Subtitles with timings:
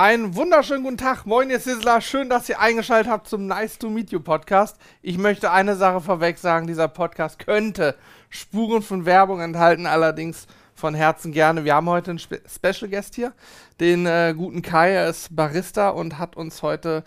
[0.00, 1.26] Einen wunderschönen guten Tag.
[1.26, 2.00] Moin, ihr Sizzler.
[2.00, 4.76] Schön, dass ihr eingeschaltet habt zum Nice to Meet You Podcast.
[5.02, 6.68] Ich möchte eine Sache vorweg sagen.
[6.68, 7.96] Dieser Podcast könnte
[8.30, 11.64] Spuren von Werbung enthalten, allerdings von Herzen gerne.
[11.64, 13.32] Wir haben heute einen Spe Special Guest hier,
[13.80, 14.92] den äh, guten Kai.
[14.92, 17.02] Er ist Barista und hat uns heute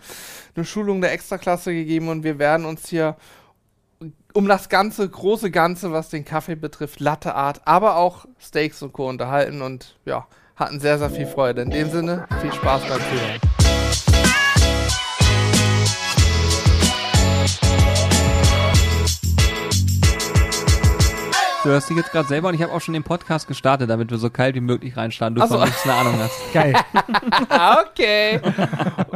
[0.54, 3.16] eine Schulung der Extraklasse gegeben und wir werden uns hier
[4.34, 8.92] um das ganze, große Ganze, was den Kaffee betrifft, Latte Art, aber auch Steaks und
[8.92, 9.08] Co.
[9.08, 11.62] unterhalten und ja, hatten sehr, sehr viel Freude.
[11.62, 13.40] In dem Sinne, viel Spaß beim Zuhören.
[21.62, 24.10] Du hörst dich jetzt gerade selber und ich habe auch schon den Podcast gestartet, damit
[24.10, 25.36] wir so kalt wie möglich reinstarten.
[25.36, 25.58] Du so.
[25.58, 26.34] von nichts eine Ahnung hast.
[26.52, 26.74] Geil.
[27.86, 28.40] okay.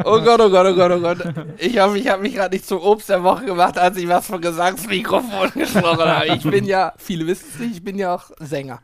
[0.04, 1.18] Oh Gott, oh Gott, oh Gott, oh Gott.
[1.58, 4.28] Ich hoffe, ich habe mich gerade nicht zum Obst der Woche gemacht, als ich was
[4.28, 6.26] von Gesangsmikrofon gesprochen habe.
[6.36, 8.78] Ich bin ja, viele wissen es nicht, ich bin ja auch Sänger.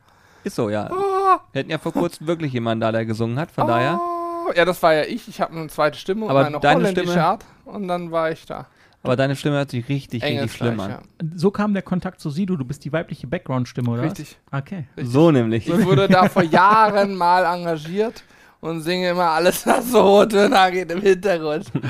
[0.44, 0.90] Ist so, ja.
[0.90, 4.00] Oh, Wir hatten ja vor kurzem wirklich jemanden da, der gesungen hat, von daher.
[4.00, 4.52] oh.
[4.56, 5.28] Ja, das war ja ich.
[5.28, 7.44] Ich habe eine zweite Stimme Aber und eine deine holländische Stimme- Art.
[7.64, 8.66] Und dann war ich da.
[9.04, 10.98] Aber deine Stimme hört sich richtig, richtig schlimm an.
[11.34, 12.56] So kam der Kontakt zu Sido.
[12.56, 14.02] Du bist die weibliche Background-Stimme, oder?
[14.02, 14.36] Richtig.
[14.50, 14.60] Was?
[14.62, 14.84] Okay.
[14.96, 15.12] Richtig.
[15.12, 15.68] So nämlich.
[15.68, 18.22] Ich wurde da vor Jahren mal engagiert
[18.62, 21.70] und singe immer alles, was so Rottöne geht im Hintergrund.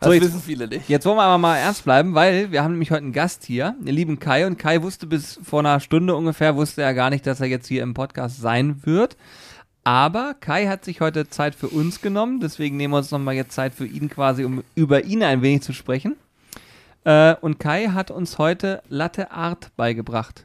[0.00, 0.88] Das So, jetzt- wissen viele nicht.
[0.88, 3.74] Jetzt wollen wir aber mal ernst bleiben, weil wir haben nämlich heute einen Gast hier,
[3.80, 4.46] den lieben Kai.
[4.46, 7.66] Und Kai wusste bis vor einer Stunde ungefähr, wusste er gar nicht, dass er jetzt
[7.66, 9.16] hier im Podcast sein wird.
[9.82, 13.50] Aber Kai hat sich heute Zeit für uns genommen, deswegen nehmen wir uns nochmal jetzt
[13.52, 16.14] Zeit für ihn quasi, um über ihn ein wenig zu sprechen.
[17.02, 20.44] Äh, und Kai hat uns heute Latte Art beigebracht.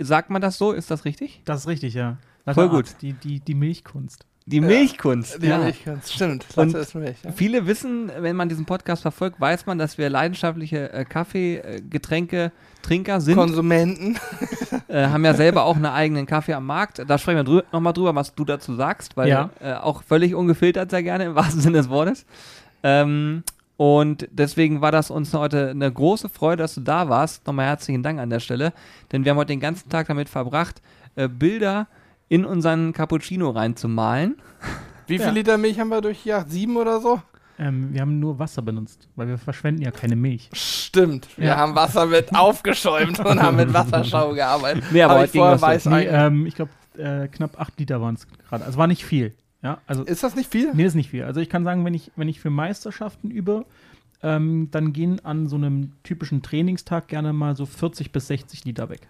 [0.00, 0.72] Sagt man das so?
[0.72, 1.42] Ist das richtig?
[1.44, 2.16] Das ist richtig, ja.
[2.52, 2.86] Voll Art, gut.
[3.02, 4.26] Die, die, die Milchkunst.
[4.50, 5.42] Die Milchkunst.
[5.42, 6.44] Die Milch, ganz stimmt.
[6.56, 7.16] Und- Das ist Milch.
[7.24, 7.32] Ja.
[7.32, 11.80] Viele wissen, wenn man diesen Podcast verfolgt, weiß man, dass wir leidenschaftliche äh, Kaffee, äh,
[13.20, 13.36] sind.
[13.36, 14.16] Konsumenten.
[14.88, 17.02] äh, haben ja selber auch einen eigenen Kaffee am Markt.
[17.06, 19.50] Da sprechen wir drü nochmal drüber, was du dazu sagst, weil Ja.
[19.60, 22.24] äh, auch völlig ungefiltert sehr gerne, im wahrsten Sinne des Wortes.
[22.82, 23.42] Ähm,
[23.76, 27.46] und deswegen war das uns heute eine große Freude, dass du da warst.
[27.46, 28.72] Nochmal herzlichen Dank an der Stelle,
[29.12, 30.82] denn wir haben heute den ganzen Tag damit verbracht,
[31.16, 31.86] äh, Bilder
[32.30, 34.36] in unseren Cappuccino reinzumalen.
[35.06, 35.32] Wie viel Ja.
[35.32, 36.50] Liter Milch haben wir durchgejagt?
[36.50, 37.20] Sieben oder so?
[37.58, 40.48] Ähm, wir haben nur Wasser benutzt, weil wir verschwenden ja keine Milch.
[40.54, 41.28] Stimmt.
[41.36, 41.56] Wir Ja.
[41.56, 44.84] haben Wasser mit aufgeschäumt und haben mit Wasserschaum gearbeitet.
[44.92, 46.08] Nee, aber Hab ich vorher weiß Nee, eigentlich.
[46.12, 48.64] ähm, ich glaube, äh, knapp 8 Liter waren es gerade.
[48.64, 49.34] Also war nicht viel.
[49.62, 50.72] Ja, also Ist das nicht viel?
[50.72, 51.24] nee, das ist nicht viel.
[51.24, 53.66] Also ich kann sagen, wenn ich, wenn ich für Meisterschaften übe,
[54.22, 58.88] ähm, dann gehen an so einem typischen Trainingstag gerne mal so 40 bis 60 Liter
[58.90, 59.08] weg.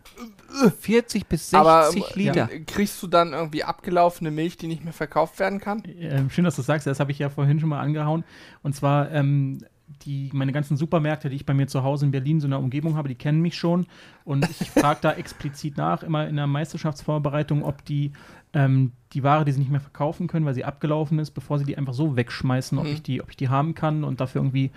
[0.80, 2.50] 40 bis 60 Aber Liter.
[2.50, 5.82] äh, kriegst du dann irgendwie abgelaufene Milch, die nicht mehr verkauft werden kann?
[5.98, 6.86] Ähm, schön, dass du das sagst.
[6.86, 8.24] Das habe ich ja vorhin schon mal angehauen.
[8.62, 9.58] Und zwar ähm,
[10.04, 12.60] die, meine ganzen Supermärkte, die ich bei mir zu Hause in Berlin so in der
[12.60, 13.86] Umgebung habe, die kennen mich schon.
[14.24, 18.12] Und ich frage da explizit nach, immer in der Meisterschaftsvorbereitung, ob die
[18.52, 21.64] ähm, die Ware, die sie nicht mehr verkaufen können, weil sie abgelaufen ist, bevor sie
[21.64, 22.92] die einfach so wegschmeißen, ob, Mhm.
[22.92, 24.70] ich, die, ob ich die haben kann und dafür irgendwie,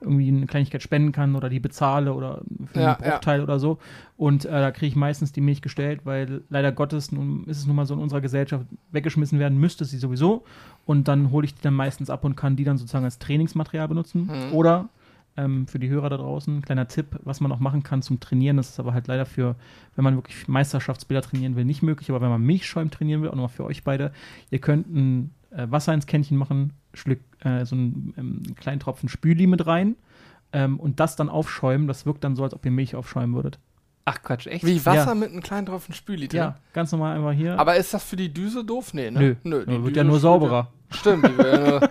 [0.00, 2.42] irgendwie eine Kleinigkeit spenden kann oder die bezahle oder
[2.72, 3.78] für Ja, einen Bruchteil oder so.
[4.16, 7.66] Und äh, da kriege ich meistens die Milch gestellt, weil leider Gottes nun ist es
[7.66, 10.44] nun mal so in unserer Gesellschaft, weggeschmissen werden müsste sie sowieso.
[10.86, 13.88] Und dann hole ich die dann meistens ab und kann die dann sozusagen als Trainingsmaterial
[13.88, 14.26] benutzen.
[14.26, 14.52] Mhm.
[14.52, 14.88] Oder
[15.36, 18.20] ähm, für die Hörer da draußen, ein kleiner Tipp, was man auch machen kann zum
[18.20, 18.56] Trainieren.
[18.56, 19.56] Das ist aber halt leider für,
[19.96, 22.10] wenn man wirklich Meisterschaftsbilder trainieren will, nicht möglich.
[22.10, 24.12] Aber wenn man Milchschäum trainieren will, auch nochmal für euch beide,
[24.50, 29.08] ihr könnt ein äh, Wasser ins Kännchen machen, Schluck, äh, so einen ähm, kleinen Tropfen
[29.08, 29.96] Spüli mit rein
[30.52, 31.86] ähm, und das dann aufschäumen.
[31.86, 33.58] Das wirkt dann so, als ob ihr Milch aufschäumen würdet.
[34.06, 34.64] Ach Quatsch, echt?
[34.66, 35.14] Wie Wasser Ja.
[35.14, 36.38] mit einem kleinen Tropfen Spüli drin?
[36.38, 37.58] Ja, ganz normal einfach hier.
[37.58, 38.92] Aber ist das für die Düse doof?
[38.94, 39.20] Nee, ne?
[39.20, 40.72] Nö, Nö die wird Düse ja nur sauberer.
[40.90, 41.80] Stimmt, die wird ja nur.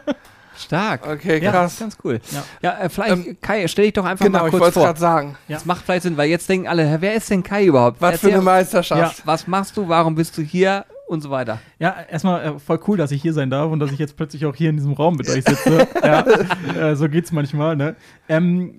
[0.60, 1.08] Stark.
[1.08, 1.80] Okay, Ja, Das ist krass.
[1.80, 2.20] ganz cool.
[2.32, 2.44] Ja.
[2.62, 4.86] Ja, äh, vielleicht, Kai, stell dich doch einfach Genau, mal ich kurz wollte es vor.
[4.86, 5.38] gerade sagen.
[5.48, 5.56] Ja.
[5.58, 8.02] Das macht vielleicht Sinn, weil jetzt denken alle, wer ist denn Kai überhaupt?
[8.02, 9.26] Was für Erzähl, eine Meisterschaft.
[9.26, 9.88] Was machst du?
[9.88, 10.86] Warum bist du hier?
[11.08, 11.60] Und so weiter.
[11.80, 14.46] Ja, erstmal äh, voll cool, dass ich hier sein darf und dass ich jetzt plötzlich
[14.46, 15.88] auch hier in diesem Raum mit euch sitze.
[16.04, 16.24] ja,
[16.80, 17.76] äh, so geht's manchmal.
[17.76, 17.96] Ne?
[18.28, 18.76] Ähm,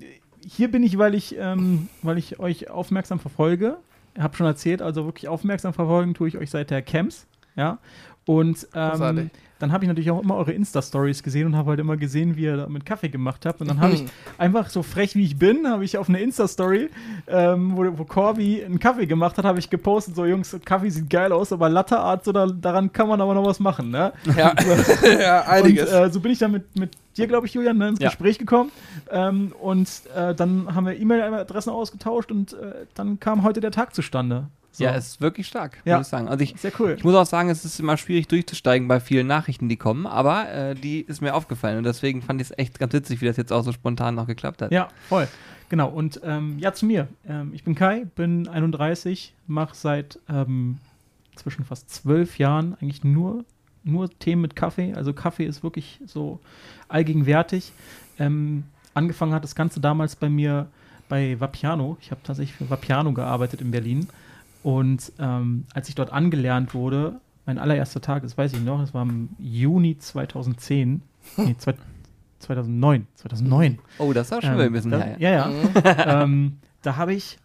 [0.46, 3.78] hier bin ich, weil ich, ähm, weil ich euch aufmerksam verfolge.
[4.16, 7.26] Hab schon erzählt, also wirklich aufmerksam verfolgen tue ich euch seit der Camps.
[7.56, 7.78] Ja.
[8.26, 9.30] Und ähm.
[9.60, 12.42] Dann habe ich natürlich auch immer eure Insta-Stories gesehen und habe halt immer gesehen, wie
[12.44, 13.60] ihr da mit Kaffee gemacht habt.
[13.60, 14.06] Und dann habe ich Mhm.
[14.38, 16.90] einfach so frech wie ich bin, habe ich auf eine Insta-Story,
[17.28, 21.08] ähm, wo, wo Corby einen Kaffee gemacht hat, habe ich gepostet, so Jungs, Kaffee sieht
[21.10, 24.12] geil aus, aber Latte-Art, so da, daran kann man aber noch was machen, ne?
[24.36, 24.54] Ja,
[25.20, 25.92] ja einiges.
[25.92, 28.08] Und äh, so bin ich dann mit, mit dir, glaube ich, Julian, ne, ins Ja.
[28.08, 28.70] Gespräch gekommen.
[29.10, 33.94] Ähm, und äh, dann haben wir E-Mail-Adressen ausgetauscht und äh, dann kam heute der Tag
[33.94, 34.46] zustande.
[34.72, 34.84] So.
[34.84, 35.98] Ja, ist wirklich stark, Ja.
[35.98, 36.28] muss ich sagen.
[36.28, 36.94] Also ich, sehr cool.
[36.96, 40.48] ich muss auch sagen, es ist immer schwierig durchzusteigen bei vielen Nachrichten, die kommen, aber
[40.52, 43.36] äh, die ist mir aufgefallen und deswegen fand ich es echt ganz witzig, wie das
[43.36, 44.70] jetzt auch so spontan noch geklappt hat.
[44.72, 45.26] Ja, voll.
[45.70, 45.88] Genau.
[45.88, 47.08] Und ähm, ja, zu mir.
[47.28, 50.78] Ähm, ich bin Kai, bin 31, mache seit ähm,
[51.36, 53.44] zwischen fast zwölf Jahren eigentlich nur
[53.82, 54.92] nur Themen mit Kaffee.
[54.94, 56.38] Also Kaffee ist wirklich so
[56.88, 57.72] allgegenwärtig.
[58.18, 58.64] Ähm,
[58.94, 60.66] angefangen hat das Ganze damals bei mir
[61.08, 61.96] bei Vapiano.
[62.00, 64.08] Ich habe tatsächlich für Vapiano gearbeitet in Berlin.
[64.62, 68.92] Und ähm, als ich dort angelernt wurde, mein allererster Tag, das weiß ich noch, das
[68.94, 71.02] war im Juni 2010,
[71.38, 71.56] nee,
[72.38, 73.78] 2009, 2009.
[73.98, 75.16] Oh, das war schon Ähm, ein bisschen da, her.
[75.18, 75.46] Ja, ja.
[75.48, 75.70] Mhm.
[76.06, 77.38] ähm, da habe ich,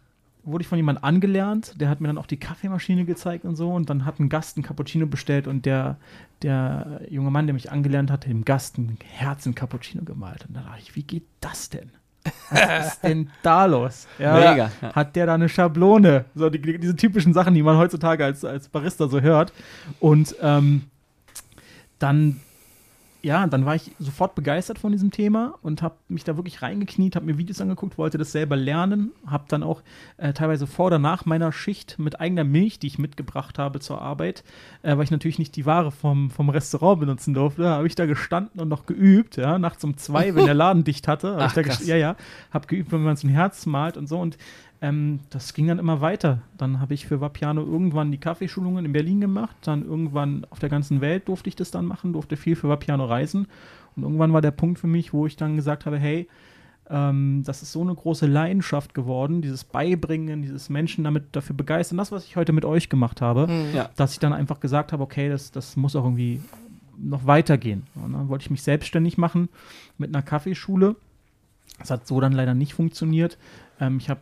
[0.44, 3.72] wurde ich von jemandem angelernt, der hat mir dann auch die Kaffeemaschine gezeigt und so
[3.72, 5.98] und dann hat ein Gast ein Cappuccino bestellt und der,
[6.42, 10.46] der junge Mann, der mich angelernt hat, dem Gast ein Herzen Cappuccino gemalt.
[10.48, 11.90] Und da dachte ich, wie geht das denn?
[12.50, 14.08] Was ist denn da los?
[14.20, 14.72] Ja, Mega.
[14.94, 16.26] Hat der da eine Schablone?
[16.36, 19.54] So die, diese typischen Sachen, die man heutzutage als, als Barista so hört.
[20.00, 20.84] Und ähm,
[22.00, 22.42] dann,
[23.26, 27.16] ja, dann war ich sofort begeistert von diesem Thema und habe mich da wirklich reingekniet,
[27.16, 29.82] habe mir Videos angeguckt, wollte das selber lernen, habe dann auch
[30.18, 34.00] äh, teilweise vor oder nach meiner Schicht mit eigener Milch, die ich mitgebracht habe zur
[34.00, 34.44] Arbeit,
[34.84, 38.06] äh, weil ich natürlich nicht die Ware vom, vom Restaurant benutzen durfte, habe ich da
[38.06, 41.78] gestanden und noch geübt, ja, nachts um zwei, wenn der Laden dicht hatte, habe ich
[41.78, 42.16] da ja, ja,
[42.52, 44.38] habe geübt, wenn man so ein Herz malt und so und
[44.86, 46.42] ähm, das ging dann immer weiter.
[46.58, 49.56] Dann habe ich für Vapiano irgendwann die Kaffeeschulungen in Berlin gemacht.
[49.62, 53.06] Dann irgendwann auf der ganzen Welt durfte ich das dann machen, durfte viel für Vapiano
[53.06, 53.48] reisen.
[53.96, 56.28] Und irgendwann war der Punkt für mich, wo ich dann gesagt habe, hey,
[56.90, 61.98] ähm, das ist so eine große Leidenschaft geworden, dieses Beibringen, dieses Menschen damit dafür begeistern,
[61.98, 63.74] das, was ich heute mit euch gemacht habe, Mhm.
[63.76, 63.90] Ja.
[63.96, 66.42] dass ich dann einfach gesagt habe, okay, das, das muss auch irgendwie
[66.98, 67.88] noch weitergehen.
[67.96, 69.50] Und dann wollte ich mich selbstständig machen
[69.98, 70.96] mit einer Kaffeeschule.
[71.80, 73.38] Das hat so dann leider nicht funktioniert.
[73.80, 74.20] Ähm, ich habe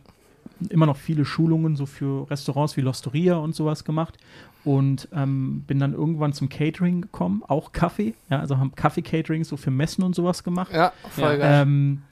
[0.70, 4.16] immer noch viele Schulungen so für Restaurants wie L'Osteria und sowas gemacht
[4.64, 9.56] und ähm, bin dann irgendwann zum Catering gekommen, auch Kaffee, ja, also haben Kaffee-Catering so
[9.56, 10.72] für Messen und sowas gemacht.
[10.72, 11.36] Ja, voll Ja.
[11.36, 11.62] geil.
[11.62, 12.02] Ähm,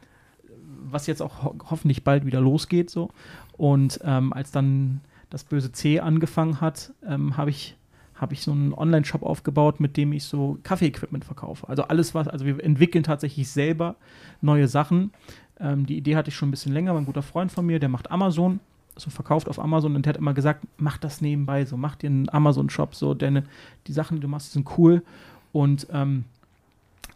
[0.91, 3.11] was jetzt auch ho hoffentlich bald wieder losgeht so.
[3.57, 5.01] Und ähm, als dann
[5.31, 7.77] das böse C angefangen hat, ähm, habe ich
[8.23, 11.69] habe ich so einen Online-Shop aufgebaut, mit dem ich so Kaffee-Equipment verkaufe.
[11.69, 13.97] Also alles was, also wir entwickeln tatsächlich selber
[14.41, 15.11] neue Sachen.
[15.59, 16.97] Ähm, die Idee hatte ich schon ein bisschen länger.
[16.97, 18.61] Ein guter Freund von mir, der macht Amazon,
[18.95, 22.11] so verkauft auf Amazon und der hat immer gesagt, mach das nebenbei, so mach dir
[22.11, 23.43] einen Amazon-Shop, so deine
[23.89, 25.03] die Sachen, die du machst, sind cool.
[25.51, 26.25] Und ähm,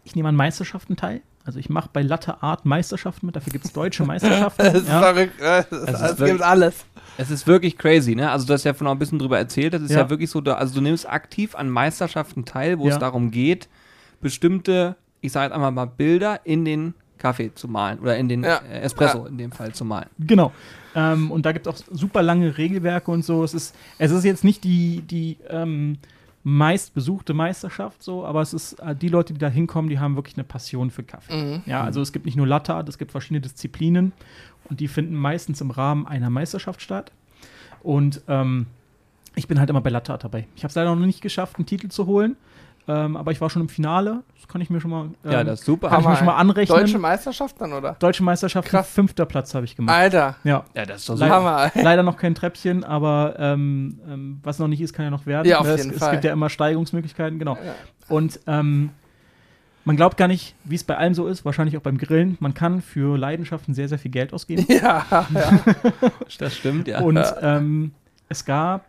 [0.03, 1.21] ich nehme an Meisterschaften teil.
[1.47, 4.63] Also ich mache bei Latte Art Meisterschaften mit, dafür gibt es deutsche Meisterschaften.
[4.63, 4.99] Das ist ja.
[5.01, 5.41] verrückt.
[5.41, 6.85] äh, Es, es wirklich- gibt alles.
[7.17, 8.29] Es ist wirklich crazy, ne?
[8.29, 9.73] Also du hast ja von auch ein bisschen drüber erzählt.
[9.73, 10.09] Das ist ja, Ja.
[10.11, 12.99] wirklich so, da, also du nimmst aktiv an Meisterschaften teil, wo es Ja.
[12.99, 13.69] darum geht,
[14.21, 18.43] bestimmte, ich sage jetzt einmal mal Bilder in den Kaffee zu malen oder in den
[18.43, 18.57] Ja.
[18.69, 20.09] äh, Espresso in dem Fall zu malen.
[20.19, 20.51] Genau.
[20.95, 23.43] Ähm, und da gibt es auch super lange Regelwerke und so.
[23.43, 25.97] Es ist, es ist jetzt nicht die, die ähm,
[26.47, 30.37] meistbesuchte Meisterschaft, so, aber es ist äh, die Leute, die da hinkommen, die haben wirklich
[30.37, 31.35] eine Passion für Kaffee.
[31.35, 31.61] Mhm.
[31.65, 34.13] Ja, also es gibt nicht nur Latte Art, es gibt verschiedene Disziplinen
[34.69, 37.11] und die finden meistens im Rahmen einer Meisterschaft statt.
[37.83, 38.67] Und ähm,
[39.35, 40.47] ich bin halt immer bei Latte Art dabei.
[40.55, 42.37] Ich habe es leider noch nicht geschafft, einen Titel zu holen,
[42.87, 44.23] ähm, aber ich war schon im Finale.
[44.35, 45.89] Das kann ich mir schon mal, ähm, ja, das ist super.
[45.89, 46.77] kann ich mir schon mal anrechnen.
[46.77, 47.95] Deutsche Meisterschaft dann, oder?
[47.99, 48.89] Deutsche Meisterschaft, Krass.
[48.89, 49.95] fünfter Platz habe ich gemacht.
[49.95, 50.35] Alter.
[50.43, 50.63] Ja.
[50.73, 51.29] ja, das ist doch super.
[51.29, 51.71] Hammer.
[51.83, 55.47] Leider noch kein Treppchen, aber ähm, ähm, was noch nicht ist, kann ja noch werden.
[55.47, 56.07] Ja, auf Ne, jeden es, Fall.
[56.09, 57.55] Es gibt ja immer Steigerungsmöglichkeiten, genau.
[57.63, 57.73] Ja.
[58.07, 58.91] Und ähm,
[59.83, 62.37] man glaubt gar nicht, wie es bei allem so ist, wahrscheinlich auch beim Grillen.
[62.39, 64.65] Man kann für Leidenschaften sehr, sehr viel Geld ausgeben.
[64.69, 65.25] Ja, ja.
[66.39, 67.01] Das stimmt, ja.
[67.01, 67.93] Und ähm,
[68.29, 68.86] es gab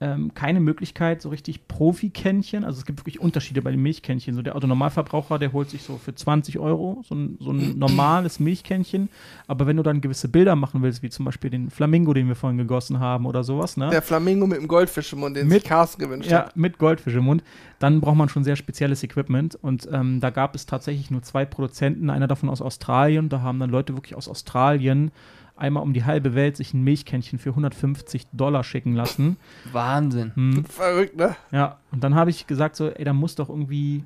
[0.00, 2.62] ähm, keine Möglichkeit, so richtig Profi-Kännchen.
[2.64, 4.34] Also es gibt wirklich Unterschiede bei den Milchkännchen.
[4.34, 8.38] So der Autonormalverbraucher, der holt sich so für 20 Euro so ein, so ein normales
[8.38, 9.08] Milchkännchen.
[9.48, 12.36] Aber wenn du dann gewisse Bilder machen willst, wie zum Beispiel den Flamingo, den wir
[12.36, 13.90] vorhin gegossen haben oder sowas, ne?
[13.90, 16.56] Der Flamingo mit dem Goldfisch im Mund, den Mit- sich Carsten gewünscht Ja, hat.
[16.56, 17.42] mit Goldfisch im Mund.
[17.80, 19.56] Dann braucht man schon sehr spezielles Equipment.
[19.60, 23.28] Und ähm, da gab es tatsächlich nur zwei Produzenten, einer davon aus Australien.
[23.28, 25.10] Da haben dann Leute wirklich aus Australien
[25.58, 29.36] einmal um die halbe Welt sich ein Milchkännchen für 150 Dollar schicken lassen.
[29.72, 30.32] Wahnsinn.
[30.34, 30.64] Hm.
[30.64, 31.36] Verrückt, ne?
[31.50, 34.04] Ja, und dann habe ich gesagt, so, ey, da muss doch irgendwie,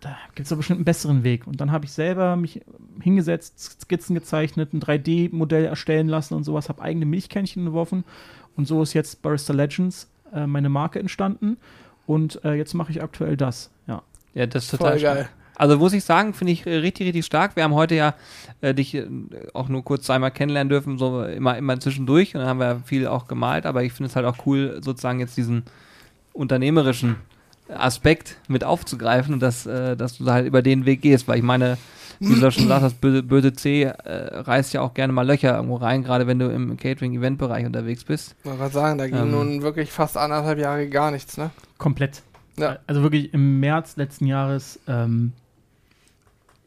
[0.00, 1.46] da gibt es doch bestimmt einen besseren Weg.
[1.46, 2.60] Und dann habe ich selber mich
[3.00, 8.04] hingesetzt, Skizzen gezeichnet, ein 3D-Modell erstellen lassen und sowas, habe eigene Milchkännchen entworfen.
[8.56, 11.56] Und so ist jetzt Barista Legends äh, meine Marke entstanden.
[12.06, 13.70] Und äh, jetzt mache ich aktuell das.
[13.86, 14.02] Ja.
[14.34, 15.28] Ja, das ist total Voll geil.
[15.60, 17.54] Also muss ich sagen, finde ich äh, richtig, richtig stark.
[17.54, 18.14] Wir haben heute ja
[18.62, 19.06] äh, dich äh,
[19.52, 22.34] auch nur kurz einmal kennenlernen dürfen, so immer, immer zwischendurch.
[22.34, 25.20] Und dann haben wir viel auch gemalt, aber ich finde es halt auch cool, sozusagen
[25.20, 25.64] jetzt diesen
[26.32, 27.16] unternehmerischen
[27.68, 31.36] Aspekt mit aufzugreifen und dass, äh, dass du da halt über den Weg gehst, weil
[31.36, 31.76] ich meine,
[32.20, 35.56] wie du schon gesagt hast, böse, böse C äh, reißt ja auch gerne mal Löcher
[35.56, 38.34] irgendwo rein, gerade wenn du im Catering-Event-Bereich unterwegs bist.
[38.44, 39.30] Man kann sagen, da ging Ähm.
[39.30, 41.50] nun wirklich fast anderthalb Jahre gar nichts, ne?
[41.76, 42.22] Komplett.
[42.56, 42.78] Ja.
[42.86, 45.32] Also wirklich im März letzten Jahres, ähm,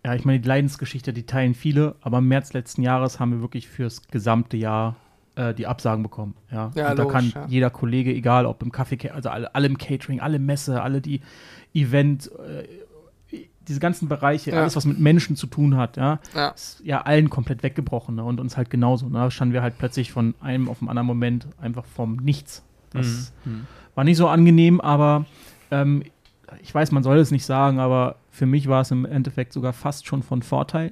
[0.06, 3.42] ja, ich meine, die Leidensgeschichte, die teilen viele, aber im März letzten Jahres haben wir
[3.42, 4.96] wirklich fürs gesamte Jahr
[5.36, 6.36] äh, die Absagen bekommen.
[6.52, 7.46] Ja, Ja, und da logisch, kann ja.
[7.48, 11.22] jeder Kollege, egal ob im Kaffee, also alle, alle im Catering, alle Messe, alle die
[11.74, 12.68] Event, äh,
[13.68, 14.60] diese ganzen Bereiche, Ja.
[14.60, 16.50] alles was mit Menschen zu tun hat, ja, Ja.
[16.50, 18.24] ist ja allen komplett weggebrochen ne?
[18.26, 19.08] und uns halt genauso.
[19.08, 19.20] Ne?
[19.20, 22.62] Da standen wir halt plötzlich von einem auf den anderen Moment einfach vom Nichts.
[22.92, 23.66] Das Mhm.
[23.96, 25.26] war nicht so angenehm, aber
[25.72, 26.04] ähm,
[26.62, 29.72] ich weiß, man soll es nicht sagen, aber für mich war es im Endeffekt sogar
[29.74, 30.92] fast schon von Vorteil,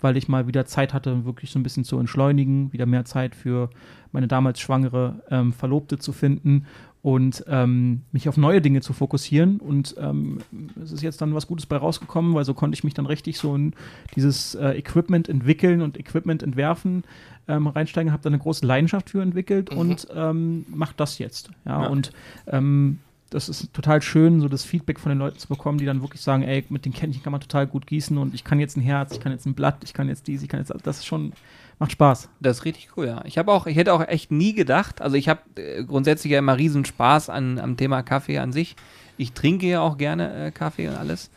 [0.00, 3.34] weil ich mal wieder Zeit hatte, wirklich so ein bisschen zu entschleunigen, wieder mehr Zeit
[3.34, 3.70] für
[4.12, 6.66] meine damals schwangere ähm, Verlobte zu finden
[7.00, 9.60] und ähm, mich auf neue Dinge zu fokussieren.
[9.60, 10.38] Und ähm,
[10.82, 13.38] es ist jetzt dann was Gutes bei rausgekommen, weil so konnte ich mich dann richtig
[13.38, 13.72] so in
[14.16, 17.04] dieses äh, Equipment entwickeln und Equipment entwerfen
[17.46, 19.78] ähm, reinsteigen, habe da eine große Leidenschaft für entwickelt Mhm.
[19.78, 21.50] und ähm, mache das jetzt.
[21.66, 21.88] Ja, Ja.
[21.88, 22.12] und
[22.46, 22.98] ähm,
[23.34, 26.22] das ist total schön, so das Feedback von den Leuten zu bekommen, die dann wirklich
[26.22, 28.80] sagen, ey, mit den Kännchen kann man total gut gießen und ich kann jetzt ein
[28.80, 31.06] Herz, ich kann jetzt ein Blatt, ich kann jetzt dies, ich kann jetzt das ist
[31.06, 31.32] schon
[31.80, 32.28] macht Spaß.
[32.40, 33.22] Das ist richtig cool, ja.
[33.24, 36.38] Ich habe auch, ich hätte auch echt nie gedacht, also ich habe äh, grundsätzlich ja
[36.38, 38.76] immer riesen Spaß an, am Thema Kaffee an sich.
[39.16, 41.30] Ich trinke ja auch gerne äh, Kaffee und alles.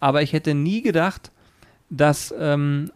[0.00, 1.30] Aber ich hätte nie gedacht,
[1.88, 2.90] dass, ähm,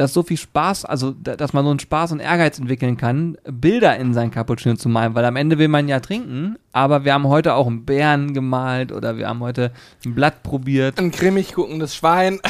[0.00, 3.36] dass so viel Spaß, also da, dass man so einen Spaß und Ehrgeiz entwickeln kann,
[3.44, 7.12] Bilder in sein Cappuccino zu malen, weil am Ende will man ja trinken, aber wir
[7.12, 9.72] haben heute auch einen Bären gemalt oder wir haben heute
[10.06, 10.98] ein Blatt probiert.
[10.98, 12.40] Ein grimmig guckendes Schwein,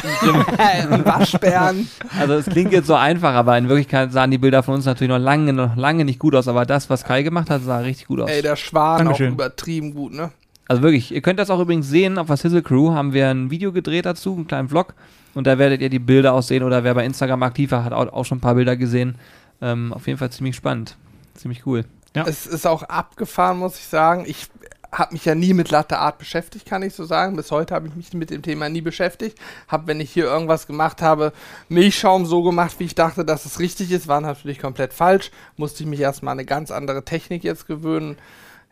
[0.57, 1.89] ein Waschbären.
[2.17, 5.09] Also es klingt jetzt so einfach, aber in Wirklichkeit sahen die Bilder von uns natürlich
[5.09, 6.47] noch lange, noch lange nicht gut aus.
[6.47, 8.29] Aber das, was Kai gemacht hat, sah richtig gut aus.
[8.29, 9.29] Ey, der Schwan Dankeschön.
[9.29, 10.31] auch übertrieben gut, ne?
[10.71, 12.17] Also wirklich, ihr könnt das auch übrigens sehen.
[12.17, 14.93] Auf der Sizzle Crew haben wir ein Video gedreht dazu, einen kleinen Vlog.
[15.33, 16.63] Und da werdet ihr die Bilder aussehen.
[16.63, 19.15] Oder wer bei Instagram aktiv war, hat auch, auch schon ein paar Bilder gesehen.
[19.61, 20.95] Ähm, auf jeden Fall ziemlich spannend.
[21.33, 21.83] Ziemlich cool.
[22.15, 22.23] Ja.
[22.25, 24.23] Es ist auch abgefahren, muss ich sagen.
[24.25, 24.47] Ich
[24.93, 27.35] habe mich ja nie mit Latte Art beschäftigt, kann ich so sagen.
[27.35, 29.37] Bis heute habe ich mich mit dem Thema nie beschäftigt.
[29.67, 31.33] Habe, wenn ich hier irgendwas gemacht habe,
[31.67, 34.07] Milchschaum so gemacht, wie ich dachte, dass es richtig ist.
[34.07, 35.31] War natürlich komplett falsch.
[35.57, 38.15] Musste ich mich erstmal an eine ganz andere Technik jetzt gewöhnen.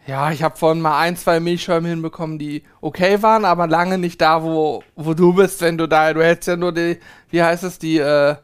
[0.10, 4.20] Ja, ich habe vorhin mal ein, zwei Milchschäume hinbekommen, die okay waren, aber lange nicht
[4.20, 7.00] da, wo, wo du bist, wenn du da, du hättest ja nur die,
[7.30, 8.36] wie heißt es, die, äh,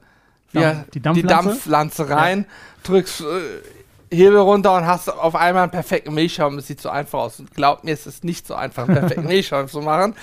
[0.52, 1.28] wie, Dampf- die Dampflanze?
[1.50, 2.46] Dampfpflanze rein,
[2.84, 6.56] drückst äh, Hebel runter und hast auf einmal einen perfekten Milchschaum.
[6.56, 7.40] Das sieht so einfach aus.
[7.40, 10.14] Und glaubt mir, es ist nicht so einfach, einen perfekten Milchschaum zu machen.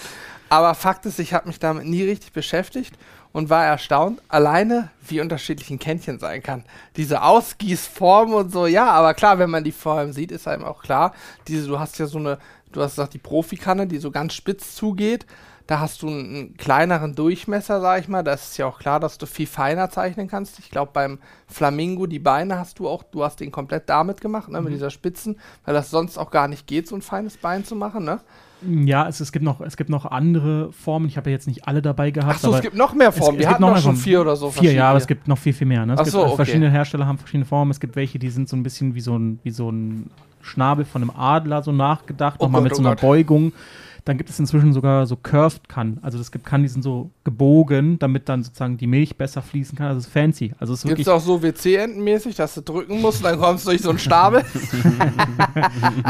[0.48, 2.94] Aber Fakt ist, ich habe mich damit nie richtig beschäftigt
[3.32, 6.64] und war erstaunt, alleine wie unterschiedlich ein Kännchen sein kann.
[6.96, 10.64] Diese Ausgießform und so, ja, aber klar, wenn man die vor allem sieht, ist einem
[10.64, 11.12] auch klar,
[11.48, 12.38] diese, du hast ja so eine,
[12.72, 15.26] du hast gesagt, die Profikanne, die so ganz spitz zugeht.
[15.68, 18.24] Da hast du einen, kleineren Durchmesser, sag ich mal.
[18.24, 20.58] Da ist ja auch klar, dass du viel feiner zeichnen kannst.
[20.58, 24.48] Ich glaube, beim Flamingo, die Beine hast du auch, du hast den komplett damit gemacht,
[24.48, 27.64] ne, mit dieser Spitzen, weil das sonst auch gar nicht geht, so ein feines Bein
[27.64, 28.20] zu machen, ne?
[28.68, 31.06] Ja, es, es, gibt noch, es gibt noch andere Formen.
[31.06, 32.34] Ich habe ja jetzt nicht alle dabei gehabt.
[32.36, 33.34] Ach so, aber es gibt noch mehr es- Formen.
[33.36, 35.38] es Wir gibt hatten noch schon vier oder so vier, ja, aber es gibt noch
[35.38, 35.84] viel, viel mehr.
[35.86, 35.94] Ne?
[35.94, 36.36] Es Ach gibt, so, äh, okay.
[36.36, 37.70] Verschiedene Hersteller haben verschiedene Formen.
[37.70, 40.10] Es gibt welche, die sind so ein bisschen wie so ein, wie so ein
[40.42, 43.00] Schnabel von einem Adler so nachgedacht, Oh nochmal mit oh so einer Gott.
[43.00, 43.52] Beugung.
[44.04, 45.98] Dann gibt es inzwischen sogar so Curved Kann.
[46.02, 49.78] Also es gibt Kann, die sind so gebogen, damit dann sozusagen die Milch besser fließen
[49.78, 49.86] kann.
[49.86, 50.52] Also es ist fancy.
[50.58, 53.70] Also es Gibt es auch so WC-Entenmäßig, dass du drücken musst und dann kommst du
[53.70, 54.42] durch so einen Stapel?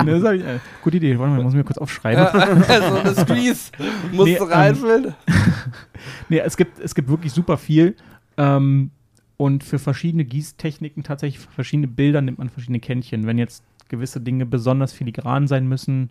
[0.04, 1.18] Ne, das ich, äh, gute Idee.
[1.18, 2.26] Warte mal, ich muss mir kurz aufschreiben.
[2.32, 3.72] so eine Squeeze.
[4.12, 5.14] Musst Nee, du ähm, reinfüllen.
[6.28, 7.94] Nee, es gibt, es gibt wirklich super viel.
[8.36, 8.90] Ähm,
[9.36, 13.26] und für verschiedene Gießtechniken, tatsächlich für verschiedene Bilder, nimmt man verschiedene Kännchen.
[13.26, 16.10] Wenn jetzt gewisse Dinge besonders filigran sein müssen,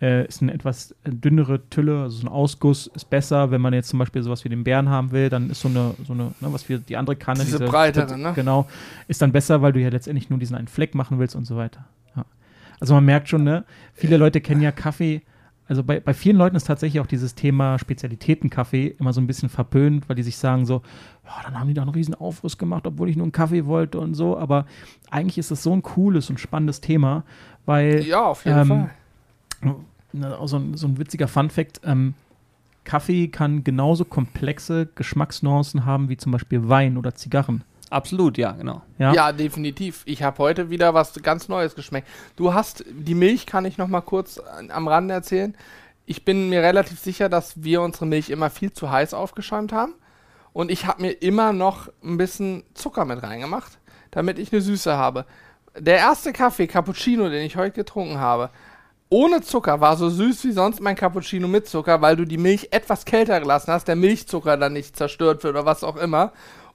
[0.00, 3.50] äh, ist eine etwas dünnere Tülle, also so ein Ausguss ist besser.
[3.50, 5.94] Wenn man jetzt zum Beispiel sowas wie den Bären haben will, dann ist so eine,
[6.06, 8.32] so eine ne, was wir die andere Kanne, Diese breitere, ne?
[8.34, 8.68] Genau,
[9.08, 11.56] ist dann besser, weil du ja letztendlich nur diesen einen Fleck machen willst und so
[11.56, 11.84] weiter.
[12.16, 12.24] Ja.
[12.80, 15.22] Also man merkt schon, ne, viele Leute kennen ja Kaffee.
[15.66, 19.50] Also bei, bei vielen Leuten ist tatsächlich auch dieses Thema Spezialitätenkaffee immer so ein bisschen
[19.50, 20.80] verpönt, weil die sich sagen so,
[21.26, 24.00] ja, dann haben die da einen riesen Aufriss gemacht, obwohl ich nur einen Kaffee wollte
[24.00, 24.38] und so.
[24.38, 24.64] Aber
[25.10, 27.24] eigentlich ist das so ein cooles und spannendes Thema,
[27.66, 28.90] weil Ja, auf jeden ähm, Fall.
[29.64, 32.14] Auch so, ein, so ein witziger Fun-Fact: ähm,
[32.84, 37.62] Kaffee kann genauso komplexe Geschmacksnuancen haben wie zum Beispiel Wein oder Zigarren.
[37.90, 38.82] Absolut, ja, genau.
[38.98, 40.02] Ja, Ja, definitiv.
[40.04, 42.06] Ich habe heute wieder was ganz Neues geschmeckt.
[42.36, 45.54] Du hast die Milch, kann ich noch mal kurz an- am Rande erzählen.
[46.04, 49.94] Ich bin mir relativ sicher, dass wir unsere Milch immer viel zu heiß aufgeschäumt haben.
[50.52, 53.78] Und ich habe mir immer noch ein bisschen Zucker mit reingemacht,
[54.10, 55.24] damit ich eine Süße habe.
[55.78, 58.50] Der erste Kaffee, Cappuccino, den ich heute getrunken habe,
[59.10, 62.68] ohne Zucker war so süß wie sonst mein Cappuccino mit Zucker, weil du die Milch
[62.72, 66.32] etwas kälter gelassen hast, der Milchzucker dann nicht zerstört wird oder was auch immer.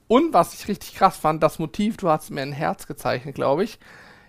[0.08, 3.64] Und was ich richtig krass fand, das Motiv, du hast mir ein Herz gezeichnet, glaube
[3.64, 3.80] ich.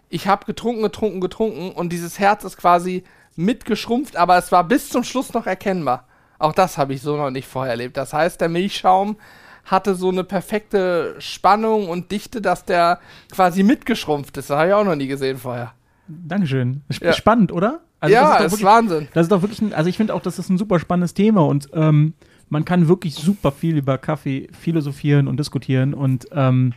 [0.08, 3.04] Ich habe getrunken, getrunken, getrunken und dieses Herz ist quasi
[3.37, 6.06] mitgeschrumpft, aber es war bis zum Schluss noch erkennbar.
[6.38, 7.96] Auch das habe ich so noch nicht vorher erlebt.
[7.96, 9.16] Das heißt, der Milchschaum
[9.64, 13.00] hatte so eine perfekte Spannung und Dichte, dass der
[13.32, 14.50] quasi mitgeschrumpft ist.
[14.50, 15.73] Das habe ich auch noch nie gesehen vorher.
[16.06, 16.82] Dankeschön.
[16.92, 17.12] Sp Ja.
[17.14, 17.80] Spannend, oder?
[18.04, 19.08] Also ja, das ist, ist, doch wirklich, Wahnsinn.
[19.14, 21.44] das ist doch wirklich, ein, also ich finde auch, das ist ein super spannendes Thema
[21.46, 22.14] und ähm,
[22.49, 26.73] man kann wirklich super viel über Kaffee philosophieren und diskutieren und ähm,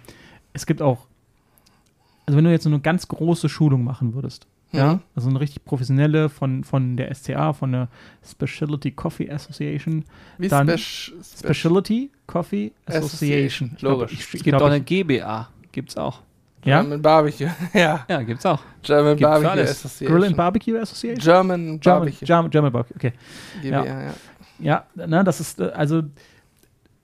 [0.53, 1.05] es gibt auch,
[2.25, 5.00] also wenn du jetzt so eine ganz große Schulung machen würdest, ja, Mhm.
[5.15, 7.88] also eine richtig professionelle von, von der SCA, von der
[8.29, 10.03] Specialty Coffee Association,
[10.38, 13.05] Wie dann- Spec- Spec- Specialty Coffee Association.
[13.05, 14.12] Association, Ich glaub, logisch.
[14.13, 15.48] ich- Es ich gibt glaub, auch eine ich- GBA.
[15.72, 16.22] Gibt's auch.
[16.67, 16.81] Ja?
[16.81, 17.50] German Barbecue.
[17.74, 18.62] ja, Ja, gibt's auch.
[18.83, 19.71] German Gibt's Barbecue alles.
[19.71, 20.17] Association.
[20.17, 21.19] Grill and Barbecue Association?
[21.24, 22.25] German German, Barbecue.
[22.25, 23.13] German, German Barbecue, okay.
[23.62, 24.01] GBA, ja.
[24.01, 24.13] ja.
[24.59, 26.01] Ja, ne, das ist, äh, also,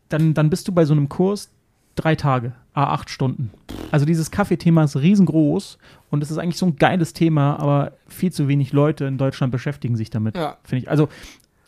[0.09, 1.49] dann, dann bist du bei so einem Kurs
[1.95, 3.51] drei Tage, a acht Stunden.
[3.91, 5.77] Also dieses Kaffeethema ist riesengroß
[6.09, 9.51] und es ist eigentlich so ein geiles Thema, aber viel zu wenig Leute in Deutschland
[9.51, 10.57] beschäftigen sich damit, Ja.
[10.63, 10.89] finde ich.
[10.89, 11.09] Also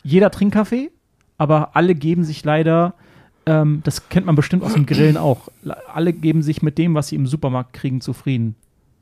[0.02, 0.90] jeder trinkt Kaffee,
[1.38, 2.94] aber alle geben sich leider,
[3.46, 6.94] ähm, das kennt man bestimmt aus dem Grillen auch, le- alle geben sich mit dem,
[6.94, 8.56] was sie im Supermarkt kriegen, zufrieden.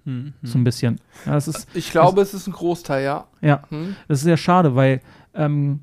[0.05, 1.01] Hm, So ein bisschen.
[1.25, 3.27] Ja, das ist, Ich glaube, es ist ein Großteil, ja.
[3.41, 3.63] ja.
[3.71, 3.97] Hm?
[4.07, 5.01] Das ist sehr schade, weil
[5.35, 5.81] ähm,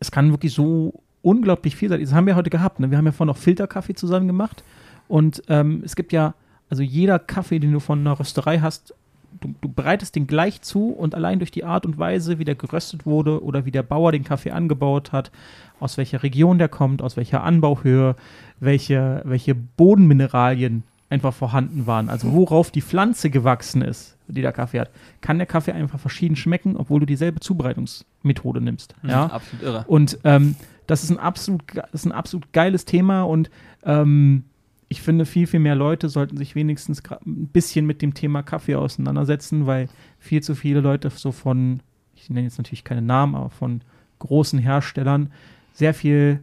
[0.00, 2.00] es kann wirklich so unglaublich viel sein.
[2.00, 2.78] Das haben wir heute gehabt.
[2.78, 2.90] Ne?
[2.90, 4.62] Wir haben ja vorhin noch Filterkaffee zusammen gemacht.
[5.08, 6.34] Und ähm, es gibt ja,
[6.68, 8.92] also jeder Kaffee, den du von einer Rösterei hast,
[9.40, 12.54] du, du bereitest den gleich zu und allein durch die Art und Weise, wie der
[12.54, 15.30] geröstet wurde oder wie der Bauer den Kaffee angebaut hat,
[15.80, 18.16] aus welcher Region der kommt, aus welcher Anbauhöhe,
[18.60, 24.80] welche, welche Bodenmineralien einfach vorhanden waren, also worauf die Pflanze gewachsen ist, die der Kaffee
[24.80, 24.90] hat,
[25.20, 28.94] kann der Kaffee einfach verschieden schmecken, obwohl du dieselbe Zubereitungsmethode nimmst.
[29.02, 29.26] hm, Ja?
[29.26, 29.84] Absolut irre.
[29.86, 33.50] Und ähm, das ist ein absolut, das ist ein absolut geiles Thema und
[33.84, 34.44] ähm,
[34.88, 38.76] ich finde, viel, viel mehr Leute sollten sich wenigstens ein bisschen mit dem Thema Kaffee
[38.76, 39.88] auseinandersetzen, weil
[40.18, 41.80] viel zu viele Leute so von,
[42.14, 43.80] ich nenne jetzt natürlich keine Namen, aber von
[44.20, 45.32] großen Herstellern
[45.72, 46.40] sehr viel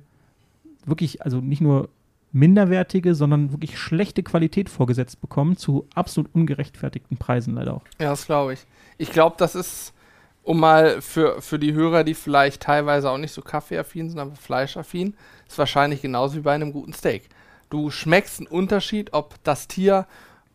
[0.85, 1.89] wirklich, also nicht nur
[2.33, 7.83] minderwertige, sondern wirklich schlechte Qualität vorgesetzt bekommen zu absolut ungerechtfertigten Preisen leider auch.
[7.99, 8.65] Ja, das glaube ich.
[8.97, 9.93] Ich glaube, das ist,
[10.41, 14.35] um mal für, für die Hörer, die vielleicht teilweise auch nicht so kaffeeaffin sind, aber
[14.35, 15.13] fleischaffin,
[15.47, 17.29] ist wahrscheinlich genauso wie bei einem guten Steak.
[17.73, 20.05] Du schmeckst einen Unterschied, ob das Tier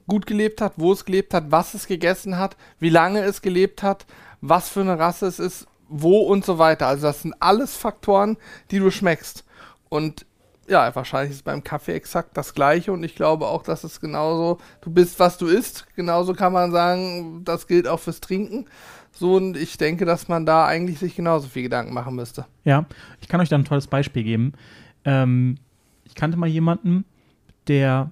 [0.06, 3.82] gut gelebt hat, wo es gelebt hat, was es gegessen hat, wie lange es gelebt
[3.82, 4.06] hat,
[4.40, 6.86] was für eine Rasse es ist, wo und so weiter.
[6.86, 8.36] Also das sind alles Faktoren,
[8.70, 9.44] die du schmeckst.
[9.88, 10.26] Und
[10.68, 14.58] ja, wahrscheinlich ist beim Kaffee exakt das gleiche und ich glaube auch, dass es genauso,
[14.80, 15.88] du bist, was du isst.
[15.96, 18.66] Genauso kann man sagen, das gilt auch fürs Trinken.
[19.10, 22.46] So, und ich denke, dass man da eigentlich sich genauso viel Gedanken machen müsste.
[22.62, 22.86] Ja,
[23.20, 24.52] ich kann euch da ein tolles Beispiel geben.
[25.04, 25.58] Ähm,
[26.08, 27.04] ich kannte mal jemanden,
[27.68, 28.10] der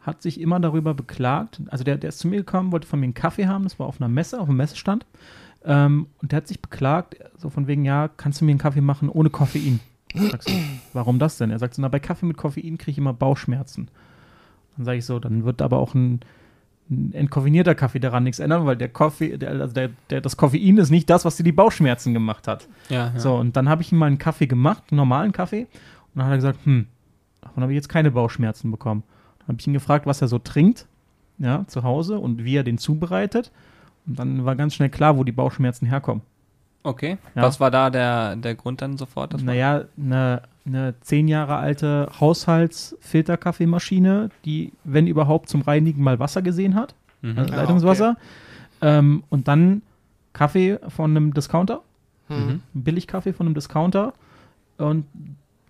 [0.00, 3.04] hat sich immer darüber beklagt, also der, der ist zu mir gekommen, wollte von mir
[3.04, 5.06] einen Kaffee haben, das war auf einer Messe, auf einem Messestand,
[5.64, 8.82] ähm, und der hat sich beklagt, so von wegen, ja, kannst du mir einen Kaffee
[8.82, 9.80] machen ohne Koffein?
[10.12, 10.52] Ich sag so,
[10.92, 11.50] warum das denn?
[11.50, 13.88] Er sagt so, na, bei Kaffee mit Koffein kriege ich immer Bauchschmerzen.
[14.76, 16.20] Dann sage ich so, dann wird aber auch ein,
[16.90, 20.78] ein entkoffinierter Kaffee daran nichts ändern, weil der Kaffee, der, also der, der, das Koffein
[20.78, 22.68] ist nicht das, was dir die Bauchschmerzen gemacht hat.
[22.90, 23.18] Ja, ja.
[23.18, 25.66] So, und dann habe ich ihm mal einen Kaffee gemacht, einen normalen Kaffee.
[26.14, 26.86] Und dann hat er gesagt, hm,
[27.40, 29.02] davon habe ich jetzt keine Bauchschmerzen bekommen.
[29.40, 30.86] Dann habe ich ihn gefragt, was er so trinkt,
[31.38, 33.50] ja, zu Hause und wie er den zubereitet.
[34.06, 36.22] Und dann war ganz schnell klar, wo die Bauchschmerzen herkommen.
[36.82, 37.16] Okay.
[37.34, 37.42] Ja.
[37.42, 39.42] Was war da der, der Grund dann sofort?
[39.42, 46.74] Naja, eine, eine zehn Jahre alte Haushaltsfilterkaffeemaschine, die, wenn überhaupt, zum Reinigen mal Wasser gesehen
[46.74, 47.38] hat, Mhm.
[47.38, 48.16] also Ah, Leitungswasser.
[48.82, 49.80] Ähm, und dann
[50.34, 51.80] Kaffee von einem Discounter.
[52.28, 52.36] Hm.
[52.36, 52.48] Mhm.
[52.74, 54.12] einen Billigkaffee von einem Discounter
[54.78, 55.04] und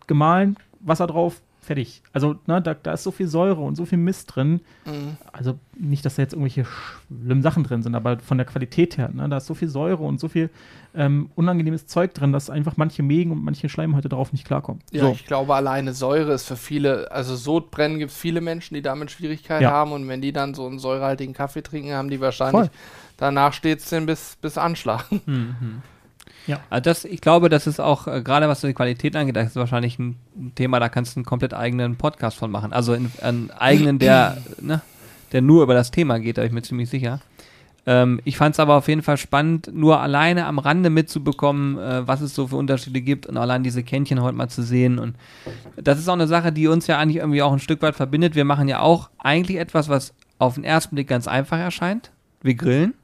[0.07, 2.03] gemahlen, Wasser drauf, fertig.
[2.13, 4.61] Also, ne, da, da ist so viel Säure und so viel Mist drin.
[4.85, 5.17] Mhm.
[5.33, 9.11] Also nicht, dass da jetzt irgendwelche schlimmen Sachen drin sind, aber von der Qualität her,
[9.13, 10.51] ne, da ist so viel Säure und so viel
[10.95, 14.83] ähm, unangenehmes Zeug drin, dass einfach manche Mägen und manche Schleimhäute darauf nicht klarkommen.
[14.93, 15.13] Ja, so.
[15.13, 19.11] ich glaube, alleine Säure ist für viele, also Sodbrennen gibt es viele Menschen, die damit
[19.11, 19.71] Schwierigkeiten Ja.
[19.71, 22.71] haben und wenn die dann so einen säurehaltigen Kaffee trinken, haben die wahrscheinlich, Voll.
[23.17, 25.07] danach steht es denen bis, bis Anschlag.
[25.27, 25.83] Mhm.
[26.47, 26.61] Ja.
[26.71, 29.57] Also das, ich glaube, das ist auch, äh, gerade was die Qualität angeht, das ist
[29.57, 30.17] wahrscheinlich ein
[30.55, 32.73] Thema, da kannst du einen komplett eigenen Podcast von machen.
[32.73, 34.83] Also in, einen eigenen, der, ne,
[35.33, 37.21] der nur über das Thema geht, da bin ich mir ziemlich sicher.
[37.87, 42.07] Ähm, ich fand es aber auf jeden Fall spannend, nur alleine am Rande mitzubekommen, äh,
[42.07, 44.99] was es so für Unterschiede gibt und allein diese Kännchen heute mal zu sehen.
[44.99, 45.17] Und
[45.77, 48.35] das ist auch eine Sache, die uns ja eigentlich irgendwie auch ein Stück weit verbindet.
[48.35, 52.11] Wir machen ja auch eigentlich etwas, was auf den ersten Blick ganz einfach erscheint.
[52.43, 52.95] Wir grillen.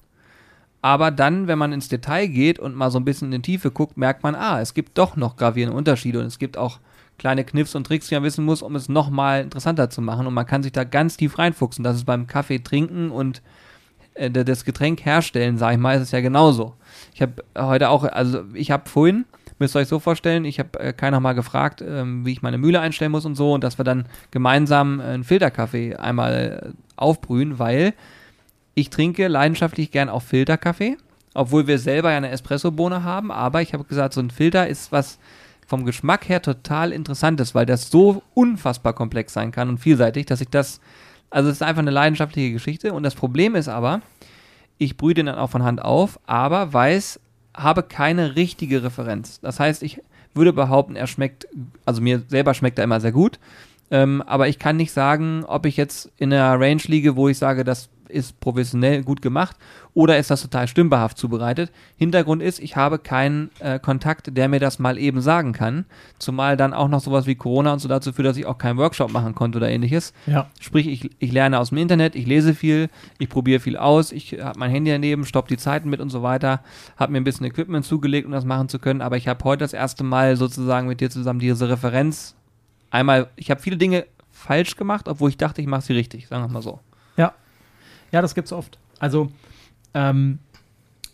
[0.82, 3.70] Aber dann, wenn man ins Detail geht und mal so ein bisschen in die Tiefe
[3.70, 6.78] guckt, merkt man, ah, es gibt doch noch gravierende Unterschiede und es gibt auch
[7.18, 10.26] kleine Kniffs und Tricks, die man wissen muss, um es nochmal interessanter zu machen.
[10.26, 11.84] Und man kann sich da ganz tief reinfuchsen.
[11.84, 13.42] Das ist beim Kaffee trinken und
[14.14, 16.74] äh, das Getränk herstellen, sage ich mal, ist es ja genauso.
[17.12, 19.26] Ich habe heute auch, also ich habe vorhin
[19.60, 22.56] Müsst ihr euch so vorstellen, ich habe äh, keiner mal gefragt, ähm, wie ich meine
[22.56, 26.78] Mühle einstellen muss und so und dass wir dann gemeinsam äh, einen Filterkaffee einmal äh,
[26.96, 27.92] aufbrühen, weil
[28.74, 30.96] ich trinke leidenschaftlich gern auch Filterkaffee,
[31.34, 34.92] obwohl wir selber ja eine Espressobohne haben, aber ich habe gesagt, so ein Filter ist
[34.92, 35.18] was
[35.66, 40.40] vom Geschmack her total interessantes, weil das so unfassbar komplex sein kann und vielseitig, dass
[40.40, 40.80] ich das,
[41.30, 44.02] also es ist einfach eine leidenschaftliche Geschichte und das Problem ist aber,
[44.78, 47.20] ich brühe den dann auch von Hand auf, aber weiß,
[47.56, 49.40] habe keine richtige Referenz.
[49.40, 50.00] Das heißt, ich
[50.34, 51.46] würde behaupten, er schmeckt,
[51.84, 53.38] also mir selber schmeckt er immer sehr gut,
[53.92, 57.38] ähm, aber ich kann nicht sagen, ob ich jetzt in einer Range liege, wo ich
[57.38, 59.56] sage, das ist professionell gut gemacht
[59.94, 61.70] oder ist das total stümperhaft zubereitet.
[61.96, 65.84] Hintergrund ist, ich habe keinen äh, Kontakt, der mir das mal eben sagen kann.
[66.18, 68.78] Zumal dann auch noch sowas wie Corona und so dazu führt, dass ich auch keinen
[68.78, 70.12] Workshop machen konnte oder ähnliches.
[70.26, 70.48] Ja.
[70.60, 74.38] Sprich, ich, ich lerne aus dem Internet, ich lese viel, ich probiere viel aus, ich
[74.40, 76.60] habe mein Handy daneben, stopp die Zeiten mit und so weiter,
[76.96, 79.64] habe mir ein bisschen Equipment zugelegt, um das machen zu können, aber ich habe heute
[79.64, 82.36] das erste Mal sozusagen mit dir zusammen diese Referenz.
[82.90, 86.44] Einmal, ich habe viele Dinge falsch gemacht, obwohl ich dachte, ich mache sie richtig, sagen
[86.44, 86.80] wir mal so.
[87.16, 87.34] Ja.
[88.12, 88.78] Ja, das gibt's oft.
[88.98, 89.30] Also,
[89.94, 90.38] ähm,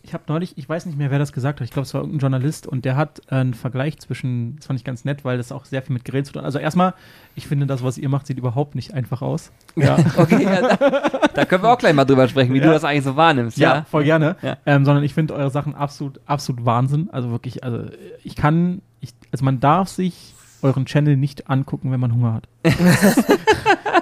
[0.03, 1.99] ich habe neulich, ich weiß nicht mehr, wer das gesagt hat, ich glaube, es war
[1.99, 5.35] irgendein Journalist und der hat äh, einen Vergleich zwischen, das fand ich ganz nett, weil
[5.37, 6.45] das auch sehr viel mit Grillen zu tun hat.
[6.45, 6.93] Also erstmal,
[7.35, 9.51] ich finde, das, was ihr macht, sieht überhaupt nicht einfach aus.
[9.75, 12.67] Ja, Okay, ja, da, da können wir auch gleich mal drüber sprechen, wie Ja.
[12.67, 13.57] du das eigentlich so wahrnimmst.
[13.57, 14.37] ja, Ja, voll gerne.
[14.41, 14.55] Ja.
[14.65, 17.09] Ähm, sondern ich finde eure Sachen absolut, absolut Wahnsinn.
[17.11, 17.83] Also wirklich, also
[18.23, 22.47] ich kann, ich, also man darf sich euren Channel nicht angucken, wenn man Hunger hat.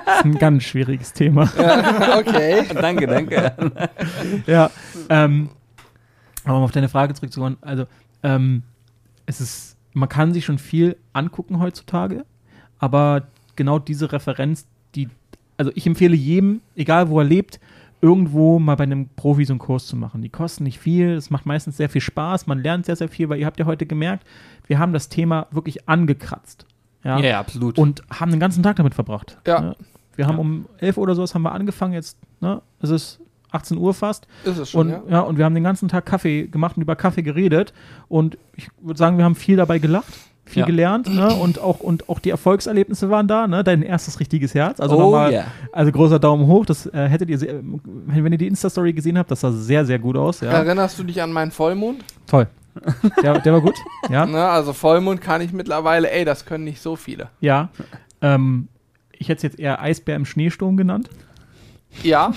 [0.05, 1.43] das ist ein ganz schwieriges Thema.
[2.17, 2.63] okay.
[2.73, 3.51] danke, danke.
[4.47, 4.69] ja,
[5.09, 5.49] ähm,
[6.43, 7.85] aber um auf deine Frage zurückzukommen, also
[8.23, 8.63] ähm,
[9.25, 12.25] es ist, man kann sich schon viel angucken heutzutage,
[12.79, 15.09] aber genau diese Referenz, die,
[15.57, 17.59] also ich empfehle jedem, egal wo er lebt,
[18.01, 20.21] irgendwo mal bei einem Profi so einen Kurs zu machen.
[20.21, 23.29] Die kosten nicht viel, es macht meistens sehr viel Spaß, man lernt sehr, sehr viel,
[23.29, 24.27] weil ihr habt ja heute gemerkt,
[24.67, 26.65] wir haben das Thema wirklich angekratzt.
[27.05, 27.77] Ja, ja, absolut.
[27.77, 29.37] und haben den ganzen Tag damit verbracht.
[29.47, 29.61] Ja.
[29.61, 29.75] Ne?
[30.15, 30.41] Wir haben Ja.
[30.41, 32.61] um 11 Uhr oder sowas haben wir angefangen, jetzt, ne?
[32.81, 33.19] Es ist
[33.51, 34.27] 18 Uhr fast.
[34.43, 35.01] Ist es schon, Und, ja.
[35.09, 35.19] ja.
[35.21, 37.73] und wir haben den ganzen Tag Kaffee gemacht und über Kaffee geredet.
[38.09, 40.13] Und ich würde sagen, wir haben viel dabei gelacht,
[40.45, 40.65] viel Ja.
[40.65, 41.33] gelernt, ne?
[41.33, 43.63] Und auch, und auch die Erfolgserlebnisse waren da, ne?
[43.63, 44.79] Dein erstes richtiges Herz.
[44.79, 45.45] Also oh, nochmal, ja.
[45.71, 46.65] also großer Daumen hoch.
[46.65, 49.99] Das äh, hättet ihr, sehr, wenn ihr die Insta-Story gesehen habt, das sah sehr, sehr
[49.99, 50.41] gut aus.
[50.41, 50.49] Ja.
[50.51, 52.03] Erinnerst du dich an meinen Vollmond?
[52.27, 52.47] Toll.
[53.21, 53.75] Der, der war gut.
[54.09, 54.25] Ja.
[54.25, 57.29] Ne, also Vollmond kann ich mittlerweile, ey, das können nicht so viele.
[57.39, 57.69] Ja.
[58.21, 58.67] Ähm,
[59.13, 61.09] ich hätte es jetzt eher Eisbär im Schneesturm genannt.
[62.03, 62.33] Ja,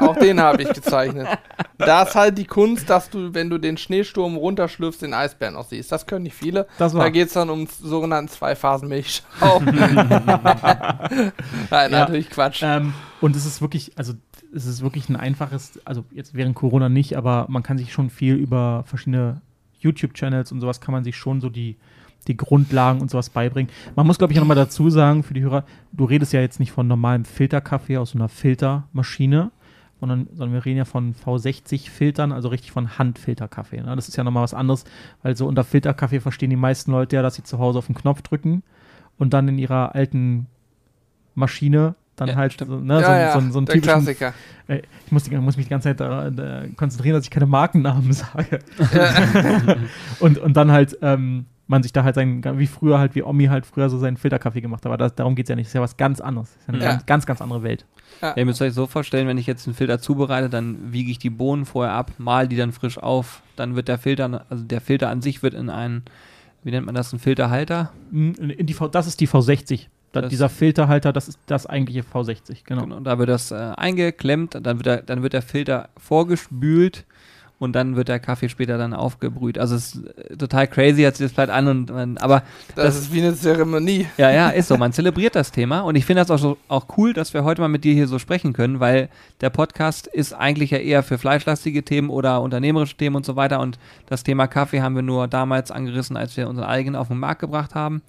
[0.00, 1.28] auch den habe ich gezeichnet.
[1.76, 5.66] Da ist halt die Kunst, dass du, wenn du den Schneesturm runterschlürfst, den Eisbären auch
[5.68, 5.92] siehst.
[5.92, 6.66] Das können nicht viele.
[6.78, 9.60] Da geht es dann um sogenannten Zwei-Phasen-Milchschau.
[9.60, 11.32] Nein,
[11.70, 11.88] Ja.
[11.90, 12.62] natürlich Quatsch.
[12.62, 14.14] Ähm, und es ist wirklich, also
[14.54, 18.08] es ist wirklich ein einfaches, also jetzt während Corona nicht, aber man kann sich schon
[18.08, 19.42] viel über verschiedene
[19.86, 21.76] YouTube-Channels und sowas kann man sich schon so die,
[22.28, 23.70] die Grundlagen und sowas beibringen.
[23.94, 26.72] Man muss, glaube ich, nochmal dazu sagen, für die Hörer, du redest ja jetzt nicht
[26.72, 29.50] von normalem Filterkaffee aus so einer Filtermaschine,
[30.00, 33.80] sondern, sondern wir reden ja von V60-Filtern, also richtig von Handfilterkaffee.
[33.80, 33.96] Ne?
[33.96, 34.84] Das ist ja nochmal was anderes,
[35.22, 37.94] weil so unter Filterkaffee verstehen die meisten Leute ja, dass sie zu Hause auf den
[37.94, 38.62] Knopf drücken
[39.18, 40.46] und dann in ihrer alten
[41.34, 44.32] Maschine dann Ja, halt so, ne, ja, so, ja, so, so, der typischen Klassiker.
[44.68, 47.46] äh, Ich muss, die, muss mich die ganze Zeit daran äh, konzentrieren, dass ich keine
[47.46, 48.58] Markennamen sage.
[50.18, 53.46] und, und dann halt ähm, man sich da halt sein, wie früher halt, wie Omi
[53.46, 54.86] halt früher so seinen Filterkaffee gemacht hat.
[54.86, 55.66] Aber das, darum geht es ja nicht.
[55.66, 56.50] Das ist ja was ganz anderes.
[56.52, 56.90] Das ist ja eine Ja.
[56.90, 57.84] ganz, ganz, ganz andere Welt.
[58.22, 61.18] Ja, ihr müsst euch so vorstellen, wenn ich jetzt einen Filter zubereite, dann wiege ich
[61.18, 64.80] die Bohnen vorher ab, mal die dann frisch auf, dann wird der Filter, also der
[64.80, 66.02] Filter an sich wird in einen,
[66.62, 67.92] wie nennt man das, einen Filterhalter?
[68.12, 68.34] In
[68.66, 69.86] die v, das ist die V60.
[70.16, 72.82] Da, Das- dieser Filterhalter, das ist das eigentliche V60, genau.
[72.82, 77.04] Genau, da wird das äh, eingeklemmt, dann wird, der, dann wird der Filter vorgespült
[77.58, 79.56] und dann wird der Kaffee später dann aufgebrüht.
[79.58, 82.42] Also es ist total crazy, hört sich das vielleicht an und man, aber
[82.74, 84.06] Das, Das- ist wie eine Zeremonie.
[84.18, 84.76] Ja, ja, ist so.
[84.76, 87.62] Man zelebriert das Thema und ich finde das auch, so, auch cool, dass wir heute
[87.62, 89.08] mal mit dir hier so sprechen können, weil
[89.40, 93.60] der Podcast ist eigentlich ja eher für fleischlastige Themen oder unternehmerische Themen und so weiter
[93.60, 97.18] und das Thema Kaffee haben wir nur damals angerissen, als wir unseren eigenen auf den
[97.18, 98.02] Markt gebracht haben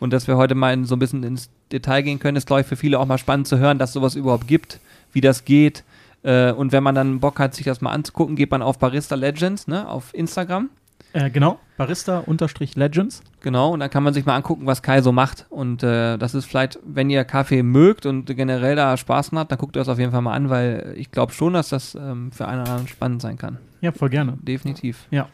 [0.00, 2.62] und dass wir heute mal in, so ein bisschen ins Detail gehen können, ist glaube
[2.62, 4.80] ich für viele auch mal spannend zu hören, dass sowas überhaupt gibt,
[5.12, 5.84] wie das geht
[6.22, 9.14] äh, und wenn man dann Bock hat, sich das mal anzugucken, geht man auf Barista
[9.14, 10.70] Legends, ne, auf Instagram
[11.12, 13.22] Äh, genau, Barista-Legends.
[13.40, 15.46] Genau, und dann kann man sich mal angucken, was Kai so macht.
[15.50, 19.58] Und äh, das ist vielleicht, wenn ihr Kaffee mögt und generell da Spaß habt, dann
[19.58, 22.32] guckt ihr das auf jeden Fall mal an, weil ich glaube schon, dass das ähm,
[22.32, 23.58] für einen oder anderen spannend sein kann.
[23.80, 24.36] Ja, voll gerne.
[24.42, 25.06] Definitiv.
[25.10, 25.28] Ja.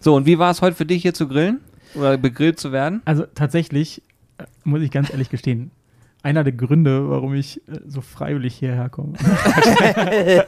[0.00, 1.60] So, und wie war es heute für dich hier zu grillen?
[1.94, 3.02] Oder begrillt zu werden?
[3.04, 4.02] Also tatsächlich,
[4.38, 5.70] äh, muss ich ganz ehrlich gestehen,
[6.22, 9.14] einer der Gründe, warum ich äh, so freiwillig hierher komme.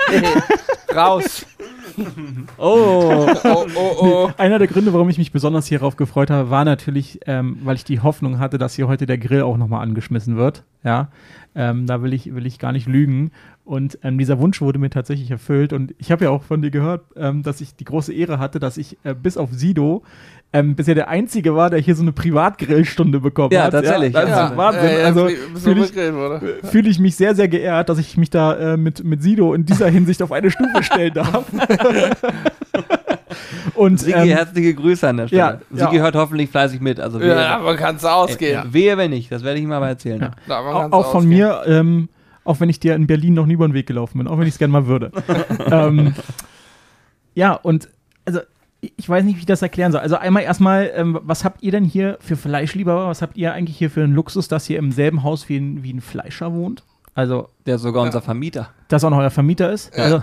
[0.94, 1.46] Raus.
[2.58, 3.26] Oh.
[3.44, 4.30] Oh, oh, oh.
[4.36, 7.84] Einer der Gründe, warum ich mich besonders hierauf gefreut habe, war natürlich, ähm, weil ich
[7.84, 10.64] die Hoffnung hatte, dass hier heute der Grill auch nochmal angeschmissen wird.
[10.84, 11.08] Ja,
[11.54, 13.30] ähm, da will ich, will ich gar nicht lügen.
[13.64, 15.72] Und ähm, dieser Wunsch wurde mir tatsächlich erfüllt.
[15.72, 18.60] Und ich habe ja auch von dir gehört, ähm, dass ich die große Ehre hatte,
[18.60, 20.02] dass ich äh, bis auf Sido
[20.52, 23.72] ähm, bisher der Einzige war, der hier so eine Privatgrillstunde bekommen Ja, hat.
[23.72, 24.20] tatsächlich, ja.
[24.48, 24.84] ist Wahnsinn.
[24.84, 28.74] Äh, also so fühle ich, fühle ich mich sehr, sehr geehrt, dass ich mich da
[28.74, 31.44] äh, mit, mit Sido in dieser Hinsicht auf eine Stufe stellen darf.
[33.74, 35.40] Und Sigi, ähm, herzliche Grüße an der Stelle.
[35.42, 36.02] ja, Sigi ja.
[36.02, 36.98] hört hoffentlich fleißig mit.
[37.00, 38.68] Also wehe, Ja, man kann es ausgehen.
[38.68, 39.30] äh, wehe, wenn nicht.
[39.30, 40.20] Das werde ich ihm aber erzählen.
[40.20, 40.30] Ja.
[40.46, 42.08] Ja, man Au- kann's auch von mir, ähm,
[42.44, 44.46] auch wenn ich dir in Berlin noch nie über den Weg gelaufen bin, auch wenn
[44.46, 45.10] ich es gerne mal würde.
[45.70, 46.14] ähm,
[47.34, 47.88] ja, und
[48.24, 48.40] also
[48.96, 50.00] ich weiß nicht, wie ich das erklären soll.
[50.00, 53.08] Also einmal erstmal, ähm, was habt ihr denn hier für Fleischliebhaber?
[53.08, 55.82] Was habt ihr eigentlich hier für einen Luxus, dass ihr im selben Haus wie ein,
[55.82, 56.84] wie ein Fleischer wohnt?
[57.16, 58.08] Also, Der ist sogar Ja.
[58.08, 58.68] unser Vermieter.
[58.88, 59.90] dass auch noch euer Vermieter ist?
[59.96, 60.04] Ja.
[60.04, 60.22] Also,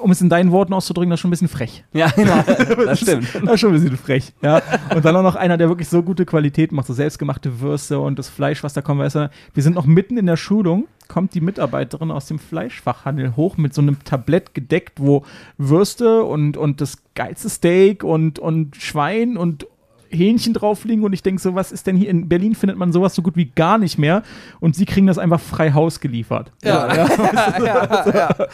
[0.00, 1.82] um es in deinen Worten auszudrücken, das ist schon ein bisschen frech.
[1.92, 2.42] Ja, genau.
[2.86, 3.26] das stimmt.
[3.34, 4.62] Das ist schon ein bisschen frech, ja.
[4.94, 8.16] Und dann auch noch einer, der wirklich so gute Qualität macht, so selbstgemachte Würste und
[8.18, 9.00] das Fleisch, was da kommt.
[9.00, 13.34] Weißt du, wir sind noch mitten in der Schulung, kommt die Mitarbeiterin aus dem Fleischfachhandel
[13.34, 15.24] hoch mit so einem Tablett gedeckt, wo
[15.58, 19.66] Würste und, und das geilste Steak und, und Schwein und
[20.10, 22.92] Hähnchen drauf liegen und ich denke so, was ist denn hier in Berlin findet man
[22.92, 24.22] sowas so gut wie gar nicht mehr.
[24.58, 26.52] Und sie kriegen das einfach frei Haus geliefert.
[26.62, 28.46] Ja, ja, ja, ja.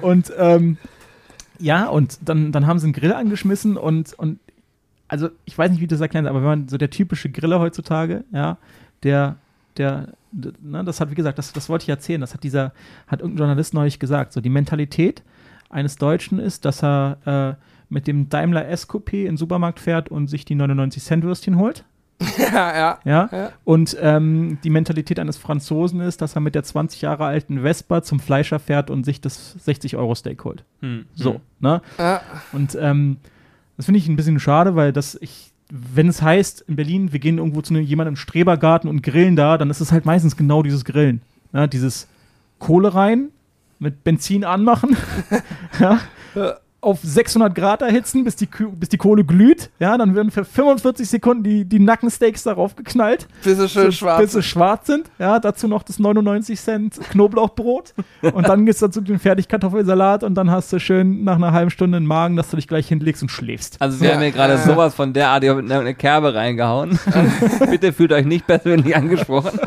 [0.00, 0.78] Und ähm,
[1.58, 4.40] ja, und dann, dann haben sie einen Grill angeschmissen und, und
[5.06, 8.24] also ich weiß nicht, wie das erklären aber wenn man so der typische Griller heutzutage,
[8.32, 8.56] ja,
[9.02, 9.36] der,
[9.76, 12.72] der, ne, das hat, wie gesagt, das, das wollte ich erzählen, das hat dieser,
[13.06, 15.22] hat irgendein Journalist neulich gesagt, so die Mentalität
[15.68, 17.18] eines Deutschen ist, dass er
[17.58, 21.58] äh, mit dem Daimler S-Coupé in den Supermarkt fährt und sich die 99 Cent Würstchen
[21.58, 21.84] holt.
[22.38, 22.98] ja, ja.
[23.04, 23.28] Ja?
[23.30, 23.52] Ja.
[23.64, 28.02] Und ähm, die Mentalität eines Franzosen ist, dass er mit der 20 Jahre alten Vespa
[28.02, 30.64] zum Fleischer fährt und sich das 60-Euro-Steak holt.
[30.80, 31.06] Hm.
[31.14, 31.82] So, ne?
[31.98, 32.20] ja.
[32.52, 33.18] Und ähm,
[33.76, 37.18] das finde ich ein bisschen schade, weil das ich, wenn es heißt in Berlin, wir
[37.18, 40.36] gehen irgendwo zu einem, jemandem im Strebergarten und grillen da, dann ist es halt meistens
[40.36, 41.22] genau dieses Grillen.
[41.52, 41.68] Ne?
[41.68, 42.08] Dieses
[42.58, 43.28] Kohle rein,
[43.78, 44.96] mit Benzin anmachen,
[45.80, 45.98] Ja.
[46.82, 49.70] Auf 600 Grad erhitzen, bis die, bis die Kohle glüht.
[49.78, 53.90] Ja, dann werden für 45 Sekunden die, die Nackensteaks darauf geknallt Bis sie schön so-
[53.92, 55.08] schwarz bis sie schwarz sind.
[55.20, 57.94] Ja, dazu noch das 99 Cent Knoblauchbrot.
[58.34, 61.70] und dann gehst du dazu den Fertigkartoffelsalat und dann hast du schön nach einer halben
[61.70, 63.80] Stunde einen Magen, dass du dich gleich hinlegst und schläfst.
[63.80, 64.12] Also sie Ja.
[64.14, 64.58] haben mir gerade Ja.
[64.58, 66.98] sowas von der Art in eine Kerbe reingehauen.
[67.70, 69.58] Bitte fühlt euch nicht persönlich angesprochen.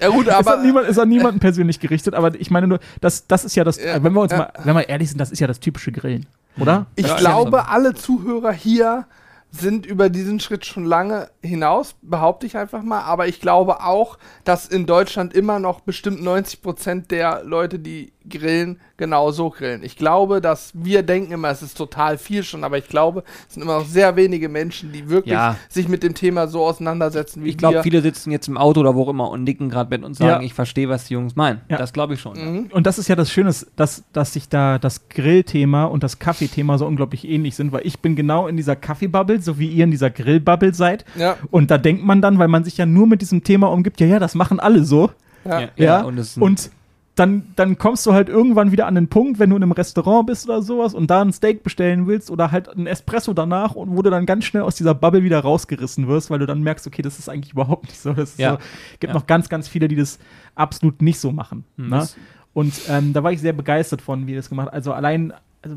[0.00, 2.80] Ja gut, ist, an aber niemand, ist an niemanden persönlich gerichtet, aber ich meine nur,
[3.02, 4.38] das, das ist ja das, Ja, wenn wir uns ja.
[4.38, 6.24] mal, wenn wir ehrlich sind, das ist ja das typische Grillen,
[6.58, 6.86] oder?
[6.96, 7.66] ich Ja, glaube, ja.
[7.68, 9.06] alle Zuhörer hier
[9.50, 13.02] sind über diesen Schritt schon lange hinaus, behaupte ich einfach mal.
[13.02, 18.12] Aber ich glaube auch, dass in Deutschland immer noch bestimmt 90 Prozent der Leute, die
[18.28, 19.82] grillen, genau so grillen.
[19.82, 23.54] Ich glaube, dass wir denken immer, es ist total viel schon, aber ich glaube, es
[23.54, 25.56] sind immer noch sehr wenige Menschen, die wirklich Ja.
[25.68, 27.82] sich mit dem Thema so auseinandersetzen wie Ich glaube, wir.
[27.82, 30.40] viele sitzen jetzt im Auto oder wo auch immer und nicken gerade mit und sagen,
[30.42, 30.46] Ja.
[30.46, 31.60] ich verstehe, was die Jungs meinen.
[31.68, 31.76] Ja.
[31.78, 32.34] Das glaube ich schon.
[32.36, 32.66] Mhm.
[32.72, 36.78] Und das ist ja das Schöne, dass, dass sich da das Grillthema und das Kaffeethema
[36.78, 39.90] so unglaublich ähnlich sind, weil ich bin genau in dieser Kaffeebubble, so wie ihr in
[39.90, 41.04] dieser Grillbubble seid.
[41.16, 44.00] Ja, Und da denkt man dann, weil man sich ja nur mit diesem Thema umgibt,
[44.00, 45.10] ja, ja, das machen alle so.
[45.44, 45.60] ja.
[45.60, 46.70] Ja, Ja, und, es ist ein- Und
[47.16, 50.26] dann, dann kommst du halt irgendwann wieder an den Punkt, wenn du in einem Restaurant
[50.26, 53.96] bist oder sowas und da ein Steak bestellen willst oder halt ein Espresso danach und
[53.96, 56.86] wo du dann ganz schnell aus dieser Bubble wieder rausgerissen wirst, weil du dann merkst,
[56.86, 58.10] okay, das ist eigentlich überhaupt nicht so.
[58.12, 58.52] Es Ja.
[58.52, 58.58] so,
[59.00, 59.14] gibt Ja.
[59.14, 60.18] noch ganz, ganz viele, die das
[60.54, 61.64] absolut nicht so machen.
[61.76, 62.06] Hm, ne?
[62.52, 65.76] Und ähm, da war ich sehr begeistert von, wie das gemacht Also allein, also,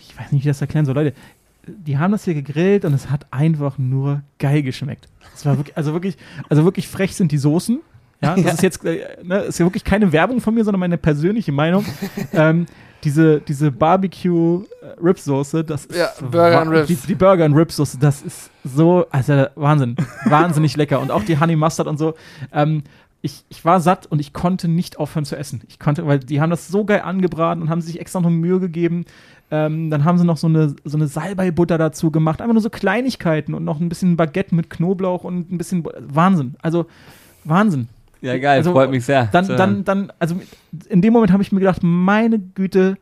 [0.00, 0.94] ich weiß nicht, wie ich das erklären soll.
[0.96, 1.14] Leute,
[1.66, 5.08] die haben das hier gegrillt und es hat einfach nur geil geschmeckt.
[5.34, 6.16] Es war wirklich, also wirklich,
[6.48, 7.80] also wirklich frech sind die Soßen.
[8.24, 8.50] Ja, das Ja.
[8.52, 11.84] ist jetzt, äh, ne, ist ja wirklich keine Werbung von mir, sondern meine persönliche Meinung.
[12.32, 12.66] ähm,
[13.04, 16.86] diese, diese Barbecue äh, Ribsoße, das ist Ja, Burger and Ribs.
[16.88, 21.38] Die, die Burger and Ribsoße, das ist so, also Wahnsinn, wahnsinnig lecker und auch die
[21.38, 22.14] Honey Mustard und so.
[22.52, 22.82] Ähm,
[23.20, 25.62] ich, ich war satt und ich konnte nicht aufhören zu essen.
[25.68, 28.60] Ich konnte, weil die haben das so geil angebraten und haben sich extra noch Mühe
[28.60, 29.04] gegeben.
[29.50, 32.40] Ähm, dann haben sie noch so eine, so eine Salbeibutter dazu gemacht.
[32.40, 36.56] Einfach nur so Kleinigkeiten und noch ein bisschen Baguette mit Knoblauch und ein bisschen Wahnsinn.
[36.60, 36.86] Also
[37.44, 37.88] Wahnsinn.
[38.24, 39.26] Ja, geil, also, freut mich sehr.
[39.26, 40.36] Dann, dann, dann, also
[40.88, 42.96] in dem Moment habe ich mir gedacht, meine Güte,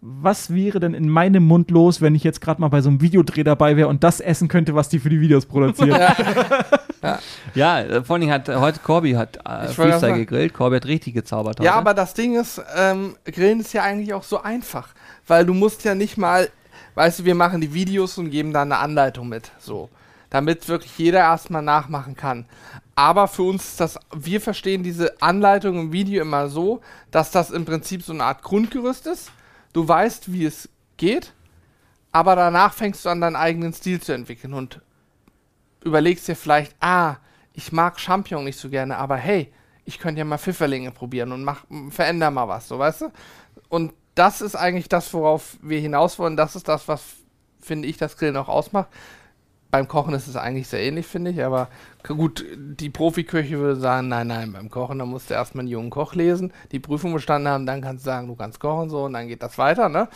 [0.00, 3.00] was wäre denn in meinem Mund los, wenn ich jetzt gerade mal bei so einem
[3.00, 5.98] Videodreh dabei wäre und das essen könnte, was die für die Videos produzieren?
[7.54, 10.52] ja, äh, vor allen Dingen hat äh, heute Corby hat äh, Freestyle gegrillt.
[10.52, 11.64] Corby hat richtig gezaubert heute.
[11.64, 14.88] Ja, aber das Ding ist, ähm, Grillen ist ja eigentlich auch so einfach,
[15.26, 16.48] weil du musst ja nicht mal,
[16.94, 19.88] weißt du, wir machen die Videos und geben da eine Anleitung mit, so,
[20.34, 22.46] damit wirklich jeder erstmal nachmachen kann.
[22.96, 26.80] Aber für uns ist das, wir verstehen diese Anleitung im Video immer so,
[27.12, 29.30] dass das im Prinzip so eine Art Grundgerüst ist.
[29.72, 31.32] Du weißt, wie es geht,
[32.10, 34.80] aber danach fängst du an, deinen eigenen Stil zu entwickeln und
[35.84, 37.18] überlegst dir vielleicht, ah,
[37.52, 39.52] ich mag Champignon nicht so gerne, aber hey,
[39.84, 43.12] ich könnte ja mal Pfifferlinge probieren und mach, veränder mal was, so weißt du?
[43.68, 46.36] Und das ist eigentlich das, worauf wir hinaus wollen.
[46.36, 47.04] Das ist das, was,
[47.60, 48.88] finde ich, das Grillen auch ausmacht.
[49.74, 51.66] Beim Kochen ist es eigentlich sehr ähnlich, finde ich, aber
[52.06, 55.90] gut, die Profiköche würde sagen, nein, nein, beim Kochen, da musst du erstmal einen jungen
[55.90, 59.14] Koch lesen, die Prüfung bestanden haben, dann kannst du sagen, du kannst kochen so und
[59.14, 60.06] dann geht das weiter, ne?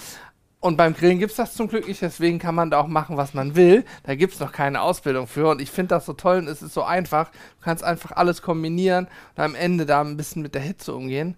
[0.61, 3.17] Und beim Grillen gibt es das zum Glück nicht, deswegen kann man da auch machen,
[3.17, 3.85] was man will.
[4.05, 5.49] Da gibt es noch keine Ausbildung für.
[5.49, 7.31] Und ich finde das so toll und es ist so einfach.
[7.31, 11.37] Du kannst einfach alles kombinieren und am Ende da ein bisschen mit der Hitze umgehen.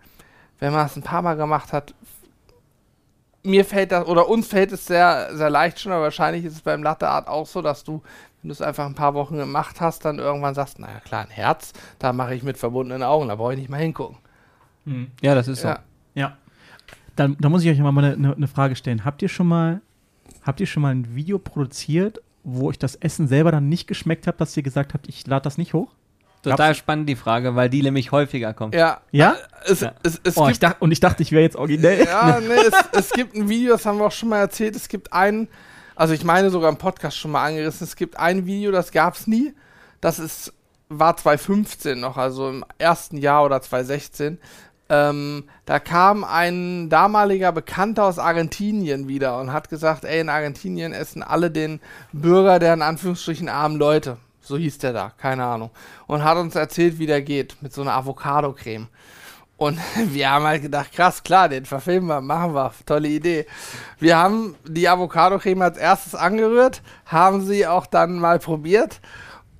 [0.59, 1.95] Wenn man es ein paar Mal gemacht hat,
[3.43, 6.61] mir fällt das, oder uns fällt es sehr, sehr leicht schon, aber wahrscheinlich ist es
[6.61, 8.03] beim Latte Art auch so, dass du,
[8.43, 11.31] wenn du es einfach ein paar Wochen gemacht hast, dann irgendwann sagst, naja klar, ein
[11.31, 14.19] Herz, da mache ich mit verbundenen Augen, da brauche ich nicht mal hingucken.
[14.85, 15.11] Mhm.
[15.21, 15.69] Ja, das ist so.
[15.69, 15.81] Ja.
[16.15, 16.37] Ja.
[17.17, 19.05] Dann, da muss ich euch mal eine, eine, eine Frage stellen.
[19.05, 19.81] Habt ihr schon mal,
[20.43, 24.27] habt ihr schon mal ein Video produziert, wo euch das Essen selber dann nicht geschmeckt
[24.27, 25.93] hat, dass ihr gesagt habt, ich lade das nicht hoch?
[26.43, 28.75] Total spannend die Frage, weil die nämlich häufiger kommt.
[28.75, 29.01] Ja.
[29.11, 29.37] Ja?
[29.67, 29.93] Es, Ja.
[30.03, 32.05] Es, es Oh, ich gibt, dach, und ich dachte, ich wäre jetzt originell.
[32.05, 34.75] ja, nee, es, es gibt ein Video, das haben wir auch schon mal erzählt.
[34.75, 35.49] Es gibt ein,
[35.95, 39.17] also ich meine sogar im Podcast schon mal angerissen, es gibt ein Video, das gab
[39.17, 39.53] es nie.
[40.01, 40.55] Das ist,
[40.89, 44.39] war 2015 noch, also im ersten Jahr oder 2016.
[44.89, 50.93] Ähm, da kam ein damaliger Bekannter aus Argentinien wieder und hat gesagt, ey, in Argentinien
[50.93, 51.81] essen alle den
[52.13, 54.17] Burger der in Anführungsstrichen armen Leute.
[54.51, 55.71] So hieß der da, keine Ahnung.
[56.09, 58.89] Und hat uns erzählt, wie der geht, mit so einer Avocado-Creme.
[59.57, 63.47] Und wir haben halt gedacht, krass, klar, den verfilmen wir, machen wir, tolle Idee.
[64.01, 69.01] Wir haben die Avocado-Creme als erstes angerührt, haben sie auch dann mal probiert.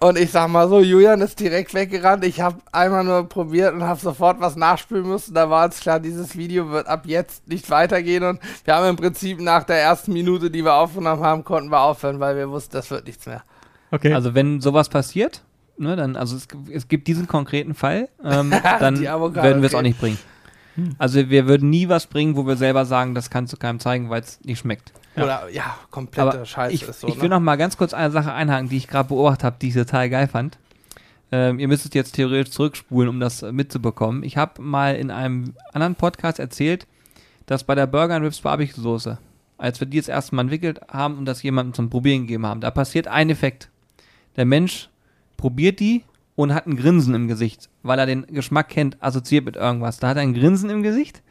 [0.01, 2.25] Und ich sag mal so, Julian ist direkt weggerannt.
[2.25, 5.35] Ich habe einmal nur probiert und habe sofort was nachspülen müssen.
[5.35, 8.25] Da war uns klar, dieses Video wird ab jetzt nicht weitergehen.
[8.25, 11.81] Und wir haben im Prinzip nach der ersten Minute, die wir aufgenommen haben, konnten wir
[11.81, 13.45] aufhören, weil wir wussten, das wird nichts mehr.
[13.91, 14.13] Okay.
[14.13, 15.43] Also wenn sowas passiert,
[15.79, 18.51] ne, dann, also es, es gibt diesen konkreten Fall, ähm,
[18.81, 19.79] dann Avocado, werden wir es okay.
[19.79, 20.19] auch nicht bringen.
[20.77, 20.95] Hm.
[20.99, 24.11] Also wir würden nie was bringen, wo wir selber sagen, das kannst du keinem zeigen,
[24.11, 24.93] weil es nicht schmeckt.
[25.17, 25.25] Ja.
[25.25, 27.09] Oder ja, komplette Aber Scheiße ich, ist so.
[27.09, 27.37] ich will ne?
[27.37, 30.09] noch mal ganz kurz eine Sache einhaken, die ich gerade beobachtet habe, die ich total
[30.09, 30.59] geil fand.
[31.33, 34.23] Ähm, ihr müsstet jetzt theoretisch zurückspulen, um das äh, mitzubekommen.
[34.23, 36.87] Ich habe mal in einem anderen Podcast erzählt,
[37.47, 39.19] dass bei der Burger and Rips Barbecue Soße,
[39.59, 42.71] als wir die jetzt erstmal entwickelt haben und das jemandem zum Probieren gegeben haben, da
[42.71, 43.70] passiert ein Effekt.
[44.37, 44.89] Der Mensch
[45.37, 46.05] probiert die
[46.37, 49.99] und hat ein Grinsen im Gesicht, weil er den Geschmack kennt, assoziiert mit irgendwas.
[49.99, 51.23] Da hat er ein Grinsen im Gesicht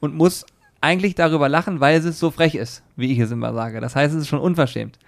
[0.00, 0.44] und muss
[0.80, 3.80] eigentlich darüber lachen, weil es so frech ist, wie ich es immer sage.
[3.80, 4.98] Das heißt, es ist schon unverschämt.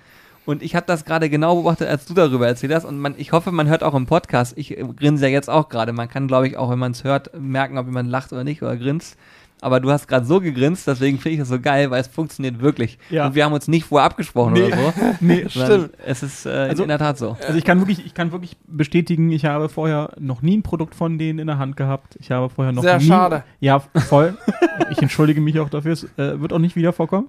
[0.46, 2.86] Und ich habe das gerade genau beobachtet, als du darüber erzählt hast.
[2.86, 4.56] Und man, ich hoffe, man hört auch im Podcast.
[4.56, 5.92] Ich grinse ja jetzt auch gerade.
[5.92, 8.62] Man kann, glaube ich, auch, wenn man es hört, merken, ob jemand lacht oder nicht
[8.62, 9.18] oder grinst.
[9.60, 12.60] Aber du hast gerade so gegrinst, deswegen finde ich das so geil, weil es funktioniert
[12.60, 12.98] wirklich.
[13.10, 13.26] Ja.
[13.26, 14.62] Und wir haben uns nicht vorher abgesprochen Nee.
[14.64, 14.92] oder so.
[15.20, 15.90] nee, Stimmt.
[16.06, 17.36] Es ist äh, Also- in der Tat so.
[17.44, 20.94] Also ich kann wirklich, ich kann wirklich bestätigen, ich habe vorher noch nie ein Produkt
[20.94, 22.16] von denen in der Hand gehabt.
[22.20, 23.06] Ich habe vorher noch Sehr nie.
[23.06, 23.42] schade.
[23.60, 24.36] Ja, voll.
[24.90, 25.92] ich entschuldige mich auch dafür.
[25.92, 27.28] Es äh, wird auch nicht wieder vorkommen.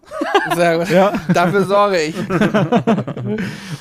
[0.56, 0.90] Sehr gut.
[0.90, 1.14] Ja.
[1.34, 2.16] Dafür sorge ich.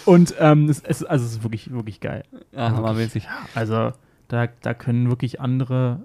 [0.05, 2.25] Und ähm, es, es, also es ist wirklich, wirklich geil.
[2.53, 3.29] Ja, hammermäßig.
[3.55, 3.93] Also
[4.29, 6.01] da, da können wirklich andere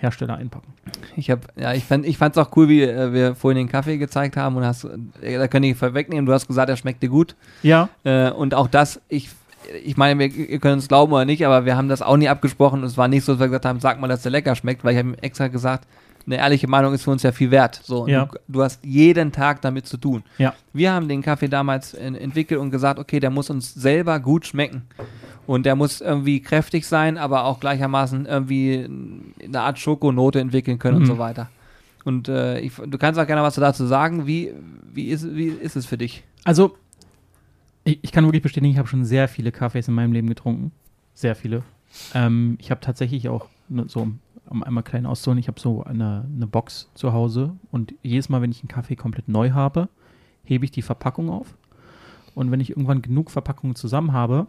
[0.00, 0.72] Hersteller einpacken.
[1.16, 3.98] Ich habe, ja, ich fand, ich fand's auch cool, wie äh, wir vorhin den Kaffee
[3.98, 4.84] gezeigt haben und hast,
[5.20, 6.24] äh, da kann ich vorwegnehmen.
[6.24, 7.34] Du hast gesagt, er schmeckt dir gut.
[7.62, 9.28] Ja, Äh, und auch das, ich,
[9.84, 12.28] ich meine, wir, ihr könnt es glauben oder nicht, aber wir haben das auch nie
[12.28, 12.82] abgesprochen.
[12.84, 14.92] Es war nicht so, dass wir gesagt haben, sag mal, dass der lecker schmeckt, weil
[14.92, 15.86] ich habe ihm extra gesagt,
[16.26, 17.80] eine ehrliche Meinung ist für uns ja viel wert.
[17.82, 18.26] So, Ja.
[18.26, 20.22] du, du hast jeden Tag damit zu tun.
[20.36, 20.54] Ja.
[20.74, 24.46] Wir haben den Kaffee damals en- entwickelt und gesagt, okay, der muss uns selber gut
[24.46, 24.82] schmecken.
[25.48, 28.86] Und der muss irgendwie kräftig sein, aber auch gleichermaßen irgendwie
[29.42, 31.06] eine Art Schokonote entwickeln können und Mhm.
[31.06, 31.48] so weiter.
[32.04, 34.26] Und äh, ich, du kannst auch gerne was dazu sagen.
[34.26, 34.52] Wie,
[34.92, 36.22] wie, ist, wie ist es für dich?
[36.44, 36.76] also
[37.84, 40.70] ich, ich kann wirklich bestätigen, ich habe schon sehr viele Kaffees in meinem Leben getrunken.
[41.14, 41.62] Sehr viele.
[42.12, 44.08] Ähm, ich habe tatsächlich auch ne, so,
[44.50, 48.42] um einmal klein auszuholen, ich habe so eine, eine Box zu Hause und jedes Mal,
[48.42, 49.88] wenn ich einen Kaffee komplett neu habe,
[50.44, 51.56] hebe ich die Verpackung auf.
[52.34, 54.46] Und wenn ich irgendwann genug Verpackungen zusammen habe,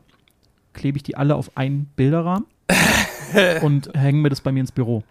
[0.73, 2.45] klebe ich die alle auf einen Bilderrahmen
[3.61, 5.03] und hänge mir das bei mir ins Büro.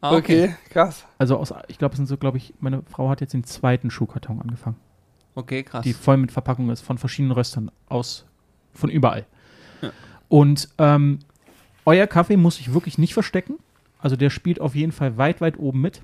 [0.00, 1.04] Ah, Okay, krass.
[1.18, 3.90] Also aus, ich glaube, es sind so, glaube ich, meine Frau hat jetzt den zweiten
[3.90, 4.76] Schuhkarton angefangen,
[5.34, 5.82] Okay, krass.
[5.82, 8.24] die voll mit Verpackungen ist, von verschiedenen Röstern aus,
[8.74, 9.24] von überall.
[9.82, 9.90] Ja.
[10.28, 11.18] Und ähm,
[11.84, 13.54] euer Kaffee muss ich wirklich nicht verstecken.
[13.98, 16.02] Also der spielt auf jeden Fall weit, weit oben mit.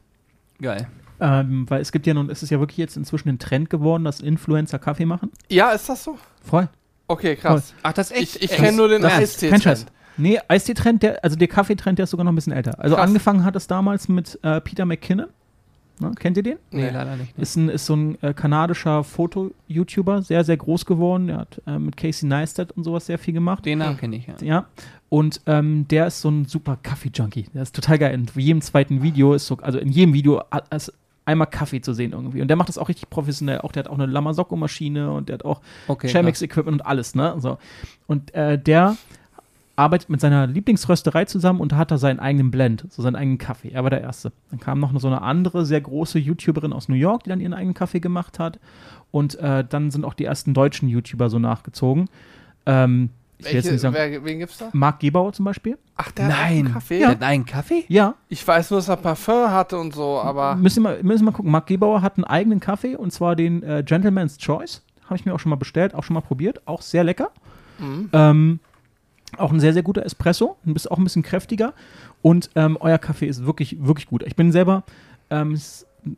[0.60, 0.88] Geil.
[1.20, 4.02] Ähm, weil es gibt ja nun, es ist ja wirklich jetzt inzwischen ein Trend geworden,
[4.04, 5.30] dass Influencer Kaffee machen.
[5.50, 6.18] Ja, ist das so?
[6.42, 6.68] Voll.
[7.08, 7.74] Okay, krass.
[7.82, 8.36] Ach, das ist echt?
[8.36, 9.50] Ich, ich kenne nur den Das ist Eistee.
[9.50, 9.86] kein Scheiß.
[10.16, 12.78] Nee, Eistee-Trend, der, also der Kaffeetrend, der ist sogar noch ein bisschen älter.
[12.78, 13.06] Also Krass.
[13.06, 15.26] angefangen hat es damals mit äh, Peter McKinnon.
[16.00, 16.10] Ne?
[16.18, 16.58] Kennt ihr den?
[16.70, 16.90] Nee, Nee.
[16.90, 17.36] leider nicht.
[17.36, 17.42] ne.
[17.42, 21.28] Ist, ein, ist so ein äh, kanadischer Foto-YouTuber, sehr, sehr groß geworden.
[21.28, 23.64] Der hat äh, mit Casey Neistat und sowas sehr viel gemacht.
[23.64, 24.34] Den Namen kenne ich, ja.
[24.42, 24.66] Ja.
[25.08, 27.46] Und ähm, der ist so ein super Kaffee-Junkie.
[27.54, 28.14] Der ist total geil.
[28.14, 30.92] In jedem zweiten Video ist so, also in jedem Video ist
[31.24, 32.42] einmal Kaffee zu sehen irgendwie.
[32.42, 33.60] Und der macht das auch richtig professionell.
[33.60, 36.08] Auch der hat auch eine Lamasocco-Maschine und der hat auch Okay.
[36.08, 37.34] Chemex-Equipment und alles, ne?
[37.38, 37.58] So.
[38.06, 38.96] Und äh, der
[39.76, 43.70] arbeitet mit seiner Lieblingsrösterei zusammen und hat da seinen eigenen Blend, so seinen eigenen Kaffee.
[43.70, 44.32] Er war der Erste.
[44.50, 47.54] Dann kam noch so eine andere, sehr große YouTuberin aus New York, die dann ihren
[47.54, 48.58] eigenen Kaffee gemacht hat.
[49.10, 52.08] Und äh, dann sind auch die ersten deutschen YouTuber so nachgezogen.
[52.66, 53.10] Ähm,
[53.46, 54.68] ich Welche, nicht sagen, wer, wen gibt's da?
[54.72, 55.78] Marc Gebauer zum Beispiel.
[55.96, 56.58] Ach, der hat Nein.
[56.58, 56.98] einen Kaffee?
[56.98, 57.84] Der hat einen Kaffee?
[57.88, 61.30] Ja, Ich weiß nur, dass er Parfum hatte und so, aber müssen wir, müssen wir
[61.30, 61.50] mal gucken.
[61.50, 64.82] Marc Gebauer hat einen eigenen Kaffee und zwar den äh, Gentleman's Choice.
[65.04, 66.66] Habe ich mir auch schon mal bestellt, auch schon mal probiert.
[66.66, 67.30] Auch sehr lecker.
[67.78, 68.08] Mhm.
[68.12, 68.60] Ähm,
[69.38, 70.56] auch ein sehr, sehr guter Espresso.
[70.64, 71.74] Bisschen, auch ein bisschen kräftiger.
[72.20, 74.22] Und ähm, euer Kaffee ist wirklich, wirklich gut.
[74.22, 74.84] Ich bin selber,
[75.30, 75.58] ähm,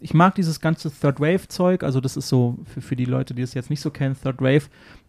[0.00, 1.82] ich mag dieses ganze Third Wave-Zeug.
[1.82, 4.40] Also, das ist so, für, für die Leute, die es jetzt nicht so kennen, Third
[4.40, 4.64] Wave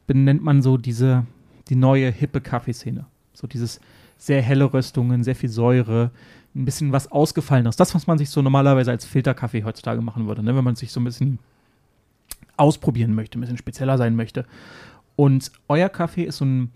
[0.07, 1.25] benennt man so diese,
[1.69, 3.05] die neue, hippe Kaffeeszene.
[3.33, 3.79] So dieses
[4.17, 6.11] sehr helle Röstungen, sehr viel Säure,
[6.55, 7.75] ein bisschen was Ausgefallenes.
[7.75, 10.55] Das, was man sich so normalerweise als Filterkaffee heutzutage machen würde, ne?
[10.55, 11.39] wenn man sich so ein bisschen
[12.57, 14.45] ausprobieren möchte, ein bisschen spezieller sein möchte.
[15.15, 16.71] Und euer Kaffee ist so ein,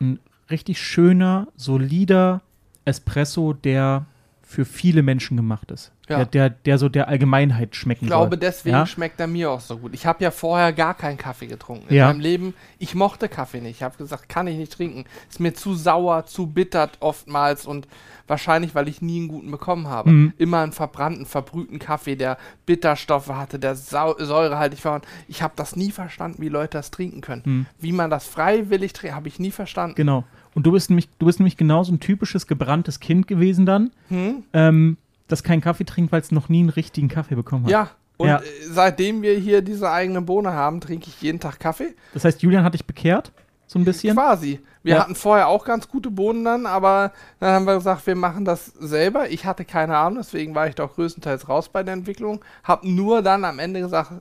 [0.00, 0.18] ein
[0.50, 2.42] richtig schöner, solider
[2.84, 4.06] Espresso, der
[4.48, 5.90] für viele Menschen gemacht ist.
[6.08, 6.18] Ja.
[6.18, 8.38] Der, der, der so der Allgemeinheit schmecken ich glaube, soll.
[8.38, 8.86] deswegen Ja?
[8.86, 9.92] schmeckt er mir auch so gut.
[9.92, 11.88] Ich habe ja vorher gar keinen Kaffee getrunken.
[11.88, 12.06] In Ja.
[12.06, 13.78] meinem Leben, ich mochte Kaffee nicht.
[13.78, 15.04] Ich habe gesagt, kann ich nicht trinken.
[15.28, 17.88] Ist mir zu sauer, zu bittert oftmals und
[18.28, 20.10] wahrscheinlich, weil ich nie einen guten bekommen habe.
[20.10, 20.32] Mhm.
[20.38, 25.00] Immer einen verbrannten, verbrühten Kaffee, der Bitterstoffe hatte, der sau säurehaltig war.
[25.26, 27.42] Ich habe das nie verstanden, wie Leute das trinken können.
[27.44, 27.66] Mhm.
[27.80, 29.96] Wie man das freiwillig trinkt, habe ich nie verstanden.
[29.96, 30.22] Genau.
[30.56, 33.90] Und du bist nämlich, du bist nämlich genau so ein typisches gebranntes Kind gewesen dann,
[34.08, 34.42] Hm?
[34.54, 34.96] ähm,
[35.28, 37.70] das keinen Kaffee trinkt, weil es noch nie einen richtigen Kaffee bekommen hat.
[37.70, 37.90] Ja.
[38.16, 38.38] Und Ja.
[38.38, 41.94] äh, seitdem wir hier diese eigene Bohne haben, trinke ich jeden Tag Kaffee.
[42.14, 43.32] Das heißt, Julian hat dich bekehrt,
[43.66, 44.14] so ein bisschen.
[44.16, 44.60] Quasi.
[44.82, 45.00] Wir Ja.
[45.02, 48.66] hatten vorher auch ganz gute Bohnen dann, aber dann haben wir gesagt, wir machen das
[48.66, 49.28] selber.
[49.28, 52.42] Ich hatte keine Ahnung, deswegen war ich doch größtenteils raus bei der Entwicklung.
[52.64, 54.12] Hab nur dann am Ende gesagt,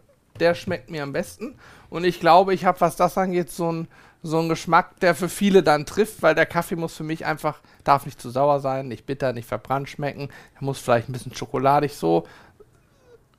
[0.42, 1.56] der schmeckt mir am besten.
[1.90, 3.88] Und ich glaube, ich habe, was das angeht, so ein
[4.26, 7.60] so ein Geschmack, der für viele dann trifft, weil der Kaffee muss für mich einfach,
[7.84, 10.30] darf nicht zu sauer sein, nicht bitter, nicht verbrannt schmecken.
[10.60, 12.26] Er muss vielleicht ein bisschen schokoladig so.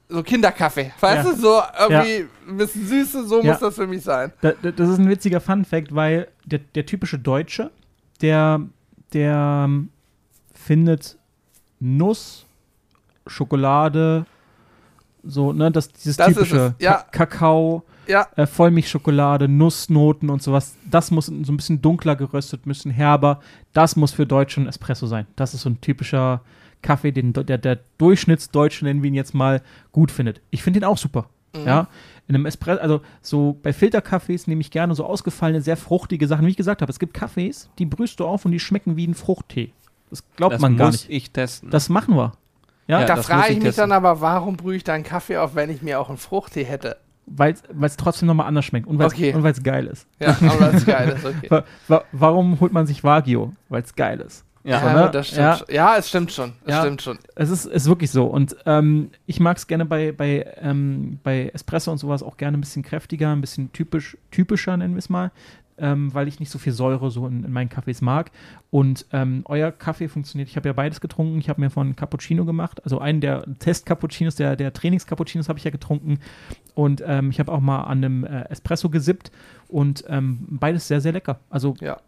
[0.08, 1.32] So Kinderkaffee, weißt Ja.
[1.32, 3.50] du, so irgendwie ein bisschen Süße, so Ja.
[3.52, 4.32] muss das für mich sein.
[4.40, 7.72] Da, da, das ist ein witziger Fun-Fact, weil der, der typische Deutsche,
[8.20, 8.60] der,
[9.12, 9.88] der ähm,
[10.54, 11.16] findet
[11.80, 12.46] Nuss,
[13.26, 14.24] Schokolade,
[15.24, 17.04] so, ne, das, dieses Das ist typische ja.
[17.10, 20.76] Kakao, Ja, äh, Vollmilchschokolade, Nussnoten und sowas.
[20.90, 23.40] Das muss so ein bisschen dunkler geröstet, ein bisschen herber.
[23.72, 25.26] Das muss für Deutsche ein Espresso sein.
[25.36, 26.40] Das ist so ein typischer
[26.82, 30.40] Kaffee, den der, der Durchschnittsdeutsche, nennen wir ihn jetzt mal, gut findet.
[30.50, 31.28] Ich finde den auch super.
[31.56, 31.66] Mhm.
[31.66, 31.88] Ja,
[32.28, 36.46] in einem Espresso, also so bei Filterkaffees nehme ich gerne so ausgefallene, sehr fruchtige Sachen.
[36.46, 39.06] Wie ich gesagt habe, es gibt Kaffees, die brühst du auf und die schmecken wie
[39.06, 39.72] ein Fruchttee.
[40.10, 41.10] Das glaubt Das man gar muss nicht.
[41.24, 41.70] ich testen.
[41.70, 42.32] Das machen wir.
[42.88, 43.06] Ja, Ja.
[43.06, 45.38] da das frage muss ich ich mich dann aber, warum brühe ich da einen Kaffee
[45.38, 46.98] auf, wenn ich mir auch einen Fruchttee hätte?
[47.26, 49.32] Weil es trotzdem nochmal anders schmeckt und weil es Okay.
[49.62, 50.06] geil ist.
[50.20, 51.46] Ja, aber das ist geil, ist okay.
[51.50, 53.52] Wa wa warum holt man sich Wagyu?
[53.68, 54.44] Weil es geil ist.
[54.64, 54.80] ja.
[54.80, 55.10] so, ne?
[55.12, 55.56] das stimmt Ja.
[55.56, 55.66] schon.
[55.74, 56.52] Ja, es stimmt schon.
[56.64, 56.80] Es Ja.
[56.82, 57.18] stimmt schon.
[57.34, 58.24] Es ist, ist wirklich so.
[58.26, 62.56] Und ähm, ich mag es gerne bei, bei, ähm, bei Espresso und sowas auch gerne
[62.58, 65.30] ein bisschen kräftiger, ein bisschen typisch, typischer, nennen wir es mal,
[65.78, 68.30] ähm, weil ich nicht so viel Säure so in, in meinen Kaffees mag.
[68.70, 70.48] Und ähm, euer Kaffee funktioniert.
[70.48, 71.38] Ich habe ja beides getrunken.
[71.38, 72.82] Ich habe mir von Cappuccino gemacht.
[72.84, 76.18] Also einen der Test-Cappuccinos, der, der Trainings-Cappuccinos habe ich ja getrunken.
[76.74, 79.30] Und ähm, ich habe auch mal an einem äh, Espresso gesippt.
[79.68, 81.40] Und ähm, beides sehr, sehr lecker.
[81.50, 81.98] Also Ja.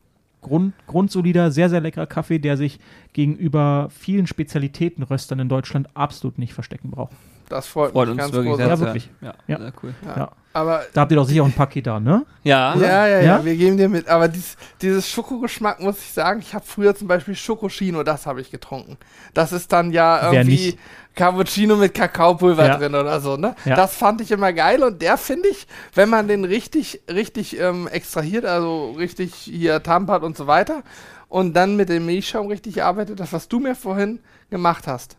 [0.41, 2.79] Grund, grundsolider, sehr, sehr leckerer Kaffee, der sich
[3.13, 7.13] gegenüber vielen Spezialitätenröstern in Deutschland absolut nicht verstecken braucht.
[7.49, 8.67] Das freut, Freut mich uns ganz wirklich sehr.
[8.69, 8.87] Ja, sehr.
[8.87, 9.11] wirklich.
[9.21, 9.59] Ja, Ja.
[9.59, 9.95] sehr cool.
[10.07, 10.17] Ja.
[10.17, 10.33] Ja.
[10.55, 12.25] Aber Da habt ihr doch sicher auch ein Paket da, ne?
[12.43, 13.45] Ja, ja, ja, ja, Ja?
[13.45, 14.09] wir geben dir mit.
[14.09, 18.41] Aber dies, dieses Schokogeschmack, muss ich sagen, ich habe früher zum Beispiel Schokoschino, das habe
[18.41, 18.97] ich getrunken.
[19.35, 20.77] Das ist dann ja irgendwie?
[21.15, 22.77] Cappuccino mit Kakaopulver Ja.
[22.77, 23.55] drin oder so, ne?
[23.65, 23.77] Ja.
[23.77, 27.87] Das fand ich immer geil und der finde ich, wenn man den richtig, richtig ähm,
[27.89, 30.83] extrahiert, also richtig hier tampert und so weiter
[31.29, 34.21] und dann mit dem Milchschaum richtig arbeitet, das, was du mir vorhin
[34.51, 35.17] gemacht hast,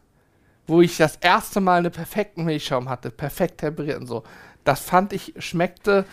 [0.70, 4.24] wo ich das erste Mal einen perfekten Milchschaum hatte, perfekt temperiert und so,
[4.64, 6.06] das fand ich, schmeckte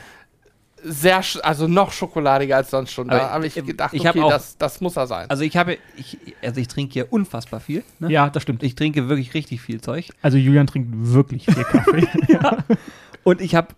[0.82, 3.08] sehr, sch- also noch schokoladiger als sonst schon.
[3.08, 5.28] Da habe ich ich- gedacht, ich okay, auch- das, das muss er sein.
[5.28, 7.82] Also ich habe, ich, also ich trinke hier unfassbar viel.
[7.98, 8.10] Ne?
[8.12, 8.62] Ja, das stimmt.
[8.62, 10.10] Ich trinke wirklich richtig viel Zeug.
[10.22, 12.06] Also Julian trinkt wirklich viel Kaffee.
[13.24, 13.68] Und ich habe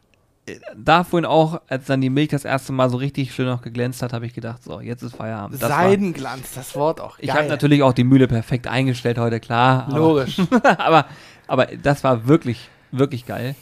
[0.76, 4.02] da vorhin auch, als dann die Milch das erste Mal so richtig schön noch geglänzt
[4.02, 5.54] hat, habe ich gedacht, so, jetzt ist Feierabend.
[5.62, 7.18] Das war- Seidenglanz, das Wort auch.
[7.18, 7.36] Ich geil.
[7.38, 9.86] habe natürlich auch die Mühle perfekt eingestellt heute, klar.
[9.88, 10.36] Aber, Logisch.
[10.78, 11.06] aber
[11.46, 13.54] Aber das war wirklich, wirklich geil.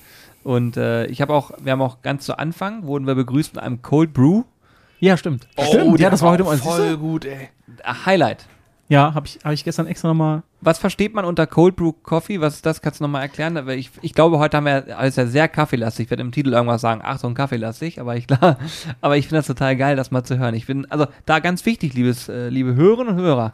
[0.43, 3.63] Und äh, ich habe auch, wir haben auch ganz zu Anfang, wurden wir begrüßt mit
[3.65, 4.43] einem Cold Brew.
[5.01, 5.47] Ja, stimmt.
[5.57, 6.01] Oh, stimmt.
[6.01, 7.49] Ja, das war heute mal voll gut, ey.
[8.07, 8.47] Highlight.
[8.89, 10.43] Ja, habe ich, hab ich gestern extra nochmal.
[10.67, 12.41] Was versteht man unter Cold Brew Coffee?
[12.41, 12.83] Was ist das?
[12.83, 13.57] Kannst du nochmal erklären?
[13.57, 16.07] Aber ich, ich glaube, heute haben wir alles ja sehr kaffeelastig.
[16.07, 18.01] Ich werde im Titel irgendwas sagen, Achtung, kaffeelastig.
[18.01, 18.59] Aber ich, klar,
[19.01, 20.57] aber ich finde das total geil, das mal zu hören.
[20.57, 23.53] Ich bin, also da ganz wichtig, liebes, äh, liebe Hörerinnen und Hörer.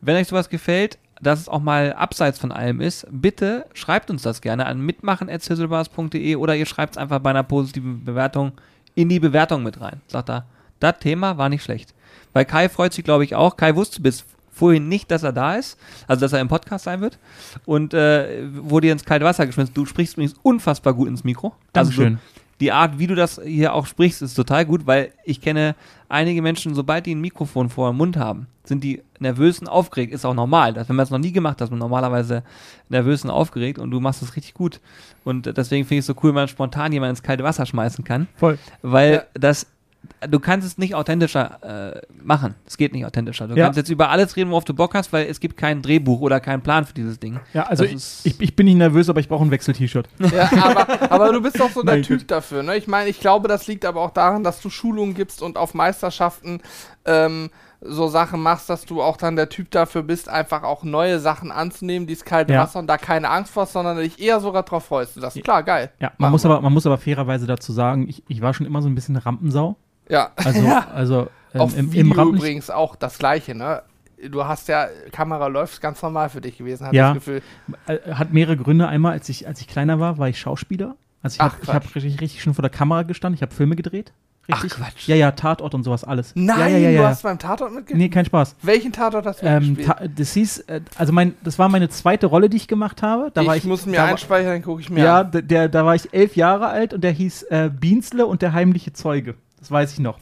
[0.00, 4.22] Wenn euch sowas gefällt, dass es auch mal abseits von allem ist, bitte schreibt uns
[4.22, 8.52] das gerne an mitmachen.zizzlebars.de oder ihr schreibt es einfach bei einer positiven Bewertung
[8.94, 10.02] in die Bewertung mit rein.
[10.06, 10.44] Sagt da,
[10.78, 11.94] das Thema war nicht schlecht.
[12.32, 13.56] Weil Kai freut sich, glaube ich, auch.
[13.56, 14.24] Kai wusste bis
[14.54, 17.18] vorhin nicht, dass er da ist, also dass er im Podcast sein wird
[17.64, 19.74] und äh, wurde ins kalte Wasser geschmissen.
[19.74, 21.48] Du sprichst übrigens unfassbar gut ins Mikro.
[21.72, 22.14] Also Dankeschön.
[22.14, 25.74] du, die Art, wie du das hier auch sprichst, ist total gut, weil ich kenne
[26.08, 30.14] einige Menschen, sobald die ein Mikrofon vor dem Mund haben, sind die nervös und aufgeregt.
[30.14, 30.72] Ist auch normal.
[30.72, 32.44] Das, wenn man es noch nie gemacht hat, ist man normalerweise
[32.88, 34.80] nervös und aufgeregt und du machst es richtig gut.
[35.24, 38.04] Und deswegen finde ich es so cool, wenn man spontan jemanden ins kalte Wasser schmeißen
[38.04, 38.58] kann, Voll.
[38.82, 39.22] weil Ja.
[39.34, 39.66] das
[40.28, 42.54] du kannst es nicht authentischer äh, machen.
[42.66, 43.48] Es geht nicht authentischer.
[43.48, 43.64] Du Ja.
[43.64, 46.40] kannst jetzt über alles reden, worauf du Bock hast, weil es gibt kein Drehbuch oder
[46.40, 47.40] keinen Plan für dieses Ding.
[47.52, 50.08] Ja, also Das ich, ist- ich, ich bin nicht nervös, aber ich brauche ein Wechsel-T-Shirt.
[50.32, 52.62] Ja, aber, aber du bist doch so der Nein, Typ dafür.
[52.62, 52.76] Ne?
[52.76, 55.74] Ich meine, ich glaube, das liegt aber auch daran, dass du Schulungen gibst und auf
[55.74, 56.60] Meisterschaften
[57.04, 57.50] ähm,
[57.86, 61.52] so Sachen machst, dass du auch dann der Typ dafür bist, einfach auch neue Sachen
[61.52, 62.62] anzunehmen, dieses kalte Ja.
[62.62, 65.16] Wasser und da keine Angst vor, hast, sondern dich eher sogar drauf freust.
[65.16, 65.90] Du sagst, klar, geil.
[66.00, 66.50] Ja, Machen man muss, wir.
[66.50, 69.16] aber, man muss aber fairerweise dazu sagen, ich, ich war schon immer so ein bisschen
[69.16, 69.76] Rampensau.
[70.08, 70.30] Ja.
[70.36, 72.36] Also, also ähm, Auf im, Video im Rampen.
[72.36, 73.82] übrigens auch das gleiche, ne?
[74.30, 77.08] Du hast ja, Kamera läuft ganz normal für dich gewesen, hatte Ja.
[77.12, 77.42] ich das Gefühl.
[77.86, 78.88] Äh, Hat mehrere Gründe.
[78.88, 80.96] Einmal, als ich, als ich kleiner war, war ich Schauspieler.
[81.22, 83.34] Also ich habe hab richtig, richtig schon vor der Kamera gestanden.
[83.36, 84.12] Ich habe Filme gedreht.
[84.48, 84.72] Richtig.
[84.74, 85.08] Ach, Quatsch.
[85.08, 86.32] Ja, ja, Tatort und sowas alles.
[86.34, 87.08] Nein, ja, ja, ja, du ja.
[87.08, 87.98] hast beim Tatort mitgespielt?
[87.98, 88.56] Nee, kein Spaß.
[88.60, 89.78] Welchen Tatort hast du Ähm,
[90.16, 93.30] das hieß, äh, also mein, das war meine zweite Rolle, die ich gemacht habe.
[93.32, 95.30] Da ich, war ich muss mir da einspeichern, dann gucke ich mir Ja, an.
[95.48, 98.92] der, da war ich elf Jahre alt und der hieß äh, Biensle und der heimliche
[98.92, 99.34] Zeuge.
[99.64, 100.18] Das weiß ich noch.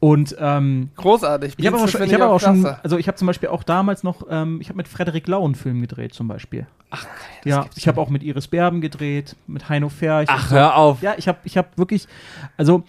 [0.00, 1.54] Und ähm, Großartig.
[1.56, 4.02] ich habe aber, schon, ich hab auch schon, also ich habe zum Beispiel auch damals
[4.02, 6.66] noch, ähm, ich habe mit Frederik Lau einen Film gedreht zum Beispiel.
[6.90, 7.12] Ach, geil,
[7.44, 10.28] Ja, ich habe auch mit Iris Berben gedreht, mit Heino Ferch.
[10.28, 10.54] Ach, so.
[10.56, 11.00] hör auf.
[11.00, 12.08] Ja, ich habe ich hab wirklich,
[12.56, 12.82] also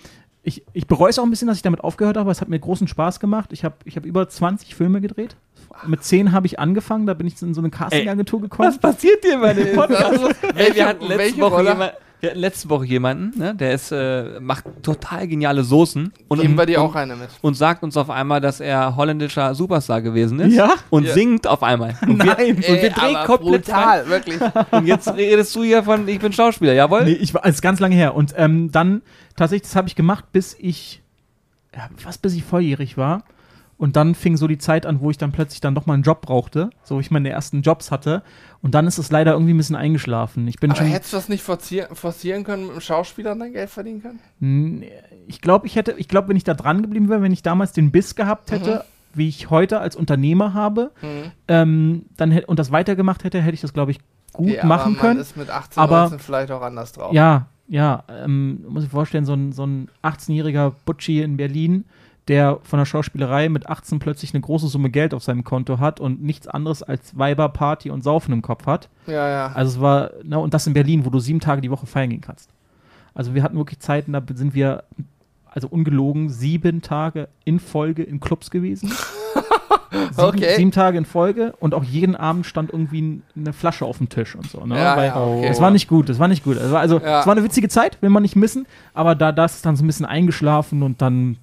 [0.44, 2.50] ich, ich bereue es auch ein bisschen, dass ich damit aufgehört habe, aber es hat
[2.50, 3.52] mir großen Spaß gemacht.
[3.54, 5.36] Ich habe ich hab über 20 Filme gedreht.
[5.86, 8.68] Mit 10 habe ich angefangen, da bin ich in so eine Casting-Agentur gekommen.
[8.68, 10.24] Was passiert dir bei dem Podcast?
[10.42, 13.92] Ey, Welche- wir hatten letzte Woche jemand, wir hatten letzte Woche jemanden, ne, der ist,
[13.92, 17.30] äh, macht total geniale Soßen und, Geben wir dir und, auch eine mit.
[17.42, 20.74] und sagt uns auf einmal, dass er holländischer Superstar gewesen ist Ja?
[20.90, 21.14] und Ja.
[21.14, 21.96] singt auf einmal.
[22.08, 22.56] Und wir, Nein.
[22.56, 24.40] und wir Ey, drehen aber komplett brutal, wirklich.
[24.72, 27.04] Und jetzt redest du hier von, ich bin Schauspieler, jawohl?
[27.06, 28.16] Nee, ich war, es ist ganz lange her.
[28.16, 29.02] Und ähm, dann,
[29.36, 31.02] tatsächlich, das habe ich gemacht, bis ich,
[31.76, 33.24] ja, fast bis ich volljährig war.
[33.80, 36.02] Und dann fing so die Zeit an, wo ich dann plötzlich dann doch mal einen
[36.04, 38.24] Job brauchte, so wo ich meine ersten Jobs hatte.
[38.64, 40.48] Und dann ist es leider irgendwie ein bisschen eingeschlafen.
[40.48, 43.54] Ich bin Aber schon, hättest du das nicht forcieren, forcieren können, mit dem Schauspieler dein
[43.54, 44.20] Geld verdienen können?
[44.40, 44.92] Nee,
[45.28, 47.72] ich glaube, ich hätte, ich glaube, wenn ich da dran geblieben wäre, wenn ich damals
[47.72, 51.32] den Biss gehabt hätte, wie ich heute als Unternehmer habe, Mhm.
[51.48, 54.00] ähm, dann hätte und das weitergemacht hätte, hätte ich das, glaube ich,
[54.34, 55.20] gut Ja, aber machen man können.
[55.20, 57.14] ist mit 18, Aber- 19 vielleicht auch anders drauf.
[57.14, 61.86] Ja, ja, ähm, muss ich vorstellen, so ein, so ein 18-jähriger Butchi in Berlin,
[62.28, 66.00] der von der Schauspielerei mit 18 plötzlich eine große Summe Geld auf seinem Konto hat
[66.00, 68.90] und nichts anderes als Weiber, Party und Saufen im Kopf hat.
[69.08, 69.30] ja.
[69.30, 69.52] ja.
[69.54, 72.10] Also es war, ne, und das in Berlin, wo du sieben Tage die Woche feiern
[72.10, 72.50] gehen kannst.
[73.14, 74.84] Also wir hatten wirklich Zeiten, da sind wir,
[75.50, 78.92] also ungelogen, sieben Tage in Folge in Clubs gewesen.
[80.12, 80.56] sieben, Okay.
[80.58, 84.36] sieben Tage in Folge und auch jeden Abend stand irgendwie eine Flasche auf dem Tisch
[84.36, 84.66] und so.
[84.66, 84.76] Ne?
[84.78, 85.48] Ja, Weil ja, okay.
[85.48, 86.58] Es war nicht gut, es war nicht gut.
[86.58, 87.22] Es war, also Ja.
[87.22, 89.84] es war eine witzige Zeit, will man nicht missen, aber da das ist dann so
[89.84, 91.38] ein bisschen eingeschlafen und dann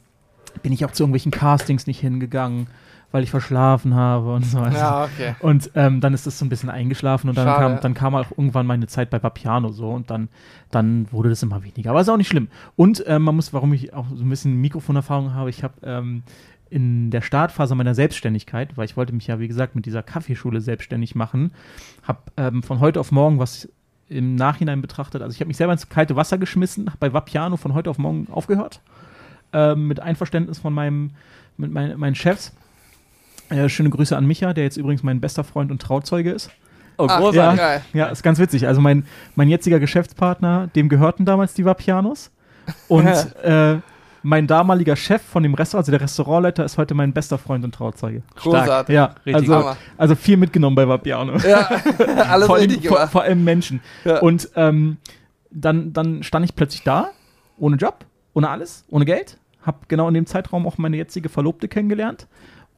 [0.62, 2.66] bin ich auch zu irgendwelchen Castings nicht hingegangen,
[3.12, 4.58] weil ich verschlafen habe und so.
[4.58, 5.34] Also, ja, okay.
[5.40, 7.74] und ähm, dann ist das so ein bisschen eingeschlafen und dann Schade.
[7.74, 10.28] kam, dann kam auch irgendwann meine Zeit bei Vapiano so und dann,
[10.70, 11.90] dann wurde das immer weniger.
[11.90, 12.48] Aber ist auch nicht schlimm.
[12.76, 16.22] Und ähm, man muss, warum ich auch so ein bisschen Mikrofonerfahrung habe, ich habe ähm,
[16.70, 20.60] in der Startphase meiner Selbstständigkeit, weil ich wollte mich ja, wie gesagt, mit dieser Kaffeeschule
[20.60, 21.52] selbstständig machen,
[22.02, 23.68] habe ähm, von heute auf morgen was
[24.08, 27.56] im Nachhinein betrachtet, also ich habe mich selber ins kalte Wasser geschmissen, habe bei Vapiano
[27.56, 28.80] von heute auf morgen aufgehört,
[29.54, 31.12] ähm, mit Einverständnis von meinem,
[31.56, 32.52] mit mein, meinen Chefs.
[33.48, 36.50] Äh, schöne Grüße an Micha, der jetzt übrigens mein bester Freund und Trauzeuge ist.
[36.96, 37.60] Oh, Ach, großartig.
[37.60, 37.82] Geil.
[37.92, 38.66] Ja, ist ganz witzig.
[38.66, 42.30] Also mein, mein jetziger Geschäftspartner, dem gehörten damals die Vapianos.
[42.88, 43.06] Und
[43.42, 43.78] äh,
[44.22, 47.74] mein damaliger Chef von dem Restaurant, also der Restaurantleiter, ist heute mein bester Freund und
[47.74, 48.22] Trauzeuge.
[48.36, 48.94] Großartig.
[48.94, 49.76] Ja, Richtig also, Hammer.
[49.98, 51.36] also viel mitgenommen bei Vapiano.
[51.38, 51.68] Ja,
[52.30, 53.80] alles vor, allem, richtig vor, vor allem Menschen.
[54.04, 54.20] Ja.
[54.20, 54.96] Und ähm,
[55.50, 57.10] dann, dann stand ich plötzlich da,
[57.58, 59.36] ohne Job, ohne alles, ohne Geld.
[59.64, 62.26] Hab genau in dem Zeitraum auch meine jetzige Verlobte kennengelernt.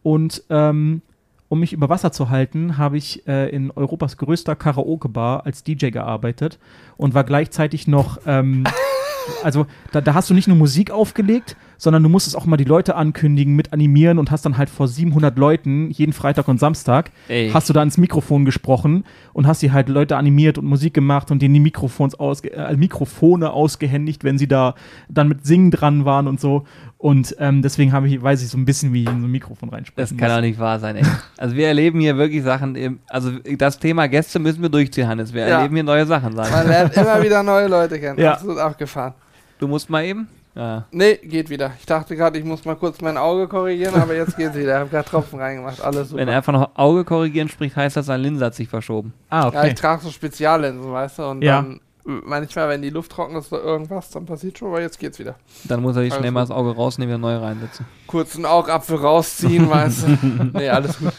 [0.03, 1.03] Und, ähm,
[1.49, 5.91] um mich über Wasser zu halten, habe ich äh, in Europas größter Karaoke-Bar als DJ
[5.91, 6.59] gearbeitet
[6.97, 8.65] und war gleichzeitig noch, ähm,
[9.45, 12.65] also da, da hast du nicht nur Musik aufgelegt, sondern du musstest auch mal die
[12.65, 17.11] Leute ankündigen, mit animieren und hast dann halt vor 700 Leuten jeden Freitag und Samstag
[17.29, 17.51] Ey.
[17.53, 21.31] hast du da ins Mikrofon gesprochen und hast die halt Leute animiert und Musik gemacht
[21.31, 24.75] und denen die Mikrofons ausge äh, Mikrofone ausgehändigt, wenn sie da
[25.09, 26.65] dann mit Singen dran waren und so.
[26.99, 29.31] Und ähm, deswegen habe ich, weiß ich so ein bisschen, wie ich in so ein
[29.31, 30.37] Mikrofon reinsprechen Das kann muss.
[30.39, 31.05] doch nicht wahr sein, ey.
[31.37, 35.33] Also wir erleben hier wirklich Sachen, also das Thema Gäste müssen wir durchziehen, Hannes.
[35.35, 35.59] Wir Ja.
[35.59, 36.69] erleben hier neue Sachen, Man sagen.
[36.69, 38.19] lernt immer wieder neue Leute kennen.
[38.19, 38.33] Ja.
[38.33, 39.13] Absolut abgefahren.
[39.59, 40.27] Du musst mal eben.
[40.57, 40.87] Ja.
[40.91, 41.73] Nee, geht wieder.
[41.79, 44.73] Ich dachte gerade, ich muss mal kurz mein Auge korrigieren, aber jetzt geht's wieder.
[44.77, 45.83] Ich habe gerade Tropfen reingemacht.
[45.83, 46.21] Alles super.
[46.23, 49.13] Wenn er einfach noch Auge korrigieren spricht, heißt das, sein Linse hat sich verschoben.
[49.29, 49.69] Ah, Ja, okay.
[49.69, 51.57] ich trage so Speziallinsen, weißt du, und Ja.
[51.61, 55.19] dann manchmal, wenn die Luft trocken ist oder irgendwas, dann passiert schon, aber jetzt geht's
[55.19, 55.35] wieder.
[55.65, 56.51] Dann muss er sich schnell mal gut.
[56.51, 57.85] das Auge rausnehmen, wieder neu reinsetzen.
[58.07, 60.51] Kurz einen Augapfel rausziehen, weißt du.
[60.55, 61.13] Nee, alles gut.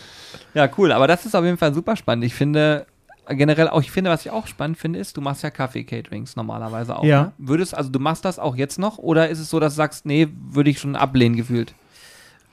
[0.56, 0.92] Ja, cool.
[0.92, 2.24] Aber das ist auf jeden Fall super spannend.
[2.26, 2.88] Ich finde
[3.30, 6.98] generell auch, ich finde, was ich auch spannend finde, ist, du machst ja Kaffee-Caterings normalerweise
[6.98, 7.04] auch.
[7.04, 7.24] Ja.
[7.24, 7.32] Ne?
[7.38, 10.06] Würdest, also du machst das auch jetzt noch oder ist es so, dass du sagst,
[10.06, 11.74] nee, würde ich schon ablehnen gefühlt?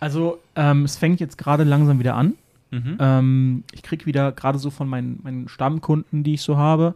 [0.01, 2.35] Also, ähm, es fängt jetzt gerade langsam wieder an.
[2.70, 2.97] Mhm.
[2.99, 6.95] Ähm, ich kriege wieder gerade so von meinen, meinen Stammkunden, die ich so habe,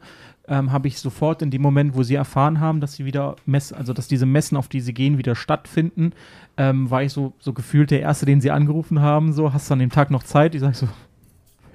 [0.48, 3.72] ähm, habe ich sofort in dem Moment, wo sie erfahren haben, dass sie wieder Mess,
[3.72, 6.12] also dass diese Messen, auf die sie gehen, wieder stattfinden,
[6.56, 9.32] ähm, war ich so, so gefühlt der Erste, den sie angerufen haben.
[9.32, 10.54] So, hast du an dem Tag noch Zeit?
[10.54, 10.88] Ich sage so,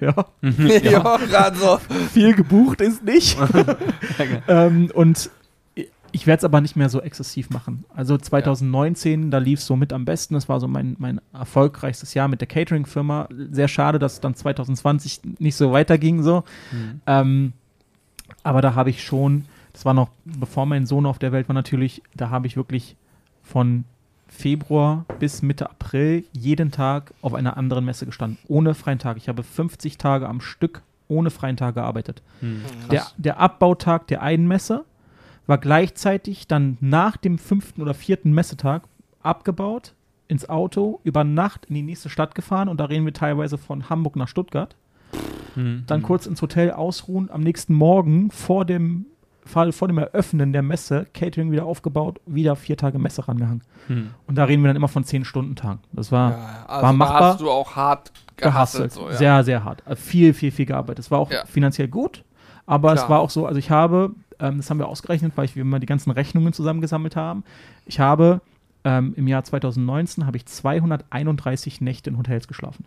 [0.00, 0.14] ja,
[0.82, 1.78] ja, gerade so.
[2.12, 3.36] viel gebucht ist nicht.
[4.48, 5.30] ähm, und
[6.14, 7.84] ich werde es aber nicht mehr so exzessiv machen.
[7.92, 10.34] Also 2019, da lief es so mit am besten.
[10.34, 13.28] Das war so mein, mein erfolgreichstes Jahr mit der Catering-Firma.
[13.50, 16.22] Sehr schade, dass es dann 2020 nicht so weiterging.
[16.22, 16.44] So.
[16.70, 17.00] Mhm.
[17.08, 17.52] Ähm,
[18.44, 21.54] aber da habe ich schon, das war noch bevor mein Sohn auf der Welt war
[21.54, 22.94] natürlich, da habe ich wirklich
[23.42, 23.84] von
[24.34, 29.16] Februar bis Mitte April jeden Tag auf einer anderen Messe gestanden, ohne freien Tag.
[29.16, 32.22] Ich habe 50 Tage am Stück ohne freien Tag gearbeitet.
[32.40, 32.62] Mhm.
[32.90, 34.84] Der, der Abbautag der einen Messe
[35.46, 38.82] war gleichzeitig dann nach dem fünften oder vierten Messetag
[39.22, 39.94] abgebaut,
[40.26, 43.88] ins Auto, über Nacht in die nächste Stadt gefahren und da reden wir teilweise von
[43.88, 44.74] Hamburg nach Stuttgart.
[45.54, 45.84] Mhm.
[45.86, 49.06] Dann kurz ins Hotel ausruhen, am nächsten Morgen vor dem
[49.44, 53.62] Fall, vor dem Eröffnen der Messe, Catering wieder aufgebaut, wieder vier Tage Messe rangehangen.
[53.88, 54.10] Mhm.
[54.26, 55.80] Und da reden wir dann immer von zehn Stunden Tagen.
[55.92, 56.36] Das war Ja,
[56.66, 57.22] also war da machbar.
[57.32, 58.90] hast du auch hart gehasselt.
[58.90, 58.92] gehasselt.
[58.92, 59.16] So, ja.
[59.16, 59.82] Sehr, sehr hart.
[59.86, 61.00] Äh, Viel, viel, viel gearbeitet.
[61.04, 61.44] Es war auch Ja.
[61.46, 62.24] finanziell gut,
[62.66, 63.10] aber es Klar.
[63.10, 65.80] war auch so, also ich habe, ähm, das haben wir ausgerechnet, weil ich, wir mal
[65.80, 67.44] die ganzen Rechnungen zusammengesammelt haben.
[67.86, 68.40] Ich habe
[68.86, 72.84] ähm, im Jahr 2019 habe ich 231 Nächte in Hotels geschlafen.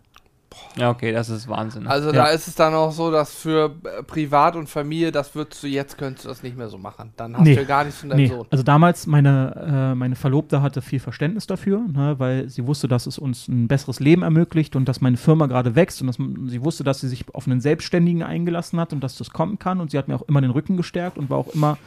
[0.78, 1.88] Ja, okay, das ist Wahnsinn.
[1.88, 2.14] Also Ja.
[2.14, 5.68] da ist es dann auch so, dass für äh, Privat und Familie, das würdest du
[5.68, 7.14] jetzt, könntest du das nicht mehr so machen.
[7.18, 7.55] Dann hast Nee.
[7.55, 8.45] du ja gar nichts von deinem Nee, Sohn.
[8.51, 13.08] also damals meine, äh, meine Verlobte hatte viel Verständnis dafür, ne, weil sie wusste, dass
[13.08, 16.47] es uns ein besseres Leben ermöglicht und dass meine Firma gerade wächst und dass man,
[16.47, 19.82] sie wusste, dass sie sich auf einen Selbstständigen eingelassen hat und dass das kommen kann
[19.82, 21.78] und sie hat mir auch immer den Rücken gestärkt und war auch immer,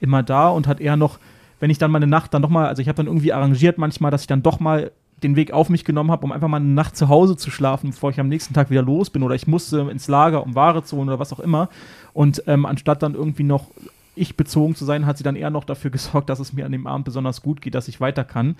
[0.00, 1.18] immer da und hat eher noch,
[1.58, 3.78] wenn ich dann mal eine Nacht dann doch mal, also ich habe dann irgendwie arrangiert
[3.78, 4.92] manchmal, dass ich dann doch mal
[5.22, 7.90] den Weg auf mich genommen habe, um einfach mal eine Nacht zu Hause zu schlafen,
[7.90, 10.84] bevor ich am nächsten Tag wieder los bin oder ich musste ins Lager, um Ware
[10.84, 11.68] zu holen oder was auch immer.
[12.12, 13.68] Und ähm, anstatt dann irgendwie noch
[14.14, 16.72] ich bezogen zu sein, hat sie dann eher noch dafür gesorgt, dass es mir an
[16.72, 18.56] dem Abend besonders gut geht, dass ich weiter kann.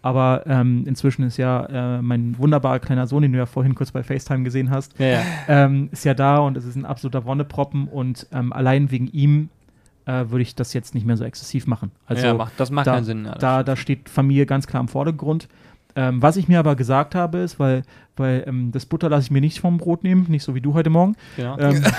[0.00, 3.90] Aber ähm, inzwischen ist ja äh, mein wunderbarer kleiner Sohn, den du ja vorhin kurz
[3.90, 5.22] bei FaceTime gesehen hast, ja, ja.
[5.48, 9.48] ähm, ist ja da und es ist ein absoluter Wonneproppen und ähm, allein wegen ihm
[10.06, 11.90] äh, würde ich das jetzt nicht mehr so exzessiv machen.
[12.06, 13.24] Also ja, macht, das macht da, keinen Sinn.
[13.24, 15.48] Ja, da, da steht Familie ganz klar im Vordergrund.
[16.00, 17.82] Ähm, was ich mir aber gesagt habe, ist, weil,
[18.16, 20.74] weil ähm, das Butter lasse ich mir nicht vom Brot nehmen, nicht so wie du
[20.74, 21.16] heute Morgen.
[21.36, 21.58] genau.
[21.58, 21.82] Ähm,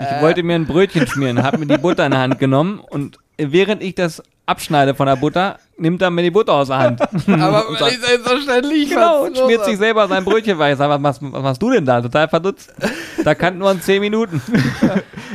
[0.00, 3.18] Ich wollte mir ein Brötchen schmieren, habe mir die Butter in der Hand genommen und
[3.38, 7.00] während ich das abschneide von der Butter, nimmt er mir die Butter aus der Hand.
[7.28, 10.78] Aber Und wenn sagt, ich selbstverständlich Genau, und schmiert sich selber sein Brötchen weiß.
[10.78, 12.00] Was, was, was machst du denn da?
[12.00, 12.72] Total verdutzt.
[13.24, 14.40] Da kann nur in 10 Minuten.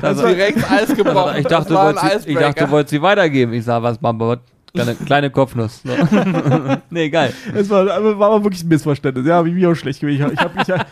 [0.01, 1.17] Das Also, direkt Eis gebrochen.
[1.17, 3.53] also, ich, dachte, du das war ein wolltest, sie- ich dachte, du wolltest sie weitergeben.
[3.53, 4.37] Ich sag, was, Mama,
[4.73, 5.81] kleine, kleine Kopfnuss.
[5.83, 5.91] So.
[6.89, 7.33] nee, geil.
[7.53, 9.25] es war, aber- war aber wirklich ein Missverständnis.
[9.27, 10.31] Ja, habe ich mir auch schlecht gewesen.
[10.33, 10.87] Ich habe ich hab,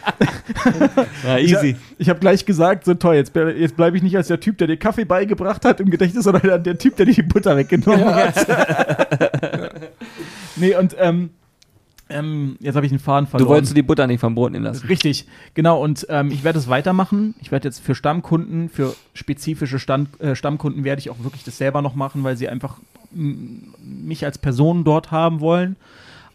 [1.26, 1.76] Ja, ich hab, easy.
[1.98, 4.68] ich hab gleich gesagt, so toll, jetzt, jetzt bleibe ich nicht als der Typ, der
[4.68, 8.06] dir Kaffee beigebracht hat im Gedächtnis, sondern der, der Typ, der dir die Butter weggenommen
[8.06, 8.48] hat.
[10.56, 11.32] nee, und ähm,
[12.12, 13.50] ähm, jetzt habe ich den Faden Du verloren.
[13.50, 14.86] wolltest die Butter nicht vom Brot nehmen lassen.
[14.88, 15.82] Richtig, genau.
[15.82, 17.34] Und ähm, ich werde es weitermachen.
[17.42, 21.58] Ich werde jetzt für Stammkunden, für spezifische Stand, äh, Stammkunden werde ich auch wirklich das
[21.58, 22.78] selber noch machen, weil sie einfach
[23.14, 25.76] mich als Person dort haben wollen.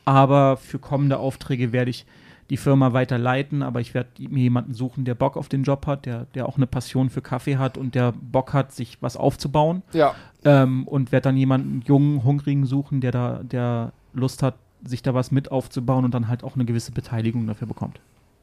[0.05, 2.07] Aber für kommende Aufträge werde ich
[2.49, 5.85] die Firma weiter leiten, aber ich werde mir jemanden suchen, der Bock auf den Job
[5.89, 9.17] hat, der, der auch eine Passion für Kaffee hat und der Bock hat, sich was
[9.17, 9.83] aufzubauen.
[9.93, 10.15] Ja,
[10.45, 14.55] Ähm, und werde dann jemanden jungen, hungrigen suchen, der da, der Lust hat,
[14.85, 18.01] sich da was mit aufzubauen und dann halt auch eine gewisse Beteiligung dafür bekommt.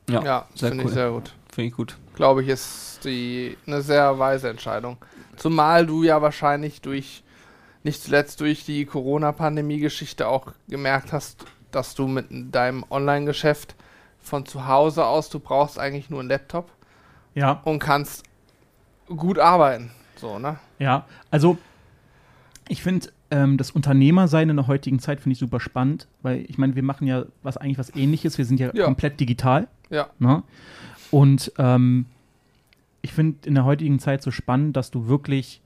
[0.10, 0.90] Ja, Ja, sehr finde cool.
[0.90, 1.34] ich sehr gut.
[1.52, 1.98] Finde ich gut.
[2.16, 4.98] Glaube ich, ist die eine sehr weise Entscheidung.
[5.38, 7.24] Zumal du ja wahrscheinlich durch,
[7.84, 13.76] nicht zuletzt durch die Corona-Pandemie-Geschichte auch gemerkt hast, dass du mit deinem Online-Geschäft
[14.20, 16.70] von zu Hause aus, du brauchst eigentlich nur einen Laptop
[17.36, 18.24] Ja, und kannst
[19.08, 19.92] gut arbeiten.
[20.16, 20.58] So, ne?
[20.80, 21.06] ja.
[21.32, 21.58] Also
[22.70, 26.58] ich finde ähm, das Unternehmersein in der heutigen Zeit finde ich super spannend, weil ich
[26.60, 28.38] meine, wir machen ja was eigentlich was ähnliches.
[28.38, 28.86] Wir sind ja, Ja.
[28.86, 29.68] komplett digital.
[29.90, 30.08] Ja.
[30.20, 30.44] Ne?
[31.12, 32.06] Und ähm,
[33.02, 35.62] ich finde in der heutigen Zeit so spannend, dass du wirklich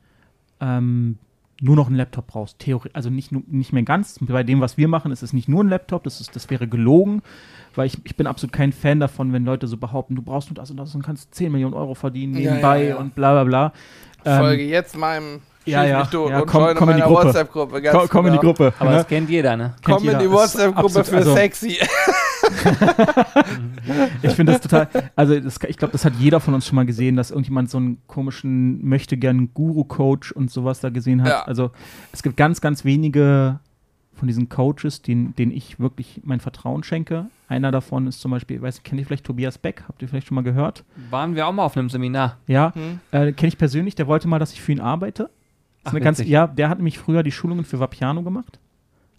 [0.62, 1.18] ähm,
[1.62, 2.60] nur noch einen Laptop brauchst.
[2.60, 4.18] Theorie, also nicht, nicht mehr ganz.
[4.22, 6.68] Bei dem, was wir machen, ist es nicht nur ein Laptop, das, ist, das wäre
[6.68, 7.22] gelogen,
[7.76, 10.56] weil ich, ich bin absolut kein Fan davon, wenn Leute so behaupten, du brauchst nur
[10.56, 12.96] das und das und kannst 10 Millionen Euro verdienen Ja, nebenbei ja, ja.
[12.98, 13.74] und bla bla bla.
[14.26, 17.26] Ähm, Folge jetzt meinem ja, ja, tot ja, und komm- komm in die Gruppe.
[17.26, 17.82] WhatsApp-Gruppe.
[17.92, 18.54] komm, komm in die genau.
[18.54, 18.74] Gruppe.
[18.80, 18.96] Aber ne?
[18.98, 19.74] das kennt jeder, ne?
[19.84, 20.20] Kennt Komm in jeder.
[20.20, 21.78] die Ist WhatsApp-Gruppe für also- sexy.
[24.22, 26.86] Ich finde das total, also das, ich glaube, das hat jeder von uns schon mal
[26.86, 31.30] gesehen, dass irgendjemand so einen komischen, möchte gern Guru-Coach und sowas da gesehen hat.
[31.30, 31.44] Ja.
[31.44, 31.72] Also
[32.12, 33.60] es gibt ganz, ganz wenige
[34.14, 37.28] von diesen Coaches, denen, denen ich wirklich mein Vertrauen schenke.
[37.48, 39.84] Einer davon ist zum Beispiel, weiß, kennt ihr vielleicht Tobias Beck?
[39.88, 40.84] Habt ihr vielleicht schon mal gehört?
[41.12, 42.38] Waren wir auch mal auf einem Seminar.
[42.48, 43.00] Ja, Hm?
[43.12, 45.30] äh, kenne ich persönlich, der wollte mal, dass ich für ihn arbeite.
[45.84, 48.60] Ach, ganz, ja, der hat nämlich früher die Schulungen für Vapiano gemacht.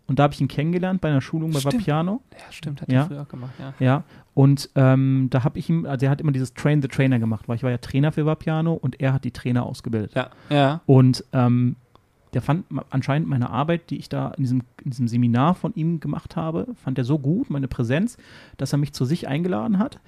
[0.09, 1.75] Und da habe ich ihn kennengelernt bei einer Schulung bei Stimmt.
[1.75, 2.23] Vapiano.
[2.33, 3.03] Ja, stimmt, hat Ja.
[3.03, 3.75] er früher auch gemacht, ja.
[3.79, 4.05] Ja,
[4.35, 7.47] und ähm, da habe ich ihm, also er hat immer dieses Train the Trainer gemacht,
[7.49, 10.13] weil ich war ja Trainer für Vapiano und er hat die Trainer ausgebildet.
[10.15, 10.81] Ja, ja.
[10.87, 11.77] Und ähm,
[12.35, 15.99] der fand anscheinend meine Arbeit, die ich da in diesem, in diesem Seminar von ihm
[16.01, 18.17] gemacht habe, fand er so gut, meine Präsenz,
[18.59, 19.99] dass er mich zu sich eingeladen hat.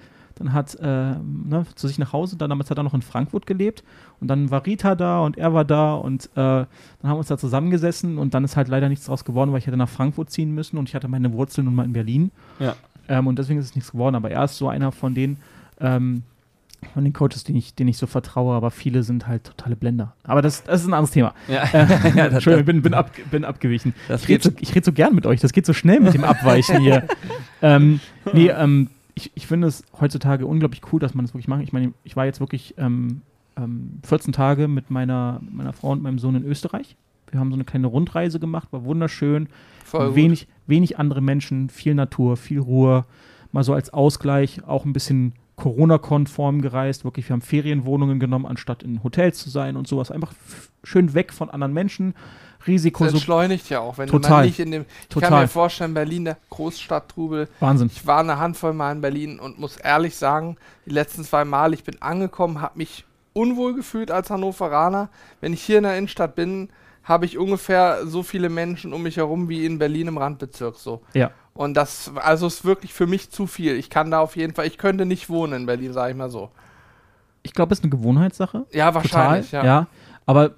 [0.41, 3.45] Dann hat äh, ne, zu sich nach Hause, dann damals hat er noch in Frankfurt
[3.45, 3.83] gelebt
[4.19, 6.67] und dann war Rita da und er war da und äh, dann
[7.03, 9.67] haben wir uns da zusammengesessen und dann ist halt leider nichts draus geworden, weil ich
[9.67, 12.31] hätte nach Frankfurt ziehen müssen und ich hatte meine Wurzeln nun mal in Berlin.
[12.59, 12.75] Ja.
[13.07, 14.15] Ähm, und deswegen ist es nichts geworden.
[14.15, 15.37] Aber er ist so einer von den,
[15.79, 16.23] ähm,
[16.93, 20.15] von den Coaches, denen ich, denen ich so vertraue, aber viele sind halt totale Blender.
[20.23, 21.33] Aber das, das ist ein anderes Thema.
[21.47, 23.93] Ja, Äh, ja das, Entschuldigung, ich bin, bin, ab, bin abgewichen.
[24.09, 26.79] Ich rede so, ich so gern mit euch, das geht so schnell mit dem Abweichen
[26.79, 27.05] hier.
[27.61, 27.99] ähm,
[28.33, 31.63] nee, ähm, ich, ich finde es heutzutage unglaublich cool, dass man das wirklich macht.
[31.63, 33.21] Ich meine, ich war jetzt wirklich ähm,
[33.57, 36.95] ähm, 14 Tage mit meiner, meiner Frau und meinem Sohn in Österreich.
[37.29, 39.47] Wir haben so eine kleine Rundreise gemacht, war wunderschön.
[39.85, 40.15] Voll gut.
[40.15, 43.05] wenig, wenig andere Menschen, viel Natur, viel Ruhe.
[43.51, 47.05] Mal so als Ausgleich auch ein bisschen Corona-konform gereist.
[47.05, 50.09] Wirklich, wir haben Ferienwohnungen genommen, anstatt in Hotels zu sein und sowas.
[50.09, 50.33] Einfach
[50.83, 52.15] schön weg von anderen Menschen.
[52.65, 54.45] Risiko Das so entschleunigt ja auch, wenn du mal Total.
[54.45, 54.81] nicht in dem.
[54.81, 55.41] Ich kann Total.
[55.43, 57.47] mir vorstellen, Berlin, der Großstadttrubel.
[57.59, 57.91] Wahnsinn.
[57.93, 60.57] Ich war eine Handvoll Mal in Berlin und muss ehrlich sagen,
[60.87, 65.09] die letzten zwei Mal, ich bin angekommen, habe mich unwohl gefühlt als Hannoveraner.
[65.41, 66.69] Wenn ich hier in der Innenstadt bin,
[67.03, 71.01] habe ich ungefähr so viele Menschen um mich herum wie in Berlin im Randbezirk so.
[71.13, 71.31] Ja.
[71.53, 73.75] Und das, also ist wirklich für mich zu viel.
[73.75, 76.29] Ich kann da auf jeden Fall, ich könnte nicht wohnen in Berlin, sage ich mal
[76.29, 76.49] so.
[77.43, 78.65] Ich glaube, es ist eine Gewohnheitssache.
[78.71, 79.79] Ja, wahrscheinlich, Total, ja.
[79.81, 79.87] ja.
[80.25, 80.51] Aber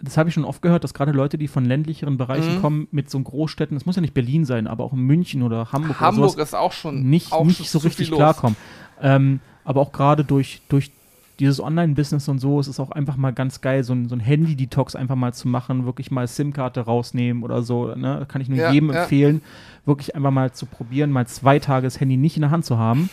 [0.00, 2.60] das habe ich schon oft gehört, dass gerade Leute, die von ländlicheren Bereichen Mhm.
[2.60, 5.72] kommen, mit so Großstädten, es muss ja nicht Berlin sein, aber auch in München oder
[5.72, 8.56] Hamburg, Hamburg oder sowas, ist auch schon nicht, auch nicht so richtig klarkommen.
[9.00, 10.92] Ähm, aber auch gerade durch, durch
[11.40, 14.20] dieses Online-Business und so, es ist auch einfach mal ganz geil, so ein, so ein
[14.20, 17.94] Handy-Detox einfach mal zu machen, wirklich mal SIM-Karte rausnehmen oder so.
[17.94, 18.24] Ne?
[18.28, 19.02] Kann ich nur Ja, jedem ja.
[19.02, 19.42] empfehlen,
[19.84, 22.78] wirklich einfach mal zu probieren, mal zwei Tage das Handy nicht in der Hand zu
[22.78, 23.08] haben.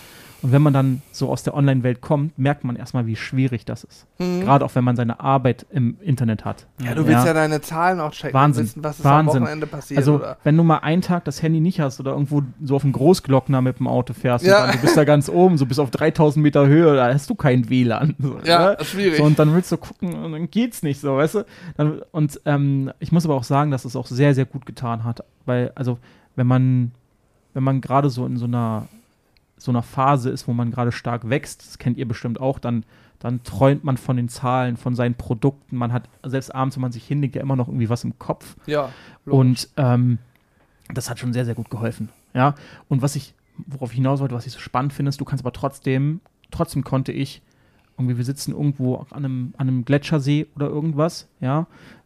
[0.46, 3.84] Und wenn man dann so aus der Online-Welt kommt, merkt man erstmal, wie schwierig das
[3.84, 4.06] ist.
[4.20, 4.41] Mhm.
[4.41, 6.68] Gerade auch wenn man seine Arbeit im Internet hat.
[6.84, 8.66] Ja, du willst ja, deine Zahlen auch checken Wahnsinn.
[8.66, 9.38] wissen, was ist Wahnsinn.
[9.38, 9.98] am Wochenende passiert.
[9.98, 10.38] Also, oder?
[10.43, 13.60] wenn du mal einen Tag das Handy nicht hast oder irgendwo so auf dem Großglockner
[13.64, 14.62] mit dem Auto fährst Ja.
[14.62, 17.28] und dann, du bist da ganz oben, so bis auf 3000 Meter Höhe, da hast
[17.28, 18.14] du kein WLAN.
[18.20, 18.78] So, Ja, ne?
[18.84, 19.18] schwierig.
[19.18, 21.46] So, und dann willst du gucken und dann geht's nicht so, weißt du?
[21.76, 25.04] Dann, und ähm, ich muss aber auch sagen, dass es auch sehr, sehr gut getan
[25.06, 25.98] hat, weil, also,
[26.36, 26.91] wenn man,
[27.56, 28.88] wenn man gerade so in so einer,
[29.66, 32.86] so einer Phase ist, wo man gerade stark wächst, das kennt ihr bestimmt auch, dann,
[33.20, 35.76] dann träumt man von den Zahlen, von seinen Produkten.
[35.76, 38.55] Man hat, selbst abends, wenn man sich hinlegt, ja immer noch irgendwie was im Kopf.
[38.68, 38.91] ja,
[39.26, 39.39] logisch.
[39.39, 40.20] Und ähm,
[40.93, 42.09] das hat schon sehr, sehr gut geholfen.
[42.36, 42.53] Ja.
[42.89, 43.34] Und was ich,
[43.66, 46.84] worauf ich hinaus wollte, was ich so spannend finde, ist, du kannst aber trotzdem, trotzdem
[46.84, 47.41] konnte ich,
[47.97, 51.66] irgendwie, wir sitzen irgendwo an einem, an einem Gletschersee oder irgendwas, ja.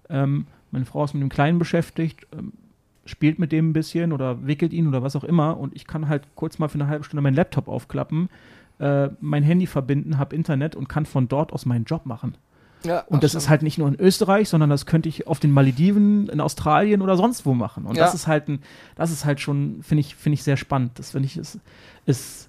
[0.09, 2.53] Ähm, meine Frau ist mit dem Kleinen beschäftigt, ähm,
[3.09, 6.07] spielt mit dem ein bisschen oder wickelt ihn oder was auch immer und ich kann
[6.07, 8.29] halt kurz mal für eine halbe Stunde meinen Laptop aufklappen,
[8.79, 12.35] äh, mein Handy verbinden, habe Internet und kann von dort aus meinen Job machen.
[12.83, 15.51] ja, Und das ist halt nicht nur in Österreich, sondern das könnte ich auf den
[15.51, 17.85] Malediven, in Australien oder sonst wo machen.
[17.85, 18.05] Und Ja.
[18.05, 18.61] das ist halt ein,
[18.95, 20.91] das ist halt schon, finde ich, finde ich sehr spannend.
[20.97, 21.59] Das finde ich ist,
[22.05, 22.48] ist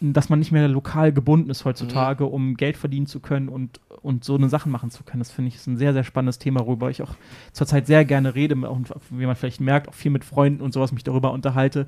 [0.00, 4.24] dass man nicht mehr lokal gebunden ist heutzutage, um Geld verdienen zu können und, und
[4.24, 5.20] so eine Sachen machen zu können.
[5.20, 7.14] Das finde ich ist ein sehr, sehr spannendes Thema, worüber ich auch
[7.52, 8.78] zurzeit sehr gerne rede, auch,
[9.10, 11.86] wie man vielleicht merkt, auch viel mit Freunden und sowas mich darüber unterhalte,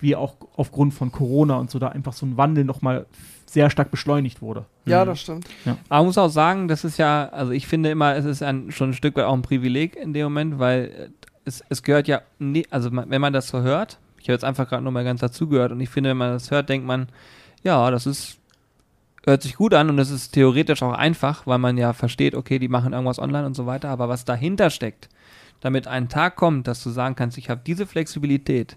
[0.00, 3.06] wie auch aufgrund von Corona und so da einfach so ein Wandel nochmal
[3.46, 4.64] sehr stark beschleunigt wurde.
[4.86, 5.46] Ja, das stimmt.
[5.64, 8.72] Aber man muss auch sagen, das ist ja, also ich finde immer, es ist ein,
[8.72, 11.12] schon ein Stück weit auch ein Privileg in dem Moment, weil
[11.44, 14.68] es, es gehört ja, nie, also wenn man das so hört, ich habe jetzt einfach
[14.68, 17.08] gerade nochmal ganz dazugehört und ich finde, wenn man das hört, denkt man,
[17.62, 18.38] ja, das ist,
[19.24, 22.58] hört sich gut an und es ist theoretisch auch einfach, weil man ja versteht, okay,
[22.58, 25.08] die machen irgendwas online und so weiter, aber was dahinter steckt,
[25.60, 28.76] damit ein Tag kommt, dass du sagen kannst, ich habe diese Flexibilität,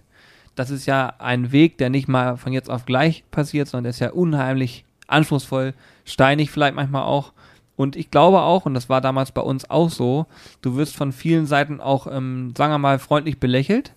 [0.54, 3.90] das ist ja ein Weg, der nicht mal von jetzt auf gleich passiert, sondern der
[3.90, 5.74] ist ja unheimlich anspruchsvoll,
[6.04, 7.32] steinig vielleicht manchmal auch.
[7.76, 10.26] Und ich glaube auch, und das war damals bei uns auch so,
[10.62, 13.92] du wirst von vielen Seiten auch, ähm, sagen wir mal, freundlich belächelt,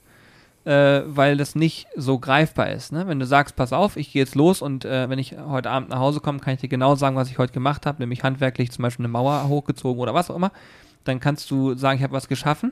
[0.70, 2.91] äh, weil das nicht so greifbar ist.
[2.91, 3.07] Ne?
[3.07, 5.89] Wenn du sagst, pass auf, ich gehe jetzt los und äh, wenn ich heute Abend
[5.89, 8.72] nach Hause komme, kann ich dir genau sagen, was ich heute gemacht habe, nämlich handwerklich
[8.72, 10.51] zum Beispiel eine Mauer hochgezogen oder was auch immer,
[11.05, 12.72] dann kannst du sagen, ich habe was geschaffen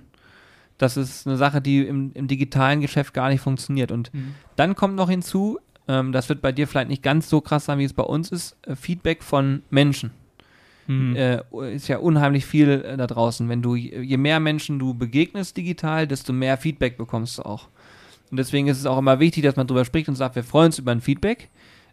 [0.77, 3.91] das ist eine Sache, die im, im digitalen Geschäft gar nicht funktioniert.
[3.91, 4.35] Und Mhm.
[4.55, 7.79] dann kommt noch hinzu, ähm, das wird bei dir vielleicht nicht ganz so krass sein,
[7.79, 10.11] wie es bei uns ist, äh, Feedback von Menschen.
[10.85, 11.15] Mhm.
[11.15, 11.41] Äh,
[11.73, 13.49] ist ja unheimlich viel äh, da draußen.
[13.49, 17.67] Wenn du, je mehr Menschen du begegnest digital, desto mehr Feedback bekommst du auch.
[18.31, 20.67] Und deswegen ist es auch immer wichtig, dass man darüber spricht und sagt, wir freuen
[20.67, 21.49] uns über ein Feedback.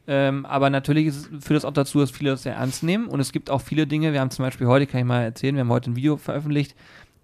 [0.06, 3.06] Ähm, aber natürlich ist, es- führt das auch dazu, dass viele das sehr ernst nehmen.
[3.06, 5.54] Und es gibt auch viele Dinge, wir haben zum Beispiel heute, kann ich mal erzählen,
[5.54, 6.74] wir haben heute ein Video veröffentlicht,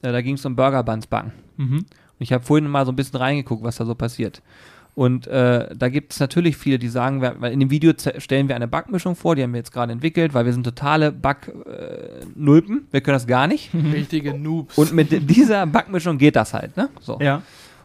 [0.02, 1.32] äh, da ging es um Burger Buns backen.
[1.58, 1.76] Mhm.
[1.78, 1.86] Und
[2.18, 4.40] ich habe vorhin mal so ein bisschen reingeguckt, was da so passiert.
[4.94, 8.48] Und äh, da gibt es natürlich viele, die sagen, wir- weil in dem Video stellen
[8.48, 12.86] wir eine Backmischung vor, die haben wir jetzt gerade entwickelt, weil wir sind totale Back-Nulpen.
[12.90, 13.70] wir können das gar nicht.
[13.92, 14.76] Richtige Noobs.
[14.78, 16.88] Und mit dieser Backmischung geht das halt, ne?
[17.00, 17.18] So.
[17.20, 17.42] Ja.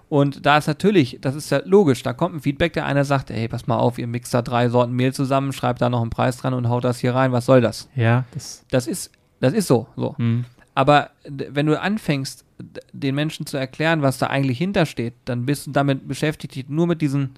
[0.08, 3.32] Und da ist natürlich, das ist ja logisch, da kommt ein Feedback, der einer sagt,
[3.32, 6.12] ey, pass mal auf, ihr mixt da drei Sorten Mehl zusammen, schreibt da noch einen
[6.12, 7.90] Preis dran und haut das hier rein, was soll das?
[7.96, 8.64] Ja, das.
[8.70, 10.16] Das ist, das ist so, so.
[10.18, 10.46] Mhm.
[10.76, 12.46] Aber wenn du anfängst,
[12.94, 17.02] den Menschen zu erklären, was da eigentlich hintersteht, dann bist du damit beschäftigt, nur mit
[17.02, 17.32] diesen,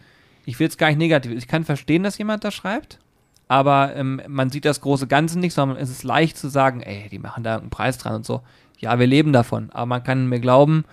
[0.45, 2.99] ich will es gar nicht negativ, ich kann verstehen, dass jemand das schreibt,
[3.47, 7.07] aber ähm, man sieht das große Ganze nicht, sondern es ist leicht zu sagen, ey,
[7.09, 8.41] die machen da irgendeinen Preis dran und so.
[8.79, 10.83] Ja, wir leben davon, aber man kann mir glauben,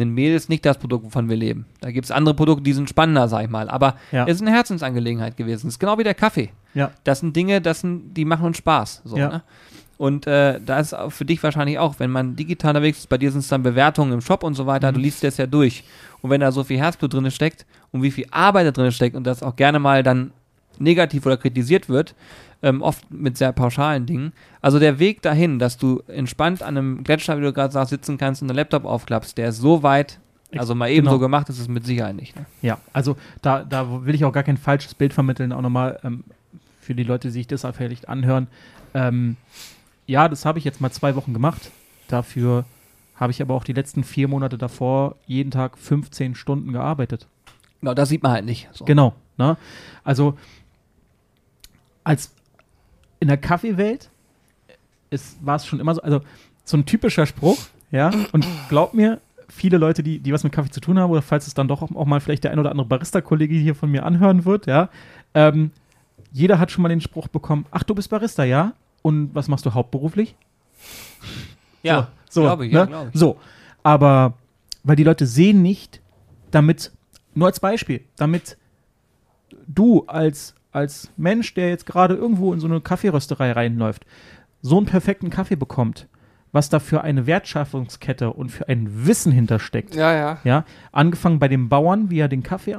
[0.00, 1.66] ein Mehl ist nicht das Produkt, wovon wir leben.
[1.80, 3.68] Da gibt es andere Produkte, die sind spannender, sag ich mal.
[3.68, 4.24] Aber Ja.
[4.26, 5.68] es ist eine Herzensangelegenheit gewesen.
[5.68, 6.50] Es ist genau wie der Kaffee.
[6.74, 6.90] Ja.
[7.04, 9.02] Das sind Dinge, das sind, die machen uns Spaß.
[9.04, 9.28] So, Ja.
[9.28, 9.42] ne?
[9.96, 13.18] Und äh, da ist auch für dich wahrscheinlich auch, wenn man digital unterwegs ist, bei
[13.18, 14.94] dir sind es dann Bewertungen im Shop und so weiter, Mhm.
[14.96, 15.82] du liest das ja durch.
[16.22, 19.16] Und wenn da so viel Herzblut drin steckt und wie viel Arbeit da drin steckt
[19.16, 20.30] und das auch gerne mal dann
[20.78, 22.14] negativ oder kritisiert wird,
[22.62, 24.32] ähm, oft mit sehr pauschalen Dingen.
[24.60, 28.18] Also der Weg dahin, dass du entspannt an einem Gletscher, wie du gerade sagst, sitzen
[28.18, 30.18] kannst und einen Laptop aufklappst, der ist so weit,
[30.56, 31.12] also mal eben Genau.
[31.12, 32.34] so gemacht, ist es mit Sicherheit nicht.
[32.34, 32.46] Ne?
[32.62, 36.24] Ja, also da, da will ich auch gar kein falsches Bild vermitteln, auch nochmal ähm,
[36.80, 38.48] für die Leute, die sich das vielleicht anhören.
[38.94, 39.36] Ähm,
[40.06, 41.70] ja, das habe ich jetzt mal zwei Wochen gemacht.
[42.08, 42.64] Dafür
[43.14, 47.26] habe ich aber auch die letzten vier Monate davor jeden Tag 15 Stunden gearbeitet.
[47.80, 48.68] Genau, das sieht man halt nicht.
[48.72, 48.84] So.
[48.86, 49.14] Genau.
[49.36, 49.56] Ne?
[50.02, 50.38] Also
[52.04, 52.32] als
[53.20, 54.10] in der Kaffeewelt
[55.10, 56.20] ist, war es schon immer so, also
[56.64, 57.58] so ein typischer Spruch,
[57.90, 61.22] ja, und glaub mir, viele Leute, die, die was mit Kaffee zu tun haben, oder
[61.22, 63.90] falls es dann doch auch, auch mal vielleicht der ein oder andere Barista-Kollege hier von
[63.90, 64.90] mir anhören wird, ja,
[65.34, 65.70] ähm,
[66.32, 68.74] jeder hat schon mal den Spruch bekommen, ach, du bist Barista, ja?
[69.02, 70.34] Und was machst du hauptberuflich?
[71.82, 72.80] Ja, so, glaube ich, ne?
[72.80, 73.18] ja, glaube ich.
[73.18, 73.38] So,
[73.82, 74.34] aber
[74.84, 76.00] weil die Leute sehen nicht,
[76.50, 76.92] damit,
[77.34, 78.56] nur als Beispiel, damit
[79.66, 84.06] du als, als Mensch, der jetzt gerade irgendwo in so eine Kaffeerösterei reinläuft,
[84.62, 86.08] so einen perfekten Kaffee bekommt,
[86.52, 89.94] was da für eine Wertschöpfungskette und für ein Wissen hintersteckt.
[89.94, 90.38] ja, ja.
[90.44, 92.76] Ja, angefangen bei dem Bauern, wie er den Kaffee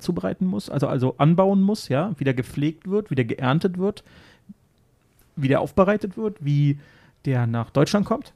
[0.00, 4.02] zubereiten muss, also, also anbauen muss, ja, wie der gepflegt wird, wie der geerntet wird,
[5.36, 6.78] wie der aufbereitet wird, wie
[7.24, 8.32] der nach Deutschland kommt,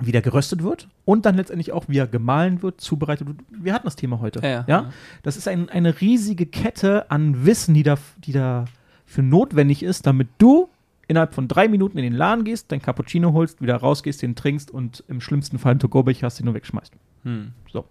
[0.00, 3.38] wie der geröstet wird und dann letztendlich auch, wie er gemahlen wird, zubereitet wird.
[3.50, 4.40] Wir hatten das Thema heute.
[4.42, 4.90] Ja, ja.
[5.22, 8.64] Das ist ein, eine riesige Kette an Wissen, die da, die da
[9.06, 10.68] für notwendig ist, damit du
[11.06, 14.70] innerhalb von drei Minuten in den Laden gehst, dein Cappuccino holst, wieder rausgehst, den trinkst
[14.70, 16.92] und im schlimmsten Fall einen To-Go-Becher hast, den du wegschmeißt.
[17.24, 17.52] Hm.
[17.72, 17.84] So.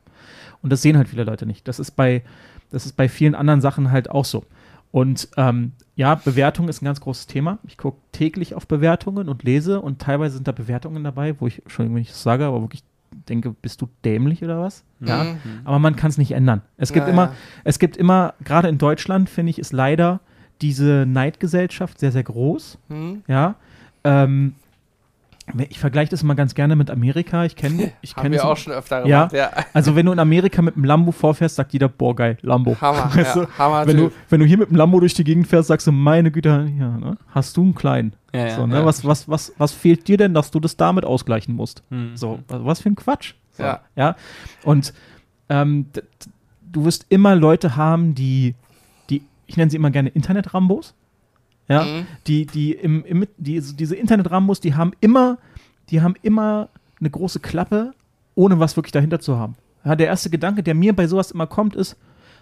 [0.62, 1.68] Und das sehen halt viele Leute nicht.
[1.68, 2.24] Das ist bei,
[2.72, 4.46] das ist bei vielen anderen Sachen halt auch so.
[4.92, 7.60] Und ähm, ja, Bewertung ist ein ganz großes Thema.
[7.68, 11.62] Ich gucke täglich auf Bewertungen und lese und teilweise sind da Bewertungen dabei, wo ich
[11.68, 12.84] schon wenn ich das sage, aber wirklich
[13.30, 14.84] denke, bist du dämlich oder was?
[15.00, 15.24] Ja.
[15.24, 15.40] Mhm.
[15.66, 16.62] Aber man kann es nicht ändern.
[16.78, 17.34] Es gibt Ja, immer,
[17.64, 20.20] es gibt immer, gerade in Deutschland, finde ich, ist leider
[20.62, 22.80] diese Neidgesellschaft sehr, sehr groß.
[22.90, 23.24] Hm?
[23.28, 23.56] Ja.
[24.04, 24.56] Ähm,
[25.70, 27.44] Ich vergleiche das immer ganz gerne mit Amerika.
[27.44, 29.28] Ich kenne ich Haben kenn wir das- auch schon öfter Ja.
[29.28, 29.34] gemacht.
[29.34, 29.52] Ja.
[29.74, 32.80] Also wenn du in Amerika mit einem Lambo vorfährst, sagt jeder, boah geil, Lambo.
[32.80, 33.12] Hammer.
[33.16, 33.46] Weißt ja.
[33.46, 35.86] du, Hammer Wenn du, wenn du hier mit dem Lambo durch die Gegend fährst, sagst
[35.88, 37.18] du, meine Güte, ja, ne?
[37.30, 38.14] hast du einen kleinen.
[38.34, 38.76] Ja, ja, so, ne?
[38.80, 38.86] ja.
[38.86, 41.84] was, was, was, was fehlt dir denn, dass du das damit ausgleichen musst?
[41.90, 42.16] Hm.
[42.16, 43.34] So, was für ein Quatsch.
[43.52, 43.82] So, Ja.
[43.96, 44.16] ja.
[44.64, 44.94] Und
[45.50, 45.88] ähm,
[46.72, 48.56] du wirst immer Leute haben, die,
[49.10, 50.96] die ich nenne sie immer gerne Internet-Rambos.
[51.68, 52.08] Ja, Mhm.
[52.28, 55.38] die, die, im, im, die, diese Internet-Rambos, die haben immer,
[55.90, 57.92] die haben immer eine große Klappe,
[58.36, 59.56] ohne was wirklich dahinter zu haben.
[59.86, 61.98] Ja, der erste Gedanke, der mir bei sowas immer kommt, ist,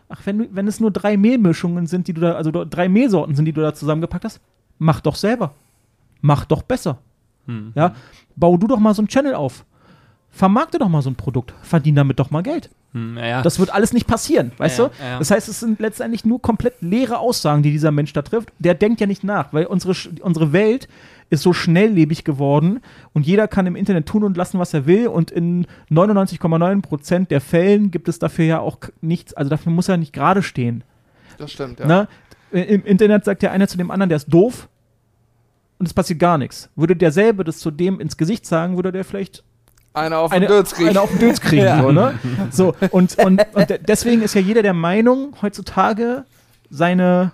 [0.09, 3.35] ach, wenn, du, wenn es nur drei Mehlmischungen sind, die du da, also drei Mehlsorten
[3.35, 4.39] sind, die du da zusammengepackt hast,
[4.79, 5.53] mach doch selber.
[6.21, 6.99] Mach doch besser.
[7.47, 7.71] Hm.
[7.75, 7.95] Ja,
[8.35, 9.65] bau du doch mal so einen Channel auf.
[10.29, 11.53] Vermarkte doch mal so ein Produkt.
[11.63, 12.69] Verdien damit doch mal Geld.
[12.93, 13.41] Hm, ja.
[13.41, 14.91] Das wird alles nicht passieren, weißt Ja, du?
[15.01, 15.19] ja, ja.
[15.19, 18.51] Das heißt, es sind letztendlich nur komplett leere Aussagen, die dieser Mensch da trifft.
[18.59, 20.89] Der denkt ja nicht nach, weil unsere, unsere Welt
[21.29, 22.81] ist so schnelllebig geworden
[23.13, 27.39] und jeder kann im Internet tun und lassen, was er will und in 99,9% der
[27.39, 30.83] Fällen gibt es dafür ja auch nichts, also dafür muss er nicht gerade stehen.
[31.37, 31.85] Das stimmt, ja.
[31.87, 32.07] Ne?
[32.51, 34.67] Im Internet sagt der eine zu dem anderen, der ist doof
[35.79, 36.69] und es passiert gar nichts.
[36.75, 39.45] Würde derselbe das zu dem ins Gesicht sagen, würde der vielleicht
[39.93, 40.89] Einer auf den Dötz kriegen.
[40.89, 41.63] eine auf den Dötz kriegen.
[41.63, 41.81] Ja.
[41.81, 42.19] so, ne?
[42.51, 46.25] so, und, und, und de- deswegen ist ja jeder der Meinung, heutzutage
[46.69, 47.31] seine.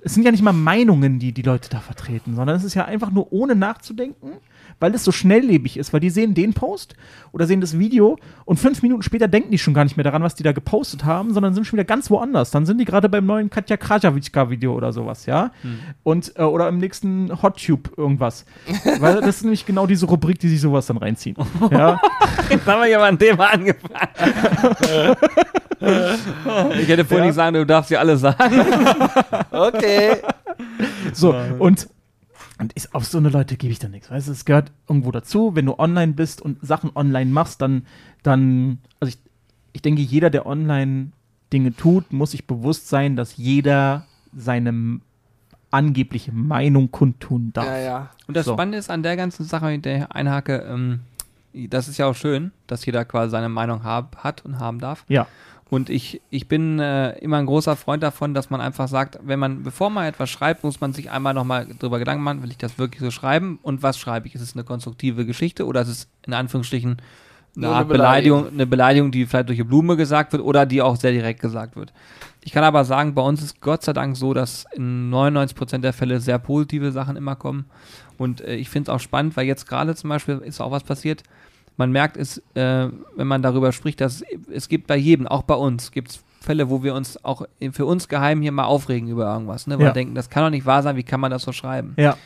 [0.00, 2.84] Es sind ja nicht mal Meinungen, die die Leute da vertreten, sondern es ist ja
[2.84, 4.32] einfach nur ohne nachzudenken,
[4.80, 6.94] weil es so schnelllebig ist, weil die sehen den Post
[7.32, 10.22] oder sehen das Video und fünf Minuten später denken die schon gar nicht mehr daran,
[10.22, 12.50] was die da gepostet haben, sondern sind schon wieder ganz woanders.
[12.50, 15.50] Dann sind die gerade beim neuen Katja Krajawitschka-Video oder sowas, ja?
[16.02, 18.44] Und, äh, oder im nächsten HotTube irgendwas.
[19.00, 21.36] weil das ist nämlich genau diese Rubrik, die sich sowas dann reinziehen.
[21.70, 22.00] ja?
[22.50, 24.08] Jetzt haben wir ja mal ein Thema angefangen.
[26.80, 27.24] ich hätte vorhin Ja.
[27.26, 28.36] nicht sagen, du darfst ja alles sagen.
[29.50, 30.16] Okay.
[31.12, 31.88] So, und,
[32.58, 34.10] und ich, auf so eine Leute gebe ich dann nichts.
[34.10, 35.54] Weißt du, es gehört irgendwo dazu.
[35.54, 37.86] Wenn du online bist und Sachen online machst, dann,
[38.22, 39.18] dann also ich,
[39.72, 41.12] ich denke, jeder, der online
[41.52, 45.00] Dinge tut, muss sich bewusst sein, dass jeder seine
[45.70, 47.66] angebliche Meinung kundtun darf.
[47.66, 48.10] Ja, ja.
[48.26, 48.54] Und das So.
[48.54, 51.00] Spannende ist an der ganzen Sache, wenn ich da einhake, ähm,
[51.52, 55.04] das ist ja auch schön, dass jeder quasi seine Meinung hab, hat und haben darf.
[55.08, 55.26] Ja.
[55.68, 59.40] Und ich, ich bin äh, immer ein großer Freund davon, dass man einfach sagt, wenn
[59.40, 62.58] man, bevor man etwas schreibt, muss man sich einmal nochmal drüber Gedanken machen, will ich
[62.58, 64.36] das wirklich so schreiben und was schreibe ich?
[64.36, 66.98] Ist es eine konstruktive Geschichte oder ist es in Anführungsstrichen
[67.56, 70.96] eine Art Beleidigung, eine Beleidigung, die vielleicht durch eine Blume gesagt wird oder die auch
[70.96, 71.92] sehr direkt gesagt wird.
[72.42, 75.92] Ich kann aber sagen, bei uns ist Gott sei Dank so, dass in 99% der
[75.92, 77.64] Fälle sehr positive Sachen immer kommen.
[78.18, 80.84] Und äh, ich finde es auch spannend, weil jetzt gerade zum Beispiel ist auch was
[80.84, 81.22] passiert.
[81.76, 84.22] Man merkt es, äh, wenn man darüber spricht, dass
[84.52, 87.86] es gibt bei jedem, auch bei uns, gibt es Fälle, wo wir uns auch für
[87.86, 89.66] uns geheim hier mal aufregen über irgendwas.
[89.66, 89.76] Ne?
[89.78, 89.90] Weil Ja.
[89.90, 91.94] wir denken, das kann doch nicht wahr sein, wie kann man das so schreiben?
[91.96, 92.16] Ja.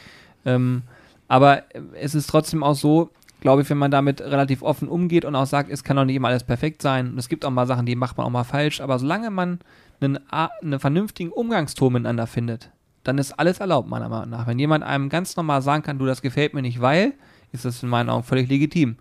[0.44, 0.82] Ähm,
[1.26, 5.24] aber äh, es ist trotzdem auch so, glaube ich, wenn man damit relativ offen umgeht
[5.24, 7.12] und auch sagt, es kann doch nicht immer alles perfekt sein.
[7.12, 8.80] Und es gibt auch mal Sachen, die macht man auch mal falsch.
[8.82, 9.58] Aber solange man
[10.02, 12.70] einen, einen vernünftigen Umgangston miteinander findet,
[13.04, 14.46] dann ist alles erlaubt, meiner Meinung nach.
[14.46, 17.14] Wenn jemand einem ganz normal sagen kann, du, das gefällt mir nicht, weil,
[17.52, 18.96] ist das in meinen Augen völlig legitim.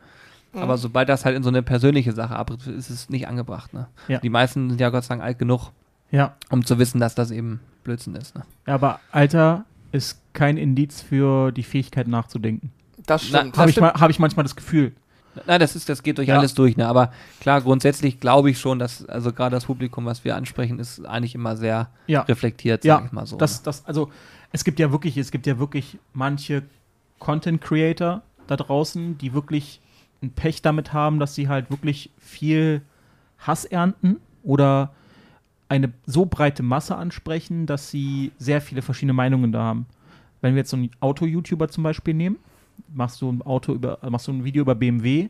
[0.53, 3.73] Aber sobald das halt in so eine persönliche Sache abtritt, ist es nicht angebracht.
[3.73, 3.87] Ne?
[4.07, 4.19] Ja.
[4.19, 5.71] Die meisten sind ja Gott sei Dank alt genug,
[6.11, 6.35] Ja.
[6.49, 8.35] um zu wissen, dass das eben Blödsinn ist.
[8.35, 8.43] Ne?
[8.67, 12.71] Ja, aber Alter ist kein Indiz für die Fähigkeit nachzudenken.
[13.05, 13.57] Das stimmt.
[13.57, 14.91] Habe ich, mal- hab ich manchmal das Gefühl.
[15.45, 16.37] Na, das ist, das geht durch Ja.
[16.39, 16.87] alles durch, ne?
[16.87, 21.05] Aber klar, grundsätzlich glaube ich schon, dass, also gerade das Publikum, was wir ansprechen, ist
[21.05, 22.21] eigentlich immer sehr Ja.
[22.21, 23.37] reflektiert, Ja, sag ich mal so.
[23.37, 23.65] Das, ne?
[23.65, 24.09] das, also
[24.51, 26.63] es gibt ja wirklich, es gibt ja wirklich manche
[27.19, 29.79] Content Creator da draußen, die wirklich
[30.21, 32.81] ein Pech damit haben, dass sie halt wirklich viel
[33.37, 34.91] Hass ernten oder
[35.69, 39.85] eine so breite Masse ansprechen, dass sie sehr viele verschiedene Meinungen da haben.
[40.41, 42.37] Wenn wir jetzt so einen Auto-YouTuber zum Beispiel nehmen,
[42.93, 45.29] machst du ein Auto über, machst du ein Video über BMW,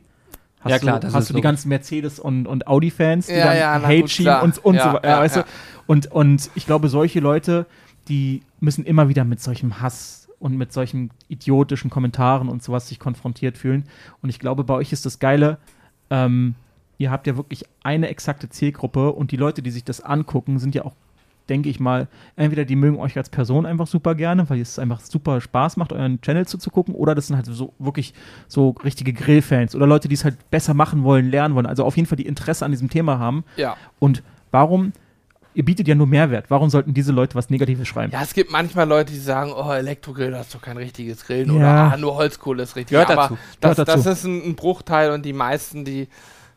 [0.61, 3.33] hast Ja, klar, du, das hast ist du die ganzen Mercedes und, und Audi-Fans, die
[3.33, 5.41] Ja, dann ja, Hate gut, schieben und, und Ja, so weiter, ja, weißt ja.
[5.43, 5.47] du?
[5.87, 7.65] Und, und ich glaube, solche Leute,
[8.07, 12.99] die müssen immer wieder mit solchem Hass und mit solchen idiotischen Kommentaren und sowas sich
[12.99, 13.83] konfrontiert fühlen.
[14.21, 15.57] Und ich glaube, bei euch ist das Geile,
[16.09, 16.55] ähm,
[16.97, 20.75] ihr habt ja wirklich eine exakte Zielgruppe und die Leute, die sich das angucken, sind
[20.75, 20.93] ja auch,
[21.47, 24.99] denke ich mal, entweder die mögen euch als Person einfach super gerne, weil es einfach
[24.99, 28.13] super Spaß macht, euren Channel zuzugucken, oder das sind halt so wirklich
[28.47, 31.95] so richtige Grillfans oder Leute, die es halt besser machen wollen, lernen wollen, also auf
[31.97, 33.43] jeden Fall die Interesse an diesem Thema haben.
[33.55, 33.77] Ja.
[33.97, 34.21] Und
[34.51, 34.93] warum,
[35.59, 38.13] ihr bietet ja nur Mehrwert, warum sollten diese Leute was Negatives schreiben?
[38.13, 41.49] ja, es gibt manchmal Leute, die sagen, oh, Elektrogrill, das ist doch kein richtiges Grillen.
[41.49, 41.55] Ja.
[41.57, 42.91] Oder ah, nur Holzkohle ist richtig.
[42.91, 43.37] Gehört Aber dazu.
[43.59, 44.09] Das, Gehört das dazu.
[44.09, 46.07] ist ein, ein Bruchteil und die meisten, die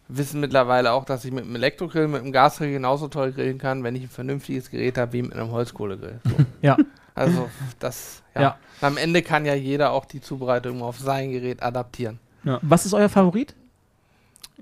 [0.07, 3.83] wissen mittlerweile auch, dass ich mit einem Elektrogrill, mit einem Gasgrill genauso toll grillen kann,
[3.83, 6.21] wenn ich ein vernünftiges Gerät habe wie mit einem Holzkohlegrill.
[6.23, 6.37] So.
[6.63, 6.77] Ja.
[7.17, 7.51] Also
[7.81, 8.41] das, ja.
[8.41, 8.57] Ja.
[8.81, 12.21] Am Ende kann ja jeder auch die Zubereitung auf sein Gerät adaptieren.
[12.63, 13.55] Was ist euer Favorit?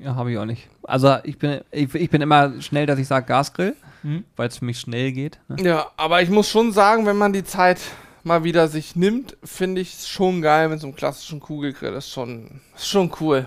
[0.02, 0.68] Ja, habe ich auch nicht.
[0.82, 4.24] Also ich bin, ich, ich bin immer schnell, dass ich sage Gasgrill, Hm?
[4.36, 5.38] weil es für mich schnell geht.
[5.48, 5.56] Ne?
[5.62, 7.78] Ja, aber ich muss schon sagen, wenn man die Zeit
[8.24, 11.92] mal wieder sich nimmt, finde ich es schon geil mit so einem klassischen Kugelgrill.
[11.92, 13.46] Das ist schon, ist schon cool.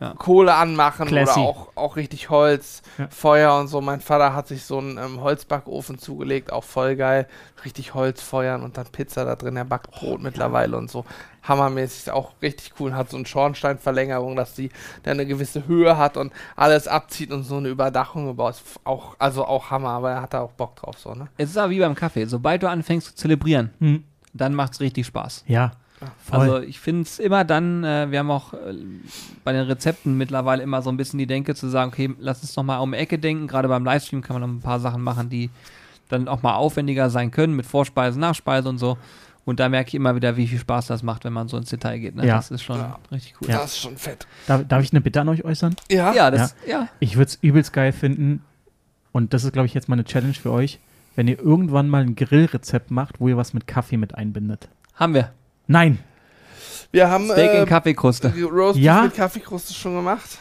[0.00, 0.14] Ja.
[0.14, 1.38] Kohle anmachen Classy.
[1.40, 3.08] oder auch, auch richtig Holz, Ja.
[3.10, 3.82] Feuer und so.
[3.82, 7.28] Mein Vater hat sich so einen ähm, Holzbackofen zugelegt, auch voll geil.
[7.66, 9.56] Richtig Holz feuern und dann Pizza da drin.
[9.58, 11.04] Er backt Brot mittlerweile und so.
[11.46, 12.94] Hammermäßig, ist auch richtig cool.
[12.94, 14.70] Hat so eine Schornsteinverlängerung, dass die
[15.02, 18.54] dann eine gewisse Höhe hat und alles abzieht und so eine Überdachung gebaut.
[18.54, 21.28] Ist Auch, also auch Hammer, aber er hat da auch Bock drauf, so, ne?
[21.36, 22.24] Es ist aber wie beim Kaffee.
[22.24, 24.04] Sobald du anfängst zu zelebrieren, Hm.
[24.32, 25.44] dann macht es richtig Spaß.
[25.46, 25.72] Ja.
[26.24, 26.38] Voll.
[26.40, 28.74] Also ich finde es immer dann, äh, wir haben auch äh,
[29.44, 32.56] bei den Rezepten mittlerweile immer so ein bisschen die Denke zu sagen, okay, lass uns
[32.56, 33.46] noch mal um die Ecke denken.
[33.46, 35.50] Gerade beim Livestream kann man noch ein paar Sachen machen, die
[36.08, 38.96] dann auch mal aufwendiger sein können mit Vorspeise, Nachspeise und so.
[39.44, 41.70] Und da merke ich immer wieder, wie viel Spaß das macht, wenn man so ins
[41.70, 42.14] Detail geht.
[42.14, 42.26] Ne?
[42.26, 42.36] Ja.
[42.36, 42.98] Das ist schon Ja.
[43.10, 43.48] richtig cool.
[43.48, 43.58] Ja.
[43.58, 44.26] Das ist schon fett.
[44.46, 45.74] Darf, darf ich eine Bitte an euch äußern?
[45.90, 46.12] Ja?
[46.12, 46.88] Ja, das, ja.
[47.00, 48.42] Ich würde es übelst geil finden.
[49.12, 50.78] Und das ist, glaube ich, jetzt mal eine Challenge für euch.
[51.16, 54.68] Wenn ihr irgendwann mal ein Grillrezept macht, wo ihr was mit Kaffee mit einbindet.
[54.94, 55.32] haben wir.
[55.70, 55.98] Nein.
[56.90, 58.32] Wir haben Steak in äh, Kaffeekruste.
[58.52, 59.02] Roast Ja?
[59.02, 60.38] mit Kaffeekruste schon gemacht.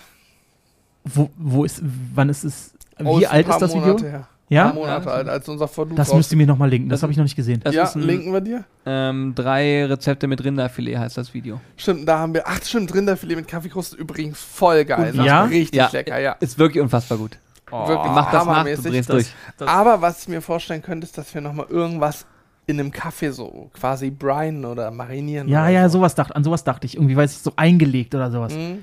[1.03, 1.81] Wo, wo ist,
[2.15, 2.73] wann ist es,
[3.03, 3.87] Oh, wie ein alt ist das Video?
[3.89, 4.27] Monate Her.
[4.49, 4.63] Ja?
[4.65, 5.11] Ein paar Monate Ja.
[5.13, 6.89] alt, als unser Verduch Das müsst ihr mir nochmal linken.
[6.89, 7.61] Das Das- habe ich noch nicht gesehen.
[7.63, 8.63] Das ja, ist ein, linken wir dir.
[8.87, 11.61] ähm, drei Rezepte mit Rinderfilet heißt das Video.
[11.77, 12.43] Stimmt, da haben wir.
[12.47, 15.11] Ach, stimmt, Rinderfilet mit Kaffeekruste übrigens voll geil.
[15.11, 15.45] Und Das ja?
[15.45, 15.89] ist Richtig Ja.
[15.93, 16.31] lecker, ja.
[16.39, 17.37] Ist wirklich unfassbar gut.
[17.69, 19.27] Wirklich Mach das nach, du drehst Das- durch.
[19.57, 22.25] das- Aber was ich mir vorstellen könnte, ist, dass wir nochmal irgendwas
[22.69, 25.47] in einem Kaffee so quasi brinen oder marinieren.
[25.47, 25.97] Ja, oder ja, so.
[25.99, 26.95] sowas dacht, an sowas dachte ich.
[26.95, 28.53] Irgendwie, weiß ich, so eingelegt oder sowas.
[28.53, 28.79] Mhm.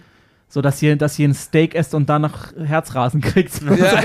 [0.49, 3.61] So, dass ihr, dass ihr ein Steak esst und danach Herzrasen kriegt.
[3.78, 4.03] Ja.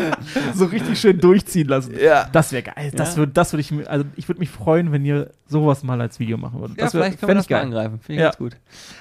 [0.54, 1.94] so richtig schön durchziehen lassen.
[2.00, 2.28] ja.
[2.32, 2.92] Das wäre geil.
[2.94, 3.16] Das Ja.
[3.18, 6.20] würde das würd ich mir, also ich würde mich freuen, wenn ihr sowas mal als
[6.20, 6.78] Video machen würdet.
[6.78, 7.66] Ja, das wär- vielleicht können wir das ich mal geil.
[7.66, 8.00] angreifen.
[8.00, 8.24] Finde ich Ja.
[8.26, 8.56] ganz gut.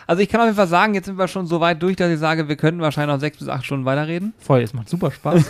[0.08, 2.12] Also ich kann auf jeden Fall sagen, jetzt sind wir schon so weit durch, dass
[2.12, 4.34] ich sage, wir könnten wahrscheinlich noch sechs bis acht Stunden weiterreden.
[4.40, 5.46] Voll, es macht super Spaß.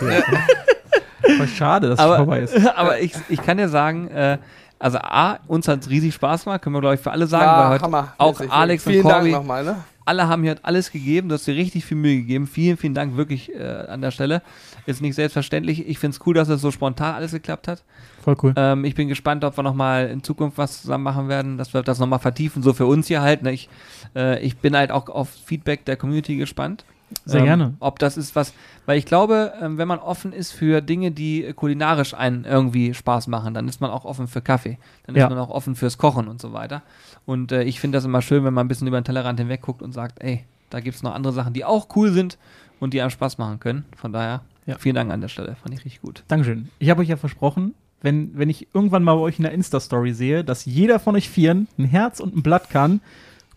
[1.36, 2.56] Voll schade, dass es Aber, vorbei ist.
[2.76, 4.38] aber ich, ich kann dir sagen, äh,
[4.78, 7.44] also A, uns hat es riesig Spaß gemacht, können wir glaube ich für alle sagen,
[7.46, 8.14] War weil heute Hammer.
[8.18, 8.40] auch.
[8.48, 9.76] Alex und Vielen Corby- Dank nochmal, ne?
[10.10, 12.48] alle haben hier alles gegeben, du hast dir richtig viel Mühe gegeben.
[12.48, 14.42] Vielen, vielen Dank wirklich äh, an der Stelle.
[14.86, 15.86] Ist nicht selbstverständlich.
[15.86, 17.84] Ich finde es cool, dass es so spontan alles geklappt hat.
[18.24, 18.52] Voll cool.
[18.56, 21.82] Ähm, ich bin gespannt, ob wir nochmal in Zukunft was zusammen machen werden, dass wir
[21.82, 23.42] das nochmal vertiefen, so für uns hier halt.
[23.42, 23.52] Ne?
[23.52, 23.68] Ich,
[24.16, 26.84] äh, ich bin halt auch auf Feedback der Community gespannt.
[27.24, 27.74] Sehr ähm, gerne.
[27.80, 28.52] Ob das ist was,
[28.86, 33.26] weil ich glaube, ähm, wenn man offen ist für Dinge, die kulinarisch einen irgendwie Spaß
[33.26, 34.78] machen, dann ist man auch offen für Kaffee.
[35.06, 35.24] Dann Ja.
[35.26, 36.82] ist man auch offen fürs Kochen und so weiter.
[37.26, 39.60] Und äh, ich finde das immer schön, wenn man ein bisschen über den Tellerrand hinweg
[39.62, 42.38] guckt und sagt, ey, da gibt es noch andere Sachen, die auch cool sind
[42.78, 43.84] und die einem Spaß machen können.
[43.96, 44.78] Von daher, Ja.
[44.78, 45.56] vielen Dank an der Stelle.
[45.56, 46.22] Fand ich richtig gut.
[46.28, 46.68] Dankeschön.
[46.78, 50.14] Ich habe euch ja versprochen, wenn, wenn ich irgendwann mal bei euch in der Insta-Story
[50.14, 53.00] sehe, dass jeder von euch Vieren ein Herz und ein Blatt kann,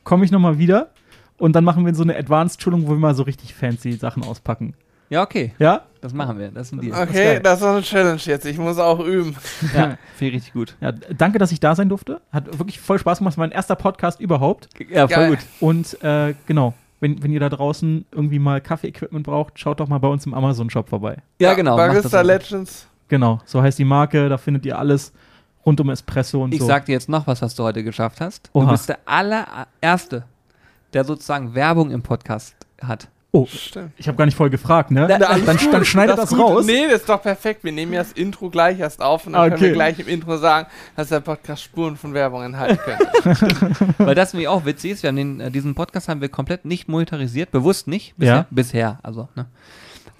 [0.04, 0.90] komme ich nochmal wieder
[1.44, 4.76] und dann machen wir so eine Advanced-Schulung, wo wir mal so richtig fancy Sachen auspacken.
[5.10, 5.52] Ja, okay.
[5.60, 5.82] Ja?
[6.00, 6.52] Das machen wir.
[6.52, 6.94] Das ist ein Deal.
[6.98, 8.46] Okay, das ist eine Challenge jetzt.
[8.46, 9.36] Ich muss auch üben.
[9.76, 10.78] Ja, finde ich richtig gut.
[10.80, 12.22] Ja, danke, dass ich da sein durfte.
[12.32, 13.34] Hat wirklich voll Spaß gemacht.
[13.34, 14.70] Das war mein erster Podcast überhaupt.
[14.90, 15.30] Ja, voll Geil.
[15.32, 15.40] gut.
[15.60, 19.98] Und äh, genau, wenn, wenn ihr da draußen irgendwie mal Kaffee-Equipment braucht, schaut doch mal
[19.98, 21.18] bei uns im Amazon-Shop vorbei.
[21.42, 21.76] Ja, genau.
[21.76, 22.22] Barista.
[22.22, 22.88] Legends.
[23.10, 24.30] Genau, so heißt die Marke.
[24.30, 25.12] Da findet ihr alles
[25.66, 26.68] rund um Espresso und Ich so.
[26.68, 28.50] sag dir jetzt noch was, was du heute geschafft hast.
[28.54, 28.66] Oha.
[28.66, 30.24] Du bist der allererste,
[30.94, 33.08] der sozusagen Werbung im Podcast hat.
[33.32, 33.92] oh, Stimmt.
[33.98, 35.08] ich habe gar nicht voll gefragt, ne?
[35.10, 36.40] Na, dann, dann, dann schneidet das, gut.
[36.40, 36.66] raus.
[36.66, 37.64] Nee, das ist doch perfekt.
[37.64, 39.74] Wir nehmen ja das Intro gleich erst auf und dann Ah, können wir okay.
[39.76, 43.96] gleich im Intro sagen, dass der Podcast Spuren von Werbung enthalten könnte.
[43.98, 45.04] Weil das nämlich auch witzig ist.
[45.04, 48.14] Wir haben den, äh, diesen Podcast haben wir komplett nicht monetarisiert, bewusst nicht.
[48.18, 48.36] Bisher.
[48.36, 48.46] Ja.
[48.52, 49.28] Bisher, also.
[49.36, 49.46] Ne?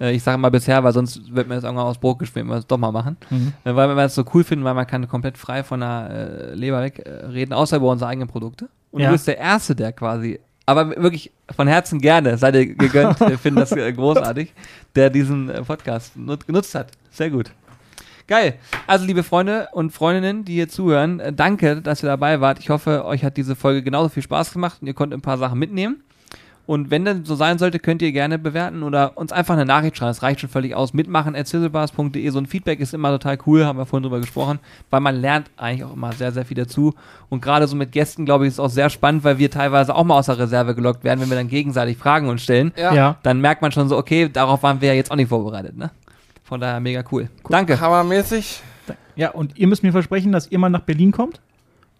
[0.00, 2.52] Äh, Ich sage mal bisher, weil sonst wird mir das irgendwann aus Brot geschmiert, wenn
[2.52, 3.16] wir es doch mal machen.
[3.30, 3.52] Mhm.
[3.64, 6.82] Äh, Weil wir es so cool finden, weil man kann komplett frei von der Leber
[6.82, 8.68] weg äh, reden, außer über unsere eigenen Produkte.
[8.90, 9.06] Und Ja.
[9.08, 13.38] du bist der Erste, der quasi, aber wirklich von Herzen gerne, seid ihr gegönnt, wir
[13.38, 14.52] finden das äh, großartig,
[14.94, 16.92] der diesen äh, Podcast nut genutzt hat.
[17.10, 17.50] Sehr gut.
[18.26, 18.54] Geil.
[18.86, 22.58] Also, liebe Freunde und Freundinnen, die hier zuhören, äh, danke, dass ihr dabei wart.
[22.58, 25.36] Ich hoffe, euch hat diese Folge genauso viel Spaß gemacht und ihr konntet ein paar
[25.36, 26.02] Sachen mitnehmen.
[26.66, 29.98] Und wenn das so sein sollte, könnt ihr gerne bewerten oder uns einfach eine Nachricht
[29.98, 30.10] schreiben.
[30.10, 30.94] Das reicht schon völlig aus.
[30.94, 32.28] Mitmachen at sizzlebars.de.
[32.30, 35.50] So ein Feedback ist immer total cool, haben wir vorhin drüber gesprochen, weil man lernt
[35.56, 36.94] eigentlich auch immer sehr, sehr viel dazu.
[37.28, 39.94] Und gerade so mit Gästen, glaube ich, ist es auch sehr spannend, weil wir teilweise
[39.94, 42.72] auch mal aus der Reserve gelockt werden, wenn wir dann gegenseitig Fragen uns stellen.
[42.76, 42.94] Ja.
[42.94, 43.16] Ja.
[43.22, 45.76] Dann merkt man schon so, okay, darauf waren wir ja jetzt auch nicht vorbereitet.
[45.76, 45.90] Ne?
[46.44, 47.28] Von daher mega cool.
[47.48, 47.78] Danke.
[47.78, 48.62] Hammermäßig.
[49.16, 51.40] Ja, und ihr müsst mir versprechen, dass ihr mal nach Berlin kommt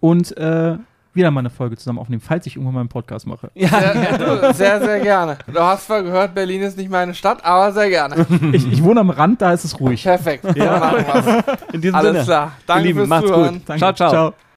[0.00, 0.76] und äh,
[1.14, 3.50] wieder mal eine Folge zusammen aufnehmen, falls ich irgendwann mal einen Podcast mache.
[3.54, 4.18] Ja, Sehr,
[4.48, 5.38] du, sehr, sehr gerne.
[5.52, 8.26] Du hast zwar gehört, Berlin ist nicht meine Stadt, aber sehr gerne.
[8.52, 10.02] Ich, ich wohne am Rand, da ist es ruhig.
[10.02, 10.44] Perfekt.
[10.56, 11.42] Ja.
[11.72, 12.24] In diesem Alles Sinne.
[12.24, 12.52] klar.
[12.66, 13.54] Danke Lieben, fürs macht's Zuhören.
[13.54, 13.62] gut.
[13.66, 13.78] Danke.
[13.80, 14.10] Ciao, ciao.
[14.10, 14.43] ciao.